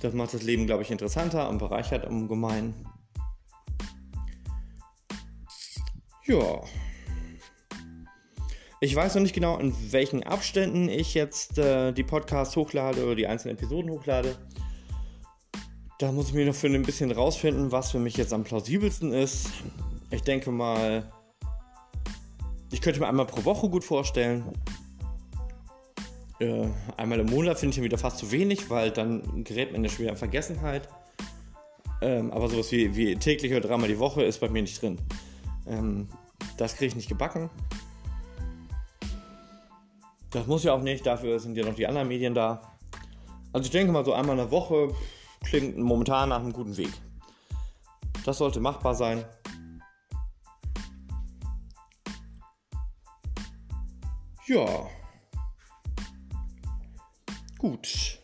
Das 0.01 0.15
macht 0.15 0.35
das 0.35 0.43
Leben, 0.43 0.67
glaube 0.67 0.83
ich, 0.83 0.91
interessanter 0.91 1.49
und 1.49 1.59
bereichert 1.59 2.07
ungemein. 2.07 2.75
Ja. 6.27 6.61
Ich 8.81 8.95
weiß 8.95 9.15
noch 9.15 9.23
nicht 9.23 9.35
genau, 9.35 9.59
in 9.59 9.75
welchen 9.93 10.23
Abständen 10.23 10.89
ich 10.89 11.15
jetzt 11.15 11.57
äh, 11.57 11.93
die 11.93 12.03
Podcasts 12.03 12.57
hochlade 12.57 13.05
oder 13.05 13.15
die 13.15 13.27
einzelnen 13.27 13.57
Episoden 13.57 13.91
hochlade. 13.91 14.37
Da 15.99 16.13
muss 16.13 16.29
ich 16.29 16.35
mir 16.35 16.45
noch 16.45 16.55
für 16.55 16.67
ein 16.67 16.83
bisschen 16.83 17.11
rausfinden, 17.11 17.73
was 17.73 17.91
für 17.91 17.99
mich 17.99 18.17
jetzt 18.19 18.35
am 18.35 18.45
plausibelsten 18.45 19.13
ist. 19.13 19.49
Ich 20.11 20.23
denke 20.23 20.51
mal, 20.51 21.11
ich 22.71 22.83
könnte 22.83 23.01
mir 23.01 23.09
einmal 23.09 23.27
pro 23.27 23.45
Woche 23.45 23.71
gut 23.71 23.85
vorstellen. 23.85 24.45
Äh, 26.39 26.69
einmal 26.97 27.21
im 27.21 27.27
Monat 27.27 27.59
finde 27.59 27.77
ich 27.77 27.83
wieder 27.83 27.99
fast 27.99 28.19
zu 28.19 28.31
wenig, 28.31 28.69
weil 28.69 28.91
dann 28.91 29.45
gerät 29.45 29.73
man 29.73 29.83
ja 29.83 29.91
schon 29.91 30.01
wieder 30.01 30.11
in 30.11 30.17
Vergessenheit. 30.17 30.89
Ähm, 32.03 32.31
aber 32.31 32.49
sowas 32.49 32.71
wie, 32.73 32.95
wie 32.95 33.17
täglich 33.17 33.53
oder 33.53 33.69
dreimal 33.69 33.89
die 33.89 33.99
Woche 33.99 34.23
ist 34.23 34.41
bei 34.41 34.49
mir 34.49 34.63
nicht 34.63 34.81
drin. 34.83 34.99
Ähm, 35.67 36.09
das 36.59 36.77
kriege 36.77 36.89
ich 36.89 36.97
nicht 36.97 37.09
gebacken. 37.09 37.49
Das 40.31 40.47
muss 40.47 40.65
ja 40.65 40.75
auch 40.75 40.83
nicht, 40.83 41.07
dafür 41.07 41.39
sind 41.39 41.57
ja 41.57 41.65
noch 41.65 41.75
die 41.75 41.87
anderen 41.87 42.09
Medien 42.09 42.35
da. 42.35 42.61
Also 43.53 43.65
ich 43.65 43.71
denke 43.71 43.93
mal, 43.93 44.05
so 44.05 44.13
einmal 44.13 44.37
in 44.37 44.43
der 44.43 44.51
Woche 44.51 44.95
klingt 45.43 45.79
momentan 45.79 46.29
nach 46.29 46.41
einem 46.41 46.53
guten 46.53 46.77
Weg. 46.77 46.91
Das 48.27 48.39
sollte 48.39 48.61
machbar 48.61 48.95
sein. 48.95 49.25
Ja. 54.47 54.87
Gut. 57.67 58.21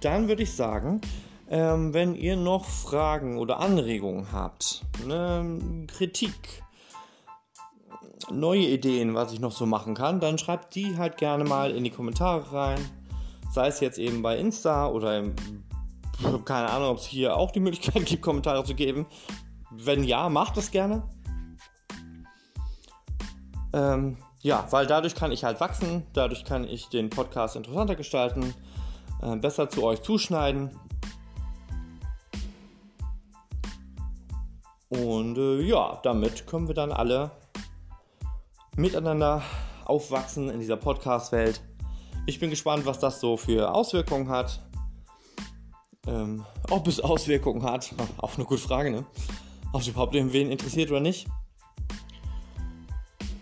Dann 0.00 0.26
würde 0.26 0.42
ich 0.44 0.54
sagen, 0.54 1.02
ähm, 1.50 1.92
wenn 1.92 2.14
ihr 2.14 2.34
noch 2.34 2.64
Fragen 2.64 3.36
oder 3.36 3.60
Anregungen 3.60 4.32
habt, 4.32 4.86
ne, 5.06 5.86
Kritik, 5.86 6.62
neue 8.32 8.62
Ideen, 8.62 9.14
was 9.14 9.34
ich 9.34 9.40
noch 9.40 9.52
so 9.52 9.66
machen 9.66 9.94
kann, 9.94 10.18
dann 10.18 10.38
schreibt 10.38 10.74
die 10.74 10.96
halt 10.96 11.18
gerne 11.18 11.44
mal 11.44 11.72
in 11.72 11.84
die 11.84 11.90
Kommentare 11.90 12.54
rein. 12.54 12.80
Sei 13.52 13.66
es 13.66 13.80
jetzt 13.80 13.98
eben 13.98 14.22
bei 14.22 14.38
Insta 14.38 14.86
oder 14.88 15.18
im, 15.18 15.34
keine 16.46 16.70
Ahnung, 16.70 16.92
ob 16.92 16.96
es 16.96 17.04
hier 17.04 17.36
auch 17.36 17.50
die 17.50 17.60
Möglichkeit 17.60 18.06
gibt, 18.06 18.22
Kommentare 18.22 18.64
zu 18.64 18.74
geben. 18.74 19.04
Wenn 19.70 20.04
ja, 20.04 20.30
macht 20.30 20.56
das 20.56 20.70
gerne. 20.70 21.02
Ähm, 23.74 24.16
ja, 24.42 24.66
weil 24.70 24.86
dadurch 24.86 25.14
kann 25.14 25.32
ich 25.32 25.44
halt 25.44 25.60
wachsen, 25.60 26.06
dadurch 26.14 26.44
kann 26.44 26.64
ich 26.64 26.88
den 26.88 27.10
Podcast 27.10 27.56
interessanter 27.56 27.94
gestalten, 27.94 28.54
äh, 29.22 29.36
besser 29.36 29.68
zu 29.68 29.84
euch 29.84 30.02
zuschneiden. 30.02 30.70
Und 34.88 35.38
äh, 35.38 35.60
ja, 35.62 36.00
damit 36.02 36.46
können 36.46 36.66
wir 36.66 36.74
dann 36.74 36.90
alle 36.90 37.30
miteinander 38.76 39.42
aufwachsen 39.84 40.50
in 40.50 40.58
dieser 40.58 40.76
Podcast-Welt. 40.76 41.60
Ich 42.26 42.40
bin 42.40 42.50
gespannt, 42.50 42.86
was 42.86 42.98
das 42.98 43.20
so 43.20 43.36
für 43.36 43.74
Auswirkungen 43.74 44.28
hat. 44.28 44.60
Ähm, 46.06 46.44
ob 46.70 46.88
es 46.88 47.00
Auswirkungen 47.00 47.62
hat, 47.62 47.94
auch 48.18 48.36
eine 48.36 48.44
gute 48.44 48.62
Frage, 48.62 48.90
ne? 48.90 49.04
Ob 49.72 49.82
es 49.82 49.88
überhaupt 49.88 50.14
irgendwen 50.14 50.50
interessiert 50.50 50.90
oder 50.90 51.00
nicht. 51.00 51.28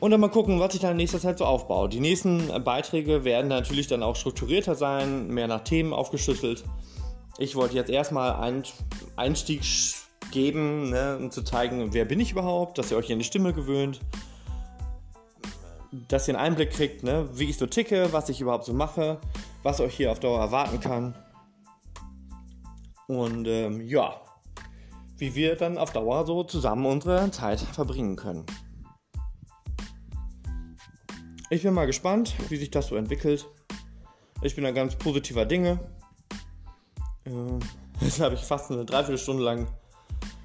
Und 0.00 0.12
dann 0.12 0.20
mal 0.20 0.30
gucken, 0.30 0.60
was 0.60 0.72
sich 0.72 0.80
dann 0.80 0.92
in 0.92 0.98
nächster 0.98 1.18
Zeit 1.18 1.38
so 1.38 1.44
aufbaut. 1.44 1.92
Die 1.92 2.00
nächsten 2.00 2.62
Beiträge 2.62 3.24
werden 3.24 3.48
natürlich 3.48 3.88
dann 3.88 4.04
auch 4.04 4.14
strukturierter 4.14 4.76
sein, 4.76 5.28
mehr 5.28 5.48
nach 5.48 5.64
Themen 5.64 5.92
aufgeschlüsselt. 5.92 6.64
Ich 7.38 7.56
wollte 7.56 7.74
jetzt 7.74 7.90
erstmal 7.90 8.34
einen 8.36 8.62
Einstieg 9.16 9.62
geben, 10.30 10.90
ne, 10.90 11.18
um 11.18 11.30
zu 11.30 11.42
zeigen, 11.42 11.92
wer 11.92 12.04
bin 12.04 12.20
ich 12.20 12.32
überhaupt, 12.32 12.78
dass 12.78 12.90
ihr 12.90 12.96
euch 12.96 13.10
an 13.12 13.18
die 13.18 13.24
Stimme 13.24 13.52
gewöhnt, 13.52 14.00
dass 15.90 16.28
ihr 16.28 16.34
einen 16.34 16.44
Einblick 16.44 16.70
kriegt, 16.70 17.02
ne, 17.02 17.28
wie 17.32 17.44
ich 17.44 17.56
so 17.56 17.66
ticke, 17.66 18.12
was 18.12 18.28
ich 18.28 18.40
überhaupt 18.40 18.64
so 18.64 18.74
mache, 18.74 19.18
was 19.62 19.80
euch 19.80 19.94
hier 19.94 20.12
auf 20.12 20.20
Dauer 20.20 20.40
erwarten 20.40 20.78
kann. 20.80 21.14
Und 23.08 23.48
ähm, 23.48 23.80
ja, 23.80 24.20
wie 25.16 25.34
wir 25.34 25.56
dann 25.56 25.78
auf 25.78 25.92
Dauer 25.92 26.26
so 26.26 26.44
zusammen 26.44 26.86
unsere 26.86 27.30
Zeit 27.30 27.60
verbringen 27.60 28.16
können. 28.16 28.44
Ich 31.50 31.62
bin 31.62 31.72
mal 31.72 31.86
gespannt, 31.86 32.34
wie 32.50 32.56
sich 32.56 32.70
das 32.70 32.88
so 32.88 32.96
entwickelt. 32.96 33.46
Ich 34.42 34.54
bin 34.54 34.64
da 34.64 34.70
ganz 34.70 34.96
positiver 34.96 35.46
Dinge. 35.46 35.80
Äh, 37.24 37.30
jetzt 38.04 38.20
habe 38.20 38.34
ich 38.34 38.42
fast 38.42 38.70
eine 38.70 38.84
Dreiviertelstunde 38.84 39.42
lang 39.42 39.66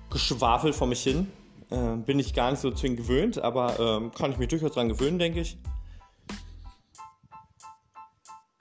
geschwafelt 0.10 0.76
vor 0.76 0.88
mich 0.88 1.04
hin. 1.04 1.30
Äh, 1.70 1.98
bin 1.98 2.20
ich 2.20 2.34
gar 2.34 2.52
nicht 2.52 2.62
so 2.62 2.72
zwingend 2.72 3.00
gewöhnt, 3.00 3.38
aber 3.38 3.80
äh, 3.80 4.18
kann 4.18 4.32
ich 4.32 4.38
mich 4.38 4.48
durchaus 4.48 4.72
dran 4.72 4.88
gewöhnen, 4.88 5.20
denke 5.20 5.42
ich. 5.42 5.58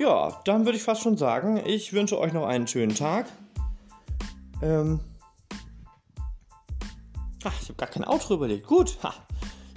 Ja, 0.01 0.41
dann 0.45 0.65
würde 0.65 0.77
ich 0.77 0.83
fast 0.83 1.03
schon 1.03 1.17
sagen, 1.17 1.63
ich 1.65 1.93
wünsche 1.93 2.19
euch 2.19 2.33
noch 2.33 2.45
einen 2.45 2.67
schönen 2.67 2.97
Tag. 2.97 3.27
Ähm 4.61 4.99
Ach, 7.45 7.55
ich 7.61 7.69
habe 7.69 7.77
gar 7.77 7.89
kein 7.89 8.05
Outro 8.05 8.35
überlegt. 8.35 8.67
Gut. 8.67 8.99
Ha. 9.05 9.15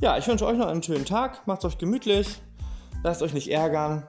Ja, 0.02 0.18
ich 0.18 0.28
wünsche 0.28 0.48
euch 0.48 0.58
noch 0.58 0.68
einen 0.68 0.82
schönen 0.82 1.06
Tag. 1.06 1.46
Macht 1.46 1.60
es 1.60 1.66
euch 1.66 1.78
gemütlich. 1.78 2.42
Lasst 3.06 3.22
euch 3.22 3.36
nicht 3.36 3.52
ärgern. 3.52 4.04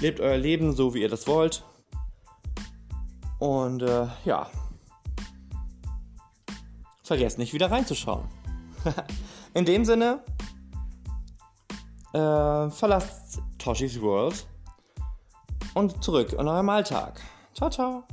Lebt 0.00 0.20
euer 0.20 0.36
Leben 0.36 0.72
so, 0.72 0.94
wie 0.94 1.00
ihr 1.00 1.08
das 1.08 1.26
wollt. 1.26 1.64
Und 3.40 3.82
äh, 3.82 4.06
ja. 4.24 4.48
Vergesst 7.02 7.38
nicht 7.38 7.52
wieder 7.52 7.72
reinzuschauen. 7.72 8.28
In 9.54 9.64
dem 9.64 9.84
Sinne, 9.84 10.22
äh, 12.12 12.70
verlasst 12.70 13.42
Toshis 13.58 14.00
World 14.00 14.46
und 15.74 16.04
zurück 16.04 16.34
in 16.34 16.46
eurem 16.46 16.68
Alltag. 16.68 17.20
Ciao, 17.52 17.68
ciao. 17.68 18.04